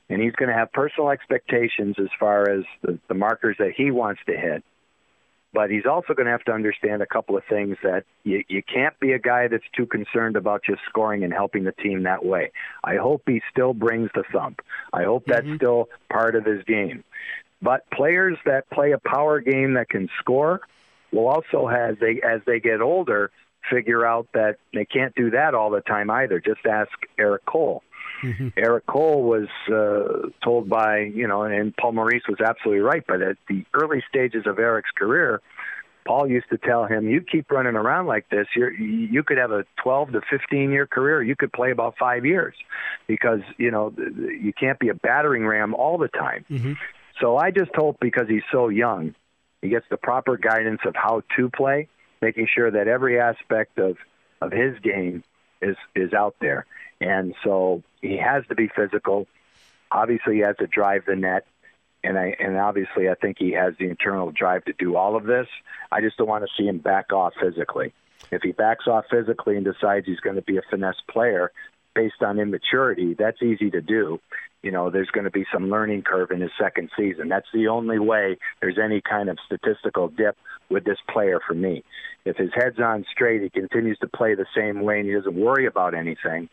And 0.07 0.21
he's 0.21 0.33
going 0.33 0.49
to 0.49 0.55
have 0.55 0.71
personal 0.71 1.09
expectations 1.09 1.95
as 1.97 2.09
far 2.19 2.47
as 2.47 2.63
the, 2.83 2.99
the 3.07 3.15
markers 3.15 3.55
that 3.57 3.71
he 3.75 3.89
wants 3.89 4.21
to 4.27 4.37
hit 4.37 4.63
but 5.55 5.71
he's 5.71 5.85
also 5.89 6.13
going 6.13 6.25
to 6.25 6.31
have 6.31 6.43
to 6.43 6.51
understand 6.51 7.01
a 7.01 7.05
couple 7.05 7.37
of 7.37 7.43
things 7.49 7.77
that 7.81 8.03
you, 8.25 8.43
you 8.49 8.61
can't 8.61 8.99
be 8.99 9.13
a 9.13 9.19
guy 9.19 9.47
that's 9.47 9.63
too 9.75 9.85
concerned 9.85 10.35
about 10.35 10.61
just 10.65 10.81
scoring 10.89 11.23
and 11.23 11.31
helping 11.31 11.63
the 11.63 11.71
team 11.71 12.03
that 12.03 12.25
way. 12.25 12.51
I 12.83 12.97
hope 12.97 13.23
he 13.25 13.41
still 13.49 13.73
brings 13.73 14.09
the 14.13 14.23
thump. 14.33 14.59
I 14.91 15.03
hope 15.03 15.23
that's 15.25 15.45
mm-hmm. 15.45 15.55
still 15.55 15.87
part 16.11 16.35
of 16.35 16.43
his 16.45 16.61
game. 16.65 17.05
But 17.61 17.89
players 17.89 18.37
that 18.45 18.69
play 18.69 18.91
a 18.91 18.99
power 18.99 19.39
game 19.39 19.75
that 19.75 19.87
can 19.87 20.09
score 20.19 20.59
will 21.13 21.29
also, 21.29 21.67
as 21.67 21.95
they 22.01 22.21
as 22.21 22.41
they 22.45 22.59
get 22.59 22.81
older, 22.81 23.31
figure 23.71 24.05
out 24.05 24.27
that 24.33 24.57
they 24.73 24.83
can't 24.83 25.15
do 25.15 25.31
that 25.31 25.55
all 25.55 25.69
the 25.69 25.81
time 25.81 26.11
either. 26.11 26.41
Just 26.41 26.65
ask 26.65 26.91
Erik 27.17 27.45
Cole. 27.45 27.81
Mm-hmm. 28.23 28.49
Erik 28.57 28.85
Cole 28.85 29.23
was 29.23 29.47
uh, 29.71 30.29
told 30.43 30.69
by, 30.69 30.99
you 30.99 31.27
know, 31.27 31.43
and 31.43 31.75
Paul 31.75 31.93
Maurice 31.93 32.23
was 32.27 32.39
absolutely 32.39 32.81
right, 32.81 33.03
but 33.07 33.21
at 33.21 33.37
the 33.47 33.65
early 33.73 34.03
stages 34.09 34.45
of 34.45 34.59
Erik's 34.59 34.91
career, 34.91 35.41
Paul 36.05 36.29
used 36.29 36.49
to 36.51 36.57
tell 36.57 36.85
him, 36.85 37.09
"You 37.09 37.21
keep 37.21 37.51
running 37.51 37.75
around 37.75 38.05
like 38.05 38.29
this, 38.29 38.47
you're, 38.55 38.71
you 38.71 39.23
could 39.23 39.39
have 39.39 39.51
a 39.51 39.65
12 39.81 40.11
to 40.11 40.21
15 40.29 40.71
year 40.71 40.85
career. 40.85 41.21
You 41.23 41.35
could 41.35 41.51
play 41.51 41.71
about 41.71 41.95
five 41.97 42.25
years, 42.25 42.53
because 43.07 43.39
you 43.57 43.71
know 43.71 43.91
you 43.97 44.53
can't 44.53 44.77
be 44.77 44.89
a 44.89 44.93
battering 44.93 45.45
ram 45.47 45.73
all 45.73 45.97
the 45.97 46.07
time." 46.07 46.45
Mm-hmm. 46.49 46.73
So 47.19 47.37
I 47.37 47.49
just 47.49 47.71
hope 47.73 47.97
because 47.99 48.27
he's 48.27 48.43
so 48.51 48.69
young, 48.69 49.15
he 49.61 49.69
gets 49.69 49.85
the 49.89 49.97
proper 49.97 50.37
guidance 50.37 50.81
of 50.85 50.95
how 50.95 51.23
to 51.37 51.49
play, 51.49 51.87
making 52.21 52.47
sure 52.53 52.69
that 52.69 52.87
every 52.87 53.19
aspect 53.19 53.79
of 53.79 53.97
of 54.41 54.51
his 54.51 54.77
game 54.79 55.23
is 55.61 55.75
is 55.95 56.13
out 56.13 56.35
there. 56.39 56.67
And 57.01 57.35
so 57.43 57.83
he 58.01 58.17
has 58.17 58.45
to 58.47 58.55
be 58.55 58.69
physical. 58.73 59.27
Obviously, 59.91 60.35
he 60.35 60.41
has 60.41 60.55
to 60.57 60.67
drive 60.67 61.03
the 61.05 61.15
net, 61.15 61.45
and 62.03 62.17
I 62.17 62.35
and 62.39 62.57
obviously, 62.57 63.09
I 63.09 63.15
think 63.15 63.37
he 63.39 63.51
has 63.51 63.73
the 63.79 63.89
internal 63.89 64.31
drive 64.31 64.65
to 64.65 64.73
do 64.73 64.95
all 64.95 65.15
of 65.15 65.25
this. 65.25 65.47
I 65.91 66.01
just 66.01 66.17
don't 66.17 66.27
want 66.27 66.45
to 66.45 66.49
see 66.57 66.67
him 66.67 66.79
back 66.79 67.11
off 67.11 67.33
physically. 67.39 67.93
If 68.31 68.41
he 68.41 68.51
backs 68.51 68.87
off 68.87 69.05
physically 69.09 69.55
and 69.55 69.65
decides 69.65 70.05
he's 70.05 70.19
going 70.19 70.35
to 70.35 70.41
be 70.41 70.57
a 70.57 70.61
finesse 70.69 71.01
player 71.09 71.51
based 71.93 72.21
on 72.21 72.39
immaturity, 72.39 73.13
that's 73.13 73.41
easy 73.41 73.69
to 73.71 73.81
do. 73.81 74.19
You 74.63 74.71
know, 74.71 74.89
there's 74.89 75.11
going 75.11 75.25
to 75.25 75.31
be 75.31 75.45
some 75.53 75.69
learning 75.69 76.01
curve 76.01 76.31
in 76.31 76.41
his 76.41 76.51
second 76.59 76.89
season. 76.97 77.29
That's 77.29 77.47
the 77.53 77.67
only 77.67 77.99
way 77.99 78.37
there's 78.61 78.79
any 78.83 78.99
kind 78.99 79.29
of 79.29 79.37
statistical 79.45 80.07
dip 80.07 80.35
with 80.69 80.85
this 80.85 80.97
player 81.07 81.39
for 81.45 81.53
me. 81.53 81.83
If 82.25 82.37
his 82.37 82.49
head's 82.55 82.79
on 82.79 83.05
straight, 83.11 83.43
he 83.43 83.49
continues 83.49 83.99
to 83.99 84.07
play 84.07 84.33
the 84.33 84.47
same 84.57 84.81
way 84.81 84.99
and 84.99 85.07
he 85.07 85.13
doesn't 85.13 85.35
worry 85.35 85.67
about 85.67 85.93
anything 85.93 86.49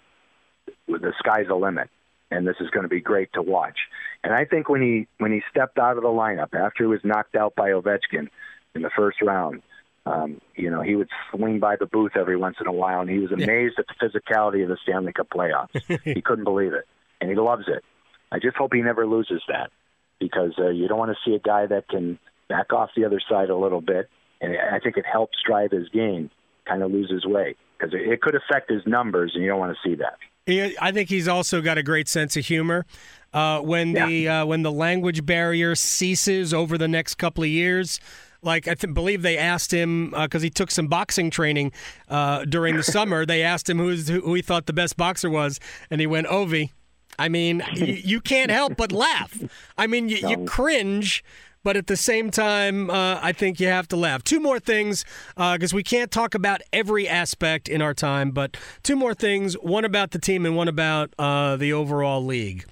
the 0.88 1.12
sky's 1.18 1.46
the 1.48 1.54
limit, 1.54 1.88
and 2.30 2.46
this 2.46 2.56
is 2.60 2.70
going 2.70 2.84
to 2.84 2.88
be 2.88 3.00
great 3.00 3.32
to 3.34 3.42
watch. 3.42 3.78
And 4.24 4.32
I 4.32 4.44
think 4.44 4.68
when 4.68 4.82
he 4.82 5.06
when 5.18 5.32
he 5.32 5.42
stepped 5.50 5.78
out 5.78 5.96
of 5.96 6.02
the 6.02 6.08
lineup 6.08 6.54
after 6.54 6.84
he 6.84 6.86
was 6.86 7.00
knocked 7.04 7.34
out 7.34 7.54
by 7.54 7.70
Ovechkin 7.70 8.28
in 8.74 8.82
the 8.82 8.90
first 8.96 9.20
round, 9.22 9.62
um, 10.04 10.40
you 10.56 10.70
know, 10.70 10.82
he 10.82 10.96
would 10.96 11.08
swing 11.30 11.60
by 11.60 11.76
the 11.76 11.86
booth 11.86 12.12
every 12.16 12.36
once 12.36 12.56
in 12.60 12.66
a 12.66 12.72
while, 12.72 13.00
and 13.00 13.10
he 13.10 13.18
was 13.18 13.30
amazed 13.30 13.78
at 13.78 13.86
the 13.86 13.94
physicality 13.94 14.62
of 14.62 14.68
the 14.68 14.76
Stanley 14.82 15.12
Cup 15.12 15.28
playoffs. 15.30 15.80
he 16.04 16.20
couldn't 16.20 16.44
believe 16.44 16.72
it, 16.72 16.86
and 17.20 17.30
he 17.30 17.36
loves 17.36 17.64
it. 17.68 17.84
I 18.30 18.38
just 18.38 18.56
hope 18.56 18.74
he 18.74 18.82
never 18.82 19.06
loses 19.06 19.42
that, 19.48 19.70
because 20.18 20.52
uh, 20.58 20.70
you 20.70 20.88
don't 20.88 20.98
want 20.98 21.12
to 21.12 21.30
see 21.30 21.36
a 21.36 21.38
guy 21.38 21.66
that 21.66 21.88
can 21.88 22.18
back 22.48 22.72
off 22.72 22.90
the 22.96 23.04
other 23.04 23.20
side 23.30 23.50
a 23.50 23.56
little 23.56 23.80
bit, 23.80 24.08
and 24.40 24.56
I 24.56 24.80
think 24.80 24.96
it 24.96 25.06
helps 25.10 25.38
drive 25.46 25.70
his 25.70 25.88
game, 25.90 26.30
kind 26.66 26.82
of 26.82 26.90
lose 26.90 27.10
his 27.10 27.24
way, 27.24 27.54
because 27.78 27.94
it 27.94 28.20
could 28.20 28.34
affect 28.34 28.70
his 28.70 28.82
numbers, 28.86 29.32
and 29.34 29.44
you 29.44 29.50
don't 29.50 29.60
want 29.60 29.76
to 29.76 29.88
see 29.88 29.96
that. 29.96 30.16
I 30.48 30.90
think 30.92 31.08
he's 31.08 31.28
also 31.28 31.60
got 31.60 31.78
a 31.78 31.82
great 31.82 32.08
sense 32.08 32.36
of 32.36 32.46
humor. 32.46 32.84
Uh, 33.32 33.60
when 33.60 33.92
yeah. 33.92 34.06
the 34.06 34.28
uh, 34.28 34.46
when 34.46 34.62
the 34.62 34.72
language 34.72 35.24
barrier 35.24 35.74
ceases 35.74 36.52
over 36.52 36.76
the 36.76 36.88
next 36.88 37.14
couple 37.14 37.44
of 37.44 37.48
years, 37.48 38.00
like 38.42 38.68
I 38.68 38.74
th- 38.74 38.92
believe 38.92 39.22
they 39.22 39.38
asked 39.38 39.72
him 39.72 40.10
because 40.10 40.42
uh, 40.42 40.44
he 40.44 40.50
took 40.50 40.70
some 40.70 40.88
boxing 40.88 41.30
training 41.30 41.72
uh, 42.08 42.44
during 42.44 42.76
the 42.76 42.82
summer. 42.82 43.24
They 43.24 43.42
asked 43.42 43.70
him 43.70 43.78
who's, 43.78 44.08
who 44.08 44.34
he 44.34 44.42
thought 44.42 44.66
the 44.66 44.72
best 44.72 44.96
boxer 44.96 45.30
was, 45.30 45.60
and 45.90 46.00
he 46.00 46.06
went 46.06 46.26
Ovi. 46.26 46.70
I 47.18 47.28
mean, 47.28 47.62
you, 47.74 47.86
you 47.86 48.20
can't 48.20 48.50
help 48.50 48.76
but 48.76 48.90
laugh. 48.90 49.38
I 49.78 49.86
mean, 49.86 50.08
you, 50.08 50.28
you 50.28 50.44
cringe 50.44 51.22
but 51.62 51.76
at 51.76 51.86
the 51.86 51.96
same 51.96 52.30
time, 52.30 52.90
uh, 52.90 53.18
I 53.22 53.32
think 53.32 53.60
you 53.60 53.68
have 53.68 53.88
to 53.88 53.96
laugh. 53.96 54.24
Two 54.24 54.40
more 54.40 54.58
things, 54.58 55.04
because 55.36 55.72
uh, 55.72 55.76
we 55.76 55.82
can't 55.82 56.10
talk 56.10 56.34
about 56.34 56.60
every 56.72 57.08
aspect 57.08 57.68
in 57.68 57.80
our 57.80 57.94
time, 57.94 58.30
but 58.32 58.56
two 58.82 58.96
more 58.96 59.14
things 59.14 59.54
one 59.54 59.84
about 59.84 60.10
the 60.10 60.18
team 60.18 60.44
and 60.44 60.56
one 60.56 60.68
about 60.68 61.14
uh, 61.18 61.56
the 61.56 61.72
overall 61.72 62.24
league. 62.24 62.64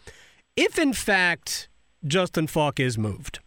If, 0.57 0.79
in 0.79 0.93
fact, 0.93 1.69
Justin 2.05 2.47
Faulk 2.47 2.81
is 2.81 2.99
moved, 2.99 3.39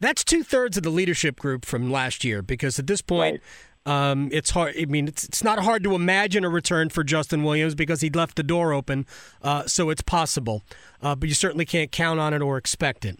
That's 0.00 0.24
two 0.24 0.42
thirds 0.42 0.76
of 0.76 0.82
the 0.82 0.90
leadership 0.90 1.38
group 1.38 1.64
from 1.64 1.90
last 1.90 2.24
year 2.24 2.42
because 2.42 2.78
at 2.78 2.86
this 2.86 3.02
point, 3.02 3.40
right. 3.86 4.10
um, 4.10 4.28
it's 4.32 4.50
hard. 4.50 4.74
I 4.80 4.84
mean, 4.84 5.08
it's, 5.08 5.24
it's 5.24 5.42
not 5.42 5.58
hard 5.58 5.82
to 5.84 5.94
imagine 5.94 6.44
a 6.44 6.48
return 6.48 6.88
for 6.88 7.02
Justin 7.02 7.42
Williams 7.42 7.74
because 7.74 8.00
he 8.00 8.10
left 8.10 8.36
the 8.36 8.42
door 8.44 8.72
open, 8.72 9.06
uh, 9.42 9.66
so 9.66 9.90
it's 9.90 10.02
possible. 10.02 10.62
Uh, 11.02 11.14
but 11.16 11.28
you 11.28 11.34
certainly 11.34 11.64
can't 11.64 11.90
count 11.90 12.20
on 12.20 12.32
it 12.32 12.42
or 12.42 12.56
expect 12.56 13.04
it. 13.04 13.18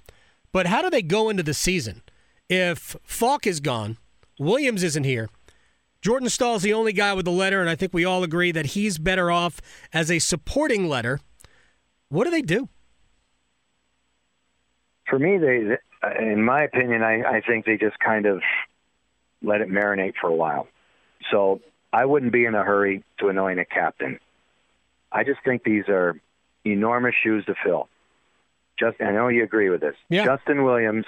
But 0.53 0.67
how 0.67 0.83
do 0.83 0.91
they 0.91 1.03
go 1.03 1.29
into 1.29 1.43
the 1.43 1.55
season 1.55 2.03
if 2.49 2.97
Faulk 3.05 3.47
is 3.47 3.61
gone, 3.61 3.99
Williams 4.39 4.83
isn't 4.83 5.05
here? 5.05 5.29
Jordan 6.01 6.29
Staal's 6.29 6.63
the 6.63 6.73
only 6.73 6.93
guy 6.93 7.13
with 7.13 7.27
a 7.27 7.33
letter, 7.33 7.61
and 7.61 7.69
I 7.69 7.75
think 7.75 7.93
we 7.93 8.05
all 8.05 8.23
agree 8.23 8.53
that 8.53 8.67
he's 8.67 8.99
better 8.99 9.31
off 9.31 9.61
as 9.93 10.11
a 10.11 10.21
supporting 10.21 10.89
letter. 10.89 11.21
What 12.09 12.25
do 12.25 12.31
they 12.31 12.43
do? 12.43 12.69
For 15.09 15.19
me, 15.19 15.39
they, 15.39 15.77
in 16.21 16.43
my 16.43 16.63
opinion, 16.63 17.03
I, 17.03 17.23
I 17.23 17.41
think 17.41 17.65
they 17.65 17.77
just 17.77 17.99
kind 17.99 18.27
of 18.27 18.43
let 19.43 19.61
it 19.61 19.69
marinate 19.69 20.15
for 20.21 20.29
a 20.29 20.35
while. 20.35 20.69
So 21.31 21.61
I 21.93 22.05
wouldn't 22.05 22.33
be 22.33 22.45
in 22.45 22.55
a 22.55 22.63
hurry 22.63 23.05
to 23.19 23.29
anoint 23.29 23.59
a 23.59 23.65
captain. 23.65 24.19
I 25.11 25.25
just 25.25 25.41
think 25.45 25.65
these 25.65 25.89
are 25.89 26.21
enormous 26.65 27.15
shoes 27.23 27.45
to 27.47 27.55
fill. 27.65 27.89
Just, 28.79 29.01
I 29.01 29.11
know 29.11 29.29
you 29.29 29.43
agree 29.43 29.71
with 29.71 29.81
this. 29.81 29.97
Yeah. 30.09 30.25
Justin 30.25 30.65
Williams 30.65 31.07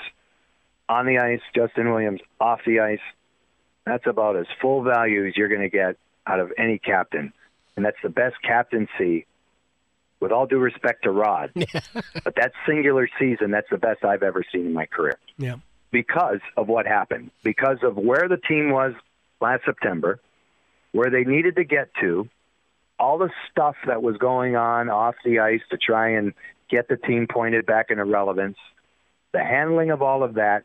on 0.89 1.07
the 1.07 1.19
ice, 1.19 1.41
Justin 1.55 1.91
Williams 1.91 2.21
off 2.41 2.61
the 2.67 2.81
ice. 2.81 3.01
That's 3.87 4.07
about 4.07 4.37
as 4.37 4.47
full 4.61 4.83
value 4.83 5.27
as 5.27 5.37
you're 5.37 5.49
going 5.49 5.63
to 5.63 5.71
get 5.71 5.97
out 6.27 6.41
of 6.41 6.53
any 6.59 6.79
captain, 6.79 7.33
and 7.77 7.85
that's 7.85 7.97
the 8.03 8.09
best 8.09 8.37
captaincy 8.43 9.27
with 10.21 10.33
all 10.33 10.47
due 10.47 10.59
respect 10.59 11.05
to 11.05 11.11
Rod, 11.11 11.51
but 11.55 12.35
that 12.37 12.53
singular 12.67 13.09
season, 13.19 13.51
that's 13.51 13.71
the 13.71 13.79
best 13.79 14.05
I've 14.05 14.23
ever 14.23 14.45
seen 14.53 14.67
in 14.67 14.75
my 14.75 14.87
career. 14.87 15.19
Yeah. 15.39 15.57
Because 15.91 16.41
of 16.57 16.69
what 16.69 16.87
happened, 16.87 17.31
because 17.43 17.79
of 17.83 17.97
where 17.97 18.29
the 18.29 18.37
team 18.37 18.71
was 18.71 18.93
last 19.41 19.65
September, 19.65 20.21
where 20.93 21.11
they 21.11 21.25
needed 21.25 21.57
to 21.57 21.65
get 21.65 21.89
to, 22.01 22.29
all 22.99 23.17
the 23.17 23.31
stuff 23.51 23.77
that 23.87 24.03
was 24.03 24.19
going 24.19 24.57
on 24.57 24.91
off 24.91 25.15
the 25.25 25.39
ice 25.39 25.63
to 25.71 25.79
try 25.79 26.11
and 26.11 26.35
get 26.71 26.89
the 26.89 26.97
team 26.97 27.27
pointed 27.31 27.67
back 27.67 27.87
into 27.91 28.05
relevance, 28.05 28.57
the 29.33 29.41
handling 29.41 29.91
of 29.91 30.03
all 30.03 30.23
of 30.23 30.35
that, 30.35 30.65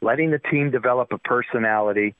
letting 0.00 0.30
the 0.30 0.38
team 0.38 0.70
develop 0.70 1.12
a 1.12 1.18
personality, 1.18 2.14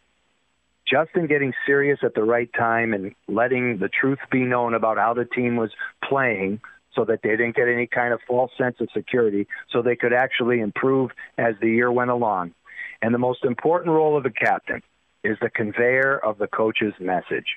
Justin 0.87 1.27
getting 1.27 1.53
serious 1.66 1.99
at 2.03 2.14
the 2.14 2.23
right 2.23 2.51
time 2.53 2.92
and 2.92 3.14
letting 3.29 3.79
the 3.79 3.88
truth 3.88 4.18
be 4.31 4.40
known 4.40 4.75
about 4.75 4.99
how 4.99 5.14
the 5.14 5.25
team 5.25 5.57
was 5.57 5.71
playing 6.07 6.61
so 6.95 7.05
that 7.05 7.21
they 7.23 7.31
didn't 7.31 7.57
get 7.57 7.68
any 7.68 7.87
kind 7.87 8.12
of 8.12 8.21
false 8.27 8.51
sense 8.59 8.77
of 8.81 8.88
security 8.95 9.47
so 9.71 9.81
they 9.81 9.97
could 9.97 10.12
actually 10.12 10.61
improve 10.61 11.11
as 11.38 11.55
the 11.61 11.71
year 11.71 11.90
went 11.90 12.11
along. 12.11 12.53
And 13.01 13.14
the 13.14 13.18
most 13.18 13.45
important 13.45 13.95
role 13.95 14.16
of 14.16 14.23
the 14.23 14.31
captain 14.31 14.83
is 15.25 15.38
the 15.40 15.49
conveyor 15.49 16.18
of 16.18 16.38
the 16.38 16.47
coach's 16.47 16.95
message. 17.01 17.57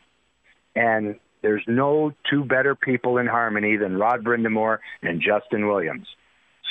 And 0.75 1.19
there's 1.45 1.63
no 1.67 2.11
two 2.27 2.43
better 2.43 2.73
people 2.73 3.19
in 3.19 3.27
harmony 3.27 3.77
than 3.77 3.97
Rod 3.97 4.23
Brind'Amour 4.23 4.79
and 5.03 5.21
Justin 5.21 5.67
Williams. 5.67 6.07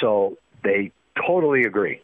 So 0.01 0.37
they 0.65 0.91
totally 1.25 1.63
agree. 1.63 2.01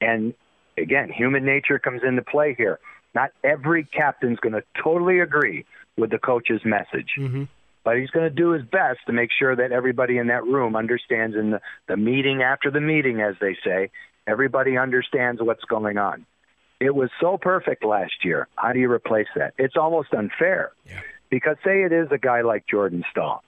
And 0.00 0.32
again, 0.78 1.10
human 1.10 1.44
nature 1.44 1.80
comes 1.80 2.02
into 2.06 2.22
play 2.22 2.54
here. 2.56 2.78
Not 3.16 3.30
every 3.42 3.82
captain's 3.82 4.38
going 4.38 4.52
to 4.52 4.62
totally 4.80 5.18
agree 5.18 5.64
with 5.98 6.10
the 6.10 6.18
coach's 6.18 6.60
message. 6.64 7.10
Mm-hmm. 7.18 7.44
But 7.82 7.98
he's 7.98 8.10
going 8.10 8.28
to 8.28 8.34
do 8.34 8.50
his 8.50 8.62
best 8.62 9.00
to 9.08 9.12
make 9.12 9.30
sure 9.36 9.56
that 9.56 9.72
everybody 9.72 10.18
in 10.18 10.28
that 10.28 10.44
room 10.44 10.76
understands 10.76 11.34
in 11.34 11.50
the, 11.50 11.60
the 11.88 11.96
meeting 11.96 12.42
after 12.42 12.70
the 12.70 12.80
meeting, 12.80 13.22
as 13.22 13.34
they 13.40 13.56
say, 13.64 13.90
everybody 14.24 14.78
understands 14.78 15.42
what's 15.42 15.64
going 15.64 15.98
on. 15.98 16.26
It 16.78 16.94
was 16.94 17.10
so 17.20 17.38
perfect 17.38 17.84
last 17.84 18.24
year. 18.24 18.46
How 18.54 18.72
do 18.72 18.78
you 18.78 18.90
replace 18.90 19.26
that? 19.34 19.54
It's 19.58 19.76
almost 19.76 20.14
unfair. 20.14 20.70
Yeah. 20.86 21.00
Because 21.34 21.56
say 21.64 21.82
it 21.82 21.90
is 21.90 22.06
a 22.12 22.16
guy 22.16 22.42
like 22.42 22.64
Jordan 22.64 23.02
Staal, 23.10 23.42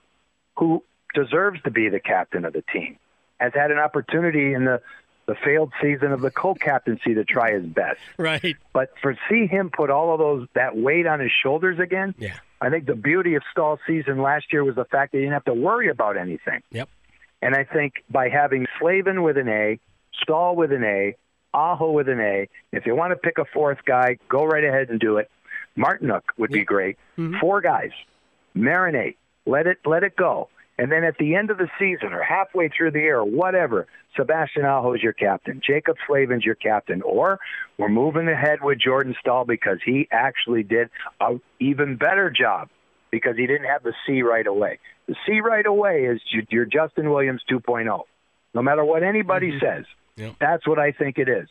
who 0.57 0.83
deserves 1.15 1.61
to 1.61 1.71
be 1.71 1.87
the 1.87 2.01
captain 2.01 2.43
of 2.43 2.51
the 2.51 2.61
team, 2.73 2.97
has 3.39 3.53
had 3.55 3.71
an 3.71 3.77
opportunity 3.77 4.53
in 4.53 4.65
the 4.65 4.81
the 5.25 5.35
failed 5.35 5.71
season 5.81 6.11
of 6.11 6.19
the 6.19 6.29
co-captaincy 6.29 7.13
to 7.13 7.23
try 7.23 7.53
his 7.53 7.63
best. 7.63 8.01
Right. 8.17 8.57
But 8.73 8.89
for 9.01 9.17
see 9.29 9.47
him 9.47 9.69
put 9.69 9.89
all 9.89 10.11
of 10.11 10.19
those 10.19 10.49
that 10.53 10.75
weight 10.75 11.07
on 11.07 11.21
his 11.21 11.31
shoulders 11.41 11.79
again. 11.79 12.13
Yeah. 12.17 12.35
I 12.59 12.69
think 12.69 12.87
the 12.87 12.95
beauty 12.95 13.35
of 13.35 13.43
Staal's 13.53 13.79
season 13.87 14.21
last 14.21 14.51
year 14.51 14.65
was 14.65 14.75
the 14.75 14.83
fact 14.83 15.13
that 15.13 15.19
he 15.19 15.23
didn't 15.23 15.35
have 15.35 15.45
to 15.45 15.53
worry 15.53 15.87
about 15.87 16.17
anything. 16.17 16.61
Yep. 16.71 16.89
And 17.41 17.55
I 17.55 17.63
think 17.63 18.03
by 18.09 18.27
having 18.27 18.67
Slavin 18.79 19.23
with 19.23 19.37
an 19.37 19.47
A, 19.47 19.79
Staal 20.23 20.57
with 20.57 20.73
an 20.73 20.83
A, 20.83 21.15
Aho 21.53 21.91
with 21.91 22.09
an 22.09 22.19
A, 22.19 22.49
if 22.73 22.85
you 22.85 22.97
want 22.97 23.11
to 23.11 23.15
pick 23.15 23.37
a 23.37 23.45
fourth 23.53 23.79
guy, 23.85 24.17
go 24.27 24.45
right 24.45 24.65
ahead 24.65 24.89
and 24.89 24.99
do 24.99 25.17
it. 25.17 25.31
Martinook 25.77 26.23
would 26.37 26.51
be 26.51 26.63
great. 26.63 26.97
Mm-hmm. 27.17 27.39
Four 27.39 27.61
guys. 27.61 27.91
Marinate. 28.55 29.15
Let 29.45 29.67
it 29.67 29.77
let 29.85 30.03
it 30.03 30.15
go. 30.15 30.49
And 30.79 30.91
then 30.91 31.03
at 31.03 31.17
the 31.17 31.35
end 31.35 31.49
of 31.49 31.57
the 31.57 31.69
season 31.79 32.13
or 32.13 32.21
halfway 32.21 32.69
through 32.69 32.91
the 32.91 32.99
year 32.99 33.19
or 33.19 33.25
whatever, 33.25 33.87
Sebastian 34.15 34.63
Aho 34.63 34.93
is 34.93 35.01
your 35.01 35.13
captain. 35.13 35.61
Jaccob 35.67 35.95
Slavin's 36.05 36.43
your 36.43 36.55
captain. 36.55 37.01
Or 37.01 37.39
we're 37.77 37.89
moving 37.89 38.27
ahead 38.27 38.59
with 38.61 38.79
Jordan 38.79 39.15
Staal 39.19 39.45
because 39.45 39.79
he 39.83 40.07
actually 40.11 40.63
did 40.63 40.89
an 41.19 41.41
even 41.59 41.95
better 41.95 42.29
job 42.29 42.69
because 43.09 43.37
he 43.37 43.47
didn't 43.47 43.67
have 43.67 43.83
the 43.83 43.93
C 44.05 44.21
right 44.21 44.45
away. 44.45 44.79
The 45.07 45.15
C 45.25 45.39
right 45.39 45.65
away 45.65 46.05
is 46.05 46.21
your 46.49 46.65
Justin 46.65 47.09
Williams 47.09 47.41
2.0. 47.49 48.03
No 48.53 48.61
matter 48.61 48.85
what 48.85 49.01
anybody 49.01 49.51
mm-hmm. 49.51 49.65
says, 49.65 49.85
yep. 50.15 50.35
that's 50.39 50.67
what 50.67 50.77
I 50.77 50.91
think 50.91 51.17
it 51.17 51.29
is. 51.29 51.47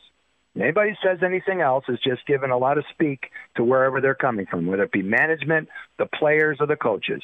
Anybody 0.59 0.97
says 1.03 1.19
anything 1.23 1.61
else 1.61 1.85
is 1.87 1.99
just 2.03 2.25
giving 2.25 2.51
a 2.51 2.57
lot 2.57 2.77
of 2.77 2.85
speak 2.91 3.29
to 3.55 3.63
wherever 3.63 4.01
they're 4.01 4.15
coming 4.15 4.45
from, 4.49 4.65
whether 4.65 4.83
it 4.83 4.91
be 4.91 5.03
management, 5.03 5.69
the 5.99 6.05
players, 6.05 6.57
or 6.59 6.67
the 6.67 6.75
coaches 6.75 7.21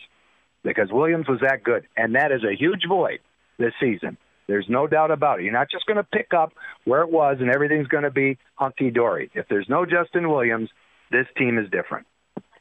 because 0.64 0.90
Williams 0.92 1.28
was 1.28 1.40
that 1.42 1.64
good. 1.64 1.86
And 1.96 2.16
that 2.16 2.32
is 2.32 2.44
a 2.44 2.56
huge 2.58 2.84
void 2.88 3.20
this 3.60 3.74
season. 3.80 4.18
There's 4.48 4.66
no 4.68 4.88
doubt 4.88 5.12
about 5.12 5.40
it. 5.40 5.44
You're 5.44 5.54
not 5.54 5.70
just 5.72 5.86
going 5.86 5.98
to 5.98 6.04
pick 6.04 6.34
up 6.34 6.54
where 6.86 7.02
it 7.02 7.12
was 7.12 7.38
and 7.40 7.50
everything's 7.50 7.88
going 7.88 8.04
to 8.04 8.12
be 8.12 8.38
hunky 8.56 8.90
dory. 8.92 9.30
If 9.34 9.48
there's 9.50 9.68
no 9.70 9.86
Justin 9.86 10.30
Williams, 10.30 10.70
this 11.12 11.28
team 11.38 11.58
is 11.58 11.70
different. 11.70 12.08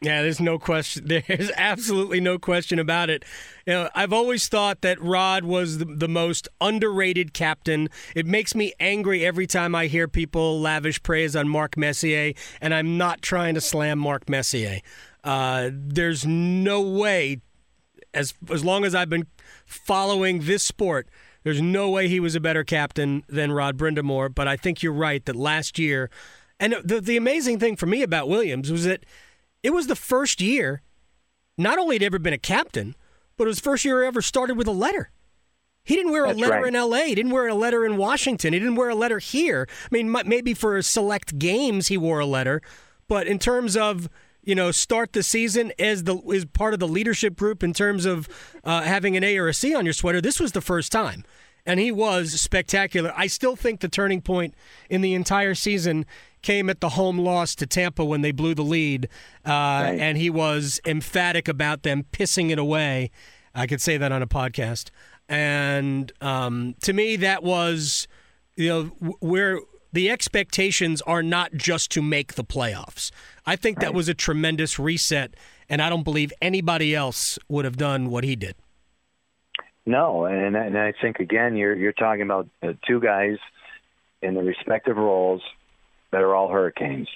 Yeah, 0.03 0.23
there's 0.23 0.41
no 0.41 0.59
question. 0.59 1.07
There's 1.29 1.53
absolutely 1.57 2.21
no 2.21 2.37
question 2.37 2.81
about 2.81 3.09
it. 3.09 3.25
You 3.67 3.75
know, 3.75 3.91
I've 3.95 4.13
always 4.13 4.49
thought 4.49 4.81
that 4.81 5.01
Rod 5.01 5.45
was 5.45 5.79
the, 5.79 5.85
the, 5.85 6.09
most 6.09 6.49
underrated 6.61 7.33
captain. 7.33 7.89
It 8.17 8.27
makes 8.27 8.57
me 8.57 8.73
angry 8.81 9.25
every 9.25 9.47
time 9.47 9.77
I 9.77 9.87
hear 9.87 10.09
people 10.09 10.61
lavish 10.61 11.01
praise 11.05 11.37
on 11.37 11.49
Mark 11.49 11.77
Messier, 11.77 12.33
and 12.61 12.75
I'm 12.75 12.99
not 12.99 13.23
trying 13.23 13.55
to 13.55 13.61
slam 13.61 14.01
Mark 14.01 14.29
Messier. 14.29 14.81
Uh, 15.23 15.71
there's 15.73 16.27
no 16.27 16.81
way 16.81 17.41
as 18.15 18.35
as 18.51 18.65
long 18.65 18.85
as 18.85 18.95
I've 18.95 19.09
been 19.09 19.27
following 19.65 20.41
this 20.41 20.63
sport, 20.63 21.09
there's 21.45 21.63
no 21.63 21.91
way 21.91 22.09
he 22.09 22.21
was 22.21 22.35
a 22.35 22.41
better 22.41 22.65
captain 22.65 23.25
than 23.29 23.53
Rod 23.53 23.77
Brind'Amour. 23.77 24.35
But 24.35 24.49
I 24.49 24.57
think 24.57 24.83
you're 24.83 24.93
right 24.93 25.25
that 25.25 25.37
last 25.37 25.79
year, 25.79 26.11
and 26.61 26.75
the 26.85 27.01
the 27.01 27.17
amazing 27.17 27.59
thing 27.59 27.77
for 27.77 27.87
me 27.87 28.03
about 28.03 28.29
Williams 28.29 28.71
was 28.71 28.85
that 28.85 29.05
it 29.63 29.71
was 29.71 29.87
the 29.87 29.97
first 29.97 30.41
year. 30.41 30.83
Not 31.59 31.79
only 31.79 31.97
had 31.97 32.03
ever 32.03 32.19
been 32.19 32.33
a 32.33 32.39
captain, 32.39 32.95
but 33.37 33.45
it 33.45 33.49
was 33.49 33.59
the 33.59 33.63
first 33.63 33.85
year 33.85 34.03
he 34.03 34.07
ever 34.07 34.23
started 34.23 34.57
with 34.57 34.67
a 34.67 34.73
letter. 34.73 35.11
He 35.85 35.97
didn't 35.97 36.13
wear 36.13 36.25
a 36.25 36.33
letter 36.33 36.53
right. 36.53 36.69
in 36.69 36.77
L.A. 36.77 37.09
He 37.09 37.15
didn't 37.15 37.33
wear 37.33 37.49
a 37.49 37.55
letter 37.55 37.85
in 37.85 37.97
Washington. 37.97 38.53
He 38.53 38.59
didn't 38.59 38.77
wear 38.77 38.91
a 38.91 38.95
letter 38.95 39.19
here. 39.19 39.67
I 39.71 39.89
mean, 39.91 40.15
maybe 40.27 40.55
for 40.55 40.81
select 40.81 41.39
games 41.39 41.89
he 41.89 41.99
wore 41.99 42.21
a 42.21 42.27
letter, 42.27 42.63
but 43.09 43.27
in 43.27 43.39
terms 43.39 43.77
of 43.77 44.09
you 44.45 44.55
know, 44.55 44.71
start 44.71 45.13
the 45.13 45.23
season 45.23 45.73
as 45.79 46.05
the 46.05 46.17
is 46.29 46.45
part 46.45 46.75
of 46.75 46.81
the 46.81 46.89
leadership 46.89 47.37
group 47.37 47.63
in 47.63 47.73
terms 47.73 48.05
of 48.05 48.29
uh, 48.65 48.83
having 48.83 49.17
an 49.17 49.23
A 49.23 49.39
or 49.39 49.49
a 49.49 49.55
C 49.55 49.75
on 49.75 49.85
your 49.87 49.93
sweater. 49.93 50.21
This 50.21 50.41
was 50.41 50.53
the 50.53 50.61
first 50.61 50.91
time, 50.91 51.25
and 51.67 51.79
he 51.79 51.93
was 51.93 52.41
spectacular. 52.41 53.13
I 53.17 53.27
still 53.27 53.57
think 53.57 53.81
the 53.81 53.89
turning 53.89 54.21
point 54.21 54.55
in 54.91 55.01
the 55.01 55.15
entire 55.15 55.55
season 55.55 56.07
came 56.43 56.69
at 56.69 56.81
the 56.81 56.91
home 56.91 57.19
loss 57.19 57.55
to 57.57 57.67
Tampa 57.67 58.05
when 58.05 58.21
they 58.23 58.33
blew 58.33 58.55
the 58.55 58.65
lead, 58.65 59.09
uh, 59.47 59.51
right. 59.51 59.99
and 59.99 60.19
he 60.19 60.29
was 60.29 60.81
emphatic 60.85 61.49
about 61.49 61.83
them 61.83 62.05
pissing 62.13 62.51
it 62.51 62.59
away. 62.59 63.11
I 63.55 63.67
could 63.67 63.81
say 63.81 63.97
that 63.97 64.11
on 64.13 64.23
a 64.23 64.27
podcast, 64.27 64.91
and 65.29 66.11
um, 66.21 66.75
to 66.83 66.93
me, 66.93 67.17
that 67.17 67.43
was 67.43 68.09
you 68.57 68.69
know 68.69 68.85
where 69.21 69.61
the 69.93 70.11
expectations 70.11 71.03
are 71.03 71.23
not 71.23 71.53
just 71.53 71.91
to 71.93 72.03
make 72.03 72.35
the 72.35 72.45
playoffs. 72.45 73.11
I 73.45 73.57
think 73.57 73.81
that 73.81 73.93
was 73.93 74.09
a 74.09 74.15
tremendous 74.15 74.79
reset, 74.79 75.35
and 75.69 75.83
I 75.83 75.91
don't 75.91 76.03
believe 76.03 76.33
anybody 76.41 76.95
else 76.95 77.39
would 77.49 77.65
have 77.65 77.77
done 77.77 78.11
what 78.11 78.25
he 78.25 78.37
did. 78.37 78.57
No, 79.85 80.27
and 80.27 80.57
and 80.57 80.79
I 80.79 80.93
think 81.01 81.19
again 81.19 81.57
you're 81.57 81.75
you're 81.75 81.93
talking 81.93 82.23
about 82.23 82.49
uh, 82.63 82.75
two 82.87 83.01
guys 83.01 83.39
in 84.21 84.35
the 84.35 84.43
respective 84.43 84.97
roles 84.97 85.43
that 86.13 86.23
are 86.23 86.35
all 86.35 86.49
hurricanes, 86.49 87.09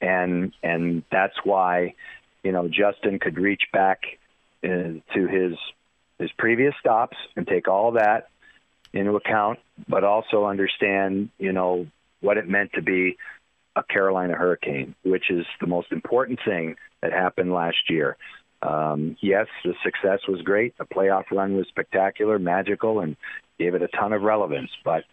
and 0.00 0.52
and 0.62 1.02
that's 1.10 1.36
why 1.44 1.94
you 2.42 2.52
know 2.52 2.68
Justin 2.68 3.18
could 3.18 3.38
reach 3.38 3.62
back 3.72 4.02
uh, 4.62 4.68
to 5.14 5.26
his 5.26 5.54
his 6.18 6.30
previous 6.36 6.74
stops 6.78 7.16
and 7.36 7.46
take 7.46 7.68
all 7.68 7.92
that 7.92 8.28
into 8.92 9.16
account, 9.16 9.58
but 9.88 10.04
also 10.04 10.44
understand 10.44 11.30
you 11.38 11.52
know 11.52 11.86
what 12.20 12.36
it 12.36 12.46
meant 12.46 12.72
to 12.74 12.82
be 12.82 13.16
a 13.76 13.82
Carolina 13.82 14.34
Hurricane, 14.34 14.94
which 15.04 15.30
is 15.30 15.46
the 15.60 15.66
most 15.66 15.90
important 15.90 16.40
thing 16.44 16.76
that 17.00 17.12
happened 17.12 17.52
last 17.52 17.88
year. 17.88 18.18
Um, 18.62 19.16
yes, 19.20 19.46
the 19.64 19.74
success 19.82 20.20
was 20.28 20.42
great. 20.42 20.76
The 20.78 20.84
playoff 20.84 21.30
run 21.30 21.56
was 21.56 21.66
spectacular, 21.68 22.38
magical, 22.38 23.00
and 23.00 23.16
gave 23.58 23.74
it 23.74 23.82
a 23.82 23.88
ton 23.88 24.12
of 24.12 24.22
relevance. 24.22 24.70
But 24.84 25.04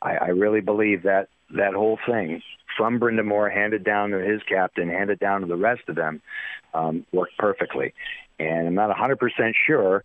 I, 0.00 0.16
I 0.16 0.28
really 0.28 0.60
believe 0.60 1.02
that 1.02 1.28
that 1.50 1.74
whole 1.74 1.98
thing 2.06 2.42
from 2.76 2.98
Brind'Amour, 2.98 3.52
handed 3.52 3.84
down 3.84 4.10
to 4.10 4.18
his 4.18 4.42
captain, 4.48 4.88
handed 4.88 5.18
down 5.18 5.42
to 5.42 5.46
the 5.46 5.56
rest 5.56 5.82
of 5.88 5.96
them, 5.96 6.20
um, 6.72 7.06
worked 7.12 7.36
perfectly. 7.38 7.94
And 8.38 8.66
I'm 8.66 8.74
not 8.74 8.94
100% 8.94 9.18
sure 9.66 10.02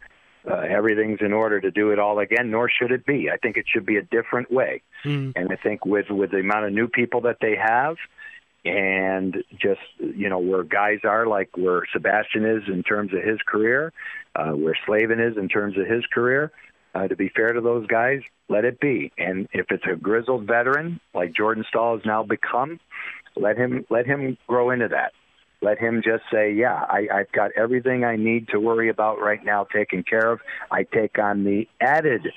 uh, 0.50 0.56
everything's 0.56 1.20
in 1.22 1.34
order 1.34 1.60
to 1.60 1.72
do 1.72 1.92
it 1.92 2.00
all 2.00 2.20
again, 2.20 2.52
nor 2.52 2.70
should 2.70 2.92
it 2.92 3.06
be. 3.06 3.30
I 3.30 3.38
think 3.38 3.58
it 3.58 3.66
should 3.68 3.86
be 3.86 3.98
a 3.98 4.04
different 4.04 4.52
way. 4.52 4.82
Mm. 5.04 5.34
And 5.36 5.52
I 5.52 5.56
think 5.56 5.86
with 5.86 6.10
with 6.10 6.32
the 6.32 6.40
amount 6.40 6.66
of 6.66 6.74
new 6.74 6.88
people 6.88 7.22
that 7.22 7.38
they 7.42 7.56
have, 7.56 7.98
and 8.66 9.38
just 9.60 9.82
you 10.00 10.30
know 10.30 10.40
where 10.40 10.64
guys 10.64 11.00
are 11.04 11.28
like 11.28 11.56
where 11.56 11.84
Sebastian 11.94 12.46
is 12.46 12.64
in 12.68 12.84
terms 12.84 13.14
of 13.14 13.24
his 13.24 13.40
career, 13.48 13.94
uh, 14.36 14.52
where 14.52 14.78
Slavin 14.86 15.20
is 15.20 15.38
in 15.38 15.48
terms 15.48 15.78
of 15.78 15.88
his 15.88 16.06
career. 16.14 16.52
Uh, 16.96 17.08
to 17.08 17.16
be 17.16 17.30
fair 17.30 17.54
to 17.54 17.62
those 17.62 17.86
guys, 17.86 18.22
let 18.48 18.66
it 18.66 18.80
be. 18.80 19.12
And 19.18 19.48
if 19.54 19.68
it's 19.70 19.84
a 19.90 19.96
grizzled 19.96 20.48
veteran 20.48 21.00
like 21.14 21.36
Jordan 21.36 21.64
Staal 21.70 21.98
has 21.98 22.06
now 22.06 22.24
become, 22.24 22.80
let 23.36 23.58
him 23.58 23.86
let 23.90 24.06
him 24.06 24.38
grow 24.48 24.72
into 24.72 24.88
that. 24.90 25.14
Let 25.62 25.78
him 25.78 26.02
just 26.04 26.24
say, 26.32 26.54
"Yeah, 26.54 26.74
I, 26.74 27.08
I've 27.14 27.32
got 27.32 27.52
everything 27.56 28.04
I 28.04 28.16
need 28.16 28.48
to 28.50 28.60
worry 28.60 28.90
about 28.90 29.20
right 29.20 29.44
now 29.44 29.66
taken 29.66 30.04
care 30.04 30.32
of. 30.32 30.40
I 30.72 30.84
take 30.84 31.20
on 31.20 31.44
the 31.44 31.68
added 31.80 32.28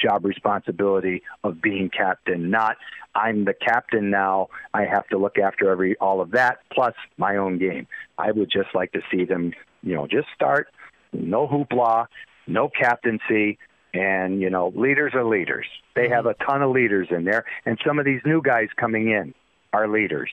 job 0.00 0.24
responsibility 0.24 1.22
of 1.44 1.60
being 1.60 1.90
captain, 1.90 2.50
not 2.50 2.76
I'm 3.14 3.44
the 3.44 3.54
captain 3.54 4.10
now. 4.10 4.48
I 4.72 4.84
have 4.84 5.08
to 5.08 5.18
look 5.18 5.38
after 5.38 5.70
every 5.70 5.96
all 5.96 6.20
of 6.20 6.32
that 6.32 6.58
plus 6.72 6.94
my 7.16 7.36
own 7.36 7.58
game. 7.58 7.86
I 8.16 8.30
would 8.30 8.50
just 8.50 8.74
like 8.74 8.92
to 8.92 9.00
see 9.10 9.24
them, 9.24 9.52
you 9.82 9.94
know, 9.94 10.06
just 10.06 10.28
start, 10.34 10.68
no 11.12 11.48
hoopla, 11.48 12.06
no 12.46 12.68
captaincy, 12.68 13.58
and 13.92 14.40
you 14.40 14.50
know, 14.50 14.72
leaders 14.74 15.14
are 15.14 15.24
leaders. 15.24 15.66
They 15.94 16.04
mm-hmm. 16.04 16.12
have 16.12 16.26
a 16.26 16.34
ton 16.34 16.62
of 16.62 16.70
leaders 16.70 17.08
in 17.10 17.24
there, 17.24 17.44
and 17.66 17.78
some 17.86 17.98
of 17.98 18.04
these 18.04 18.20
new 18.24 18.42
guys 18.42 18.68
coming 18.76 19.10
in 19.10 19.34
are 19.72 19.88
leaders. 19.88 20.30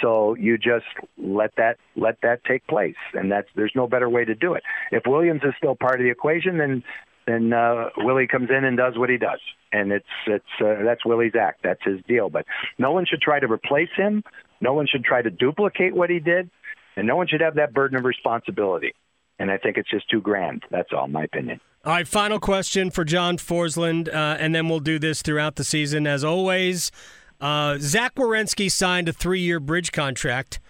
So 0.00 0.34
you 0.34 0.56
just 0.56 0.86
let 1.18 1.54
that 1.56 1.76
let 1.96 2.20
that 2.22 2.44
take 2.44 2.66
place, 2.66 2.96
and 3.12 3.30
that's 3.30 3.48
there's 3.54 3.72
no 3.74 3.86
better 3.86 4.08
way 4.08 4.24
to 4.24 4.34
do 4.34 4.54
it. 4.54 4.62
If 4.90 5.02
Williams 5.06 5.42
is 5.44 5.52
still 5.58 5.76
part 5.76 6.00
of 6.00 6.04
the 6.04 6.10
equation, 6.10 6.58
then 6.58 6.82
then 7.26 7.52
uh, 7.52 7.90
Willie 7.98 8.26
comes 8.26 8.50
in 8.50 8.64
and 8.64 8.76
does 8.76 8.98
what 8.98 9.10
he 9.10 9.16
does, 9.16 9.40
and 9.72 9.92
it's 9.92 10.06
it's 10.26 10.44
uh, 10.60 10.82
that's 10.84 11.04
Willie's 11.04 11.34
act. 11.38 11.60
That's 11.62 11.82
his 11.84 12.00
deal. 12.08 12.30
But 12.30 12.46
no 12.78 12.92
one 12.92 13.06
should 13.06 13.20
try 13.20 13.40
to 13.40 13.46
replace 13.50 13.90
him. 13.96 14.22
No 14.60 14.74
one 14.74 14.86
should 14.86 15.04
try 15.04 15.22
to 15.22 15.30
duplicate 15.30 15.94
what 15.94 16.10
he 16.10 16.18
did, 16.18 16.50
and 16.96 17.06
no 17.06 17.16
one 17.16 17.28
should 17.28 17.40
have 17.40 17.54
that 17.56 17.72
burden 17.72 17.96
of 17.96 18.04
responsibility. 18.04 18.94
And 19.38 19.50
I 19.50 19.58
think 19.58 19.76
it's 19.76 19.90
just 19.90 20.08
too 20.10 20.20
grand. 20.20 20.64
That's 20.70 20.90
all, 20.92 21.08
my 21.08 21.24
opinion. 21.24 21.60
All 21.84 21.92
right, 21.92 22.06
final 22.06 22.38
question 22.38 22.90
for 22.92 23.04
John 23.04 23.38
Forslund, 23.38 24.08
uh, 24.08 24.36
and 24.38 24.54
then 24.54 24.68
we'll 24.68 24.78
do 24.78 25.00
this 25.00 25.20
throughout 25.20 25.56
the 25.56 25.64
season 25.64 26.06
as 26.06 26.22
always. 26.22 26.92
Uh, 27.40 27.76
Zach 27.80 28.14
Werenski 28.14 28.70
signed 28.70 29.08
a 29.08 29.12
three-year 29.12 29.58
bridge 29.58 29.90
contract, 29.90 30.60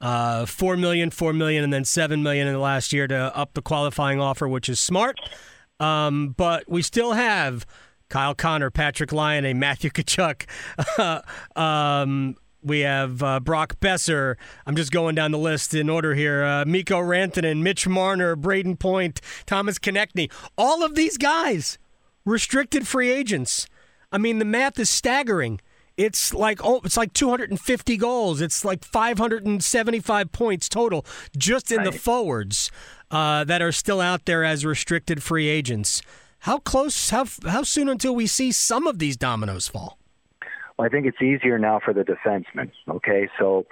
uh, 0.00 0.46
four 0.46 0.78
million, 0.78 1.10
four 1.10 1.34
million, 1.34 1.62
and 1.62 1.74
then 1.74 1.84
seven 1.84 2.22
million 2.22 2.46
in 2.46 2.54
the 2.54 2.58
last 2.58 2.90
year 2.90 3.06
to 3.06 3.36
up 3.36 3.52
the 3.52 3.60
qualifying 3.60 4.18
offer, 4.18 4.48
which 4.48 4.70
is 4.70 4.80
smart. 4.80 5.18
Um, 5.82 6.34
but 6.36 6.70
we 6.70 6.82
still 6.82 7.12
have 7.12 7.66
Kyle 8.08 8.34
Connor, 8.34 8.70
Patrick 8.70 9.10
Lyon, 9.10 9.44
Laine, 9.44 9.58
Matthew 9.58 9.90
Tkachuk, 9.94 10.46
um, 11.56 12.36
we 12.62 12.80
have 12.80 13.22
uh, 13.22 13.40
Brock 13.40 13.80
Boeser. 13.80 14.36
I'm 14.66 14.76
just 14.76 14.92
going 14.92 15.14
down 15.14 15.32
the 15.32 15.38
list 15.38 15.74
in 15.74 15.90
order 15.90 16.14
here. 16.14 16.44
Uh, 16.44 16.64
Mikko 16.64 17.00
Rantanen, 17.00 17.62
Mitch 17.62 17.88
Marner, 17.88 18.36
Brayden 18.36 18.78
Point, 18.78 19.20
Thomas 19.46 19.78
Konecny. 19.78 20.30
All 20.56 20.84
of 20.84 20.94
these 20.94 21.16
guys, 21.16 21.78
restricted 22.24 22.86
free 22.86 23.10
agents. 23.10 23.66
I 24.12 24.18
mean, 24.18 24.38
the 24.38 24.44
math 24.44 24.78
is 24.78 24.90
staggering. 24.90 25.60
It's 25.96 26.32
like 26.32 26.64
oh, 26.64 26.80
it's 26.84 26.96
like 26.96 27.12
250 27.12 27.96
goals. 27.96 28.40
It's 28.40 28.64
like 28.64 28.84
575 28.84 30.32
points 30.32 30.68
total 30.68 31.04
just 31.36 31.70
in 31.70 31.78
right. 31.78 31.92
the 31.92 31.98
forwards 31.98 32.70
uh, 33.12 33.44
that 33.44 33.62
are 33.62 33.72
still 33.72 34.00
out 34.00 34.24
there 34.24 34.42
as 34.42 34.64
restricted 34.64 35.22
free 35.22 35.48
agents. 35.48 36.02
How 36.40 36.58
close? 36.58 37.10
How 37.10 37.26
how 37.46 37.62
soon 37.62 37.88
until 37.88 38.14
we 38.14 38.26
see 38.26 38.50
some 38.50 38.88
of 38.88 38.98
these 38.98 39.16
dominoes 39.16 39.68
fall? 39.68 39.98
Well, 40.76 40.86
I 40.86 40.88
think 40.88 41.06
it's 41.06 41.22
easier 41.22 41.58
now 41.58 41.80
for 41.84 41.94
the 41.94 42.02
defensemen. 42.02 42.72
Okay, 42.88 43.28
so 43.38 43.66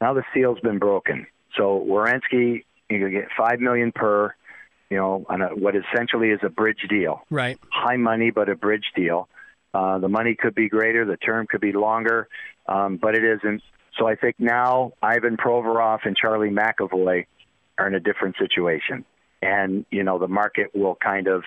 now 0.00 0.14
the 0.14 0.22
seal's 0.32 0.60
been 0.60 0.78
broken. 0.78 1.26
So 1.56 1.84
Werenski, 1.88 2.64
you 2.90 3.10
get 3.10 3.28
five 3.36 3.58
million 3.58 3.90
per, 3.90 4.34
you 4.90 4.96
know, 4.96 5.24
on 5.28 5.42
a, 5.42 5.48
what 5.48 5.74
essentially 5.74 6.30
is 6.30 6.40
a 6.42 6.48
bridge 6.48 6.86
deal. 6.88 7.22
Right. 7.30 7.58
High 7.70 7.96
money, 7.96 8.30
but 8.30 8.48
a 8.48 8.54
bridge 8.54 8.92
deal. 8.94 9.28
Uh, 9.72 9.98
the 9.98 10.08
money 10.08 10.36
could 10.36 10.54
be 10.54 10.68
greater, 10.68 11.04
the 11.04 11.16
term 11.16 11.46
could 11.48 11.60
be 11.60 11.72
longer, 11.72 12.28
um, 12.68 12.96
but 12.96 13.16
it 13.16 13.24
isn't. 13.24 13.62
So 13.98 14.06
I 14.06 14.14
think 14.14 14.36
now 14.38 14.92
Ivan 15.02 15.36
Provorov 15.36 16.00
and 16.04 16.16
Charlie 16.16 16.50
McAvoy 16.50 17.26
are 17.78 17.86
in 17.86 17.94
a 17.94 18.00
different 18.00 18.36
situation, 18.38 19.04
and 19.42 19.84
you 19.90 20.02
know 20.02 20.18
the 20.18 20.28
market 20.28 20.74
will 20.74 20.96
kind 20.96 21.26
of 21.26 21.42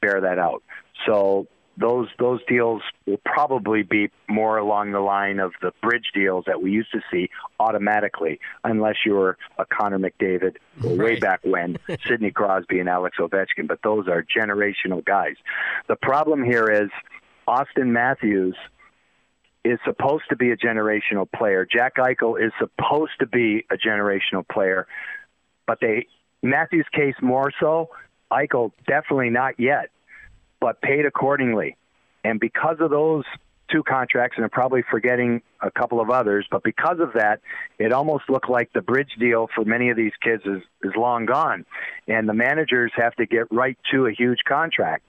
bear 0.00 0.20
that 0.20 0.38
out. 0.38 0.62
So 1.06 1.46
those 1.78 2.08
those 2.18 2.40
deals 2.48 2.82
will 3.06 3.20
probably 3.24 3.82
be 3.82 4.10
more 4.28 4.58
along 4.58 4.92
the 4.92 5.00
line 5.00 5.38
of 5.38 5.52
the 5.62 5.72
bridge 5.82 6.10
deals 6.14 6.44
that 6.46 6.60
we 6.60 6.70
used 6.70 6.90
to 6.92 7.00
see 7.10 7.30
automatically, 7.60 8.40
unless 8.64 8.96
you 9.06 9.14
were 9.14 9.36
a 9.58 9.64
Connor 9.64 9.98
McDavid 9.98 10.56
right. 10.80 10.98
way 10.98 11.18
back 11.18 11.40
when, 11.44 11.78
Sidney 12.06 12.30
Crosby 12.30 12.80
and 12.80 12.88
Alex 12.88 13.16
Ovechkin. 13.18 13.68
But 13.68 13.80
those 13.82 14.08
are 14.08 14.24
generational 14.24 15.04
guys. 15.04 15.36
The 15.88 15.96
problem 15.96 16.42
here 16.42 16.66
is 16.66 16.90
Auston 17.46 17.88
Matthews 17.88 18.56
is 19.64 19.78
supposed 19.84 20.24
to 20.30 20.36
be 20.36 20.50
a 20.50 20.56
generational 20.56 21.30
player. 21.30 21.66
Jack 21.70 21.96
Eichel 21.96 22.40
is 22.44 22.52
supposed 22.58 23.12
to 23.20 23.26
be 23.26 23.64
a 23.70 23.76
generational 23.76 24.46
player, 24.50 24.86
but 25.68 25.78
they 25.80 26.08
Matthews' 26.42 26.86
case 26.92 27.14
more 27.22 27.52
so. 27.60 27.90
Eichel 28.32 28.72
definitely 28.86 29.30
not 29.30 29.60
yet 29.60 29.90
but 30.60 30.80
paid 30.80 31.06
accordingly. 31.06 31.76
And 32.24 32.40
because 32.40 32.76
of 32.80 32.90
those 32.90 33.24
two 33.70 33.82
contracts, 33.82 34.36
and 34.36 34.44
I'm 34.44 34.50
probably 34.50 34.82
forgetting 34.90 35.42
a 35.60 35.70
couple 35.70 36.00
of 36.00 36.10
others, 36.10 36.46
but 36.50 36.62
because 36.62 37.00
of 37.00 37.12
that, 37.14 37.40
it 37.78 37.92
almost 37.92 38.24
looked 38.28 38.48
like 38.48 38.72
the 38.72 38.80
bridge 38.80 39.10
deal 39.18 39.48
for 39.54 39.64
many 39.64 39.90
of 39.90 39.96
these 39.96 40.12
kids 40.22 40.42
is, 40.46 40.62
is 40.82 40.92
long 40.96 41.26
gone. 41.26 41.64
And 42.06 42.28
the 42.28 42.34
managers 42.34 42.92
have 42.96 43.14
to 43.16 43.26
get 43.26 43.50
right 43.50 43.78
to 43.92 44.06
a 44.06 44.12
huge 44.12 44.38
contract. 44.48 45.04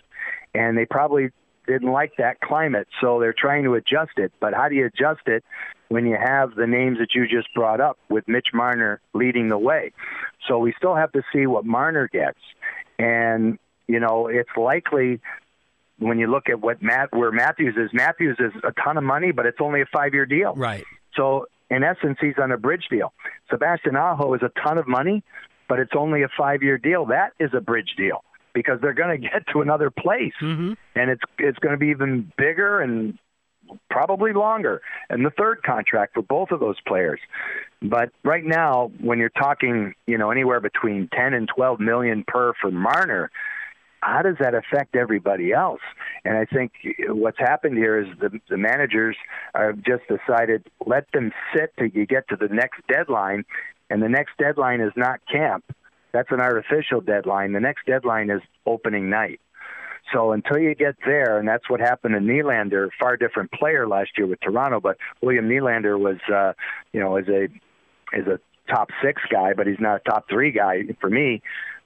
And 0.53 0.77
they 0.77 0.85
probably 0.85 1.29
didn't 1.69 1.91
like 1.91 2.13
that 2.17 2.41
climate, 2.41 2.87
so 2.99 3.19
they're 3.19 3.35
trying 3.37 3.63
to 3.63 3.75
adjust 3.75 4.17
it. 4.17 4.31
But 4.39 4.53
how 4.53 4.69
do 4.69 4.75
you 4.75 4.87
adjust 4.87 5.27
it 5.27 5.43
when 5.87 6.05
you 6.05 6.17
have 6.21 6.55
the 6.55 6.67
names 6.67 6.97
that 6.99 7.13
you 7.13 7.27
just 7.27 7.53
brought 7.53 7.79
up 7.79 7.97
with 8.09 8.27
Mitch 8.27 8.47
Marner 8.53 9.01
leading 9.13 9.49
the 9.49 9.57
way? 9.57 9.91
So 10.47 10.59
we 10.59 10.73
still 10.77 10.95
have 10.95 11.11
to 11.13 11.21
see 11.31 11.45
what 11.45 11.65
Marner 11.65 12.07
gets. 12.07 12.39
And 12.97 13.59
you 13.87 13.99
know, 13.99 14.27
it's 14.27 14.49
likely 14.57 15.21
when 15.99 16.19
you 16.19 16.27
look 16.27 16.49
at 16.49 16.59
what 16.59 16.81
Matt 16.81 17.09
where 17.11 17.31
Matthews 17.31 17.75
is. 17.77 17.91
Matthews 17.93 18.37
is 18.39 18.51
a 18.63 18.71
ton 18.83 18.97
of 18.97 19.03
money, 19.03 19.31
but 19.31 19.45
it's 19.45 19.59
only 19.61 19.81
a 19.81 19.85
five 19.85 20.13
year 20.13 20.25
deal. 20.25 20.53
Right. 20.55 20.83
So 21.15 21.45
in 21.69 21.83
essence, 21.83 22.17
he's 22.19 22.35
on 22.41 22.51
a 22.51 22.57
bridge 22.57 22.87
deal. 22.89 23.13
Sebastian 23.49 23.95
Aho 23.95 24.33
is 24.33 24.41
a 24.41 24.51
ton 24.63 24.77
of 24.77 24.87
money, 24.87 25.23
but 25.67 25.79
it's 25.79 25.93
only 25.95 26.23
a 26.23 26.29
five 26.37 26.63
year 26.63 26.77
deal. 26.77 27.05
That 27.05 27.33
is 27.39 27.51
a 27.53 27.61
bridge 27.61 27.93
deal 27.95 28.23
because 28.59 28.81
they're 28.81 28.93
going 28.93 29.21
to 29.21 29.27
get 29.29 29.47
to 29.53 29.61
another 29.61 29.89
place, 29.89 30.33
mm-hmm. 30.41 30.73
and 30.95 31.09
it's 31.09 31.23
it's 31.37 31.59
going 31.59 31.73
to 31.73 31.77
be 31.77 31.87
even 31.87 32.31
bigger 32.37 32.81
and 32.81 33.17
probably 33.89 34.33
longer. 34.33 34.81
And 35.09 35.25
the 35.25 35.29
third 35.29 35.63
contract 35.63 36.15
for 36.15 36.23
both 36.23 36.51
of 36.51 36.59
those 36.59 36.77
players. 36.85 37.19
But 37.81 38.09
right 38.23 38.43
now, 38.43 38.91
when 38.99 39.19
you're 39.19 39.29
talking, 39.29 39.93
you 40.07 40.17
know, 40.17 40.31
anywhere 40.31 40.59
between 40.59 41.07
10 41.13 41.33
and 41.35 41.47
12 41.55 41.79
million 41.79 42.25
per 42.27 42.53
for 42.59 42.71
Marner, 42.71 43.29
how 44.01 44.23
does 44.23 44.35
that 44.39 44.55
affect 44.55 44.95
everybody 44.95 45.53
else? 45.53 45.81
And 46.25 46.35
I 46.35 46.45
think 46.45 46.71
what's 47.09 47.37
happened 47.37 47.77
here 47.77 47.99
is 47.99 48.07
the, 48.19 48.39
the 48.49 48.57
managers 48.57 49.15
have 49.53 49.77
just 49.83 50.03
decided 50.07 50.65
let 50.85 51.05
them 51.13 51.31
sit 51.55 51.71
till 51.77 51.87
you 51.87 52.07
get 52.07 52.27
to 52.29 52.35
the 52.35 52.47
next 52.47 52.81
deadline, 52.91 53.45
and 53.89 54.01
the 54.01 54.09
next 54.09 54.31
deadline 54.39 54.81
is 54.81 54.93
not 54.95 55.19
camp. 55.31 55.63
That's 56.11 56.31
an 56.31 56.39
artificial 56.39 57.01
deadline. 57.01 57.53
The 57.53 57.59
next 57.59 57.85
deadline 57.85 58.29
is 58.29 58.41
opening 58.65 59.09
night. 59.09 59.39
So 60.13 60.31
until 60.31 60.57
you 60.57 60.73
get 60.73 60.95
there, 61.05 61.37
and 61.37 61.47
that's 61.47 61.69
what 61.69 61.79
happened 61.79 62.15
to 62.15 62.19
Nylander, 62.19 62.89
far 62.99 63.15
different 63.15 63.51
player 63.51 63.87
last 63.87 64.11
year 64.17 64.25
with 64.25 64.39
Toronto, 64.41 64.79
but 64.79 64.97
William 65.21 65.47
Nylander 65.47 65.99
was, 65.99 66.17
uh, 66.33 66.53
you 66.93 66.99
know, 66.99 67.17
is 67.17 67.27
a 67.27 67.43
is 68.17 68.25
a 68.25 68.39
top 68.67 68.89
six 69.03 69.21
guy, 69.31 69.53
but 69.53 69.67
he's 69.67 69.79
not 69.79 69.97
a 69.97 70.09
top 70.09 70.27
three 70.29 70.51
guy 70.51 70.81
for 70.99 71.09
me. 71.09 71.41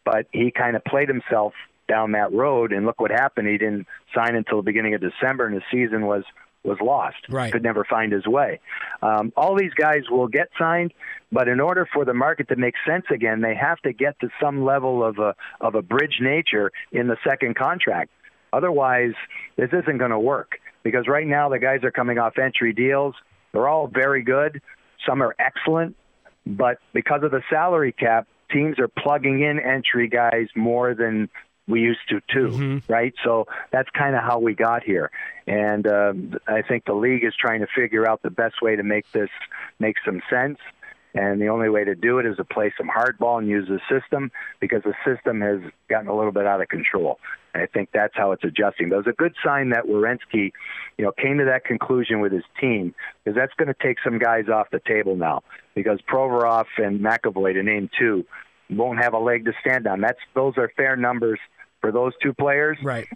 But 0.06 0.28
he 0.32 0.52
kind 0.52 0.76
of 0.76 0.84
played 0.86 1.10
himself 1.10 1.54
down 1.88 2.14
that 2.14 2.32
road. 2.34 2.72
And 2.72 2.86
look 2.86 3.02
what 3.02 3.12
happened. 3.12 3.48
He 3.48 3.58
didn't 3.58 3.88
sign 4.16 4.36
until 4.36 4.58
the 4.58 4.64
beginning 4.64 4.94
of 4.94 5.02
December, 5.02 5.46
and 5.46 5.54
his 5.54 5.64
season 5.72 6.06
was 6.06 6.24
was 6.64 6.78
lost. 6.82 7.18
Right. 7.30 7.52
Could 7.52 7.64
never 7.64 7.84
find 7.84 8.12
his 8.12 8.26
way. 8.26 8.60
Um, 9.02 9.34
all 9.36 9.56
these 9.56 9.74
guys 9.74 10.04
will 10.10 10.28
get 10.28 10.50
signed, 10.58 10.94
but 11.32 11.48
in 11.48 11.60
order 11.60 11.88
for 11.94 12.06
the 12.06 12.14
market 12.14 12.48
to 12.50 12.56
make 12.56 12.76
sense 12.88 13.06
again, 13.12 13.42
they 13.42 13.56
have 13.56 13.80
to 13.80 13.94
get 13.94 14.20
to 14.22 14.30
some 14.42 14.64
level 14.64 15.04
of 15.04 15.20
a 15.20 15.36
of 15.62 15.76
a 15.76 15.82
bridge 15.82 16.20
nature 16.22 16.72
in 16.92 17.08
the 17.08 17.18
second 17.28 17.56
contract. 17.56 18.12
Otherwise, 18.52 19.14
this 19.58 19.70
isn't 19.74 19.98
going 19.98 20.12
to 20.12 20.20
work 20.20 20.60
because 20.84 21.08
right 21.08 21.28
now 21.28 21.50
the 21.50 21.60
guys 21.60 21.84
are 21.84 21.92
coming 21.92 22.20
off 22.20 22.38
entry 22.38 22.74
deals. 22.74 23.16
They're 23.52 23.68
all 23.68 23.88
very 23.88 24.24
good. 24.24 24.62
Some 25.08 25.22
are 25.22 25.36
excellent, 25.40 25.96
but 26.46 26.78
because 26.94 27.24
of 27.24 27.32
the 27.32 27.42
salary 27.50 27.92
cap, 27.92 28.28
teams 28.52 28.80
are 28.80 28.88
plugging 28.88 29.42
in 29.42 29.60
entry 29.60 30.08
guys 30.08 30.48
more 30.56 30.94
than 30.94 31.30
we 31.68 31.82
used 31.82 32.02
to 32.10 32.20
too, 32.34 32.50
Mm-hmm. 32.50 32.92
right? 32.92 33.14
So 33.24 33.48
that's 33.72 33.90
kind 33.92 34.16
of 34.16 34.24
how 34.24 34.40
we 34.40 34.54
got 34.54 34.84
here, 34.84 35.12
and 35.48 35.88
um, 35.88 36.34
I 36.48 36.62
think 36.62 36.86
the 36.86 36.94
league 36.94 37.24
is 37.24 37.34
trying 37.40 37.62
to 37.62 37.68
figure 37.76 38.08
out 38.08 38.22
the 38.22 38.30
best 38.32 38.62
way 38.62 38.76
to 38.76 38.84
make 38.84 39.10
this 39.12 39.30
make 39.80 39.96
some 40.06 40.22
sense. 40.30 40.60
And 41.16 41.40
the 41.40 41.50
only 41.50 41.70
way 41.70 41.84
to 41.84 41.94
do 41.94 42.18
it 42.18 42.26
is 42.26 42.38
to 42.38 42.44
play 42.44 42.74
some 42.76 42.90
hardball 42.90 43.38
and 43.38 43.48
use 43.48 43.68
the 43.70 43.80
system 43.88 44.32
because 44.60 44.82
the 44.82 44.96
system 45.06 45.42
has 45.42 45.60
gotten 45.88 46.08
a 46.08 46.16
little 46.16 46.32
bit 46.32 46.48
out 46.48 46.60
of 46.60 46.70
control. 46.70 47.20
And 47.54 47.62
I 47.62 47.68
think 47.68 47.90
that's 47.94 48.16
how 48.16 48.32
it's 48.32 48.44
adjusting. 48.44 48.90
But 48.90 48.96
it 48.96 49.06
was 49.06 49.14
a 49.14 49.16
good 49.16 49.36
sign 49.46 49.70
that 49.70 49.84
Werenski, 49.86 50.52
you 50.98 51.06
know, 51.06 51.12
came 51.12 51.38
to 51.38 51.46
that 51.46 51.66
conclusion 51.66 52.20
with 52.20 52.32
his 52.32 52.42
team 52.60 52.96
because 53.24 53.38
that's 53.38 53.54
going 53.58 53.68
to 53.68 53.76
take 53.80 53.98
some 54.04 54.18
guys 54.18 54.50
off 54.50 54.72
the 54.72 54.82
table 54.88 55.16
now 55.16 55.44
because 55.76 56.00
Provorov 56.12 56.66
and 56.80 57.00
McAvoy, 57.00 57.54
to 57.54 57.62
name 57.62 57.92
two, 58.00 58.26
won't 58.72 58.98
have 58.98 59.14
a 59.14 59.20
leg 59.20 59.46
to 59.46 59.54
stand 59.62 59.86
on. 59.86 60.02
That's 60.02 60.18
those 60.34 60.58
are 60.58 60.72
fair 60.76 60.96
numbers 60.96 61.40
for 61.84 61.92
those 61.92 62.14
two 62.24 62.34
players. 62.34 62.78
Right. 62.82 63.08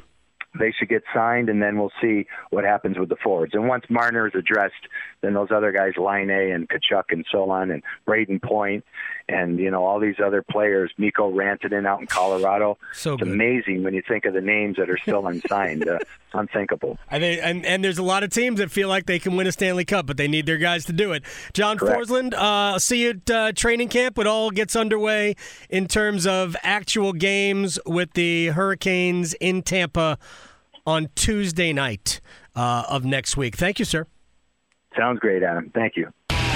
They 0.59 0.73
should 0.77 0.89
get 0.89 1.03
signed, 1.13 1.49
and 1.49 1.61
then 1.61 1.77
we'll 1.77 1.91
see 2.01 2.25
what 2.49 2.65
happens 2.65 2.97
with 2.97 3.09
the 3.09 3.15
forwards. 3.23 3.53
And 3.53 3.67
once 3.67 3.85
Marner 3.89 4.27
is 4.27 4.33
addressed, 4.35 4.87
then 5.21 5.33
those 5.33 5.49
other 5.51 5.71
guys, 5.71 5.93
Laine 5.97 6.29
and 6.29 6.67
Tkachuk 6.67 7.03
and 7.11 7.25
so 7.31 7.49
on, 7.49 7.71
and 7.71 7.81
Brayden 8.05 8.41
Point, 8.41 8.83
and 9.29 9.59
you 9.59 9.71
know 9.71 9.83
all 9.83 9.99
these 9.99 10.15
other 10.23 10.41
players, 10.41 10.91
Mikko 10.97 11.31
Rantanen 11.31 11.85
out 11.85 11.99
in 11.99 12.07
Colorado. 12.07 12.77
So 12.93 13.13
it's 13.13 13.23
good. 13.23 13.31
amazing 13.31 13.83
when 13.83 13.93
you 13.93 14.01
think 14.07 14.25
of 14.25 14.33
the 14.33 14.41
names 14.41 14.77
that 14.77 14.89
are 14.89 14.97
still 14.97 15.27
unsigned. 15.27 15.87
uh, 15.87 15.99
unthinkable. 16.33 16.97
I 17.09 17.19
think, 17.19 17.41
and, 17.43 17.65
and 17.65 17.83
there's 17.83 17.97
a 17.97 18.03
lot 18.03 18.23
of 18.23 18.29
teams 18.29 18.59
that 18.59 18.69
feel 18.69 18.89
like 18.89 19.05
they 19.05 19.17
can 19.17 19.35
win 19.35 19.47
a 19.47 19.51
Stanley 19.51 19.85
Cup, 19.85 20.05
but 20.05 20.17
they 20.17 20.27
need 20.27 20.45
their 20.45 20.57
guys 20.57 20.85
to 20.85 20.93
do 20.93 21.11
it. 21.13 21.23
John 21.53 21.77
Correct. 21.77 22.07
Forslund, 22.09 22.33
uh, 22.33 22.77
see 22.79 23.03
you 23.03 23.09
at 23.11 23.29
uh, 23.29 23.51
training 23.53 23.89
camp. 23.89 24.17
It 24.19 24.27
all 24.27 24.51
gets 24.51 24.75
underway 24.75 25.35
in 25.69 25.87
terms 25.87 26.27
of 26.27 26.55
actual 26.63 27.13
games 27.13 27.79
with 27.85 28.13
the 28.13 28.47
Hurricanes 28.47 29.33
in 29.35 29.63
Tampa 29.63 30.17
on 30.85 31.09
Tuesday 31.15 31.73
night 31.73 32.21
uh, 32.55 32.83
of 32.89 33.03
next 33.05 33.35
week. 33.37 33.55
Thank 33.55 33.79
you, 33.79 33.85
sir. 33.85 34.05
Sounds 34.97 35.19
great, 35.19 35.43
Adam. 35.43 35.71
Thank 35.73 35.95
you. 35.95 36.11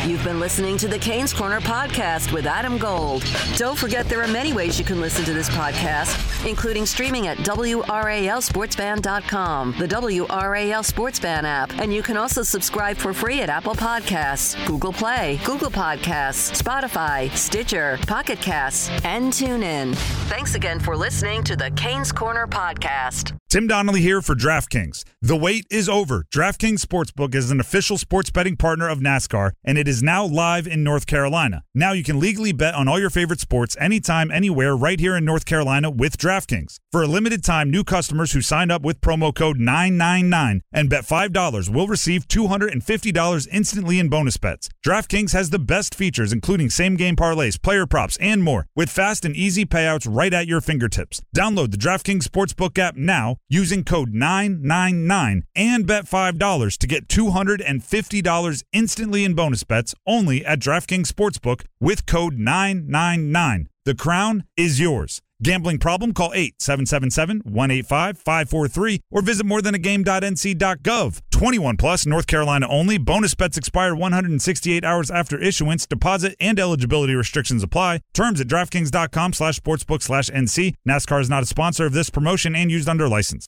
You've 0.08 0.24
been 0.24 0.40
listening 0.40 0.78
to 0.80 0.88
the 0.88 0.98
Canes 0.98 1.32
Corner 1.32 1.62
podcast 1.62 2.34
with 2.34 2.48
Adam 2.48 2.80
Gold. 2.80 3.24
Don't 3.56 3.78
forget 3.78 4.10
there 4.10 4.24
are 4.24 4.28
many 4.28 4.52
ways 4.52 4.80
you 4.80 4.86
can 4.86 5.00
listen 5.00 5.24
to 5.26 5.34
this 5.34 5.48
podcast, 5.50 6.50
including 6.50 6.88
streaming 6.88 7.28
at 7.28 7.38
WRALSportsFan.com, 7.38 9.76
the 9.78 9.88
WRAL 9.88 10.84
Sports 10.84 11.20
Fan 11.20 11.46
app, 11.46 11.72
and 11.80 11.94
you 11.94 12.02
can 12.02 12.18
also 12.18 12.42
subscribe 12.42 12.98
for 12.98 13.14
free 13.14 13.42
at 13.42 13.50
Apple 13.50 13.76
Podcasts, 13.76 14.56
Google 14.66 14.92
Play, 14.92 15.40
Google 15.46 15.70
Podcasts, 15.70 16.60
Spotify, 16.60 17.30
Stitcher, 17.38 18.00
Pocket 18.08 18.40
Casts, 18.40 18.90
and 19.04 19.32
TuneIn. 19.32 19.94
Thanks 20.30 20.56
again 20.56 20.80
for 20.80 20.98
listening 20.98 21.44
to 21.44 21.56
the 21.56 21.70
Canes 21.72 22.12
Corner 22.12 22.48
podcast. 22.48 23.38
Tim 23.52 23.68
Donnelly 23.68 24.00
here 24.00 24.22
for 24.22 24.34
DraftKings. 24.34 25.04
The 25.22 25.36
wait 25.36 25.66
is 25.70 25.90
over. 25.90 26.24
DraftKings 26.34 26.80
Sportsbook 26.80 27.36
is 27.36 27.52
an 27.52 27.60
official 27.60 27.98
sports 27.98 28.30
betting 28.30 28.56
partner 28.56 28.88
of 28.88 29.00
NASCAR, 29.00 29.52
and 29.66 29.78
it 29.78 29.90
is 29.90 29.91
now 30.00 30.26
live 30.26 30.68
in 30.68 30.84
North 30.84 31.08
Carolina. 31.08 31.64
Now 31.74 31.94
you 31.94 32.04
can 32.04 32.20
legally 32.20 32.52
bet 32.52 32.76
on 32.76 32.88
all 32.88 33.00
your 33.00 33.10
favorite 33.10 33.40
sports 33.40 33.76
anytime, 33.80 34.30
anywhere, 34.30 34.78
right 34.78 35.00
here 35.00 35.18
in 35.18 35.26
North 35.26 35.46
Carolina 35.46 35.90
with 35.90 36.20
DraftKings. 36.20 36.78
For 36.92 37.02
a 37.02 37.08
limited 37.08 37.44
time, 37.44 37.72
new 37.72 37.84
customers 37.84 38.34
who 38.34 38.42
sign 38.42 38.70
up 38.70 38.84
with 38.84 39.02
promo 39.02 39.34
code 39.34 39.58
999 39.58 40.62
and 40.72 40.90
bet 40.90 41.06
$5 41.06 41.74
will 41.74 41.88
receive 41.88 42.28
$250 42.28 43.48
instantly 43.52 43.98
in 43.98 44.10
bonus 44.10 44.38
bets. 44.38 44.70
DraftKings 44.86 45.34
has 45.34 45.50
the 45.50 45.58
best 45.58 45.96
features, 45.96 46.32
including 46.32 46.70
same 46.70 46.96
game 46.96 47.16
parlays, 47.16 47.60
player 47.60 47.88
props, 47.88 48.18
and 48.18 48.44
more, 48.44 48.68
with 48.76 48.90
fast 48.90 49.26
and 49.26 49.36
easy 49.36 49.66
payouts 49.66 50.06
right 50.08 50.34
at 50.34 50.48
your 50.48 50.62
fingertips. 50.62 51.22
Download 51.36 51.72
the 51.72 51.78
DraftKings 51.78 52.28
Sportsbook 52.28 52.78
app 52.78 52.96
now 52.96 53.38
using 53.50 53.84
code 53.84 54.14
999 54.14 55.46
and 55.56 55.88
bet 55.88 56.06
$5 56.06 56.78
to 56.78 56.88
get 56.88 57.08
$250 57.08 58.64
instantly 58.74 59.24
in 59.24 59.34
bonus 59.34 59.64
bets 59.82 59.96
only 60.06 60.46
at 60.46 60.60
DraftKings 60.60 61.08
Sportsbook 61.08 61.66
with 61.80 62.06
code 62.06 62.36
999. 62.36 63.68
The 63.84 63.96
crown 63.96 64.44
is 64.56 64.80
yours. 64.80 65.24
Gambling 65.42 65.80
problem? 65.80 66.14
Call 66.14 66.30
877-185-543 66.34 69.00
or 69.10 69.24
visit 69.24 69.48
morethanagame.nc.gov. 69.48 71.22
21 71.32 71.78
plus, 71.78 72.06
North 72.06 72.28
Carolina 72.28 72.68
only. 72.70 73.00
Bonus 73.00 73.34
bets 73.34 73.58
expire 73.58 73.96
168 73.96 74.86
hours 74.86 75.10
after 75.10 75.40
issuance. 75.40 75.88
Deposit 75.88 76.36
and 76.40 76.60
eligibility 76.60 77.16
restrictions 77.16 77.64
apply. 77.64 78.02
Terms 78.14 78.40
at 78.40 78.46
DraftKings.com 78.46 79.34
slash 79.34 79.60
sportsbook 79.60 80.04
slash 80.04 80.30
NC. 80.30 80.76
NASCAR 80.88 81.22
is 81.22 81.30
not 81.32 81.42
a 81.42 81.48
sponsor 81.48 81.88
of 81.88 81.94
this 81.94 82.12
promotion 82.12 82.56
and 82.56 82.70
used 82.70 82.88
under 82.88 83.10
license. 83.10 83.40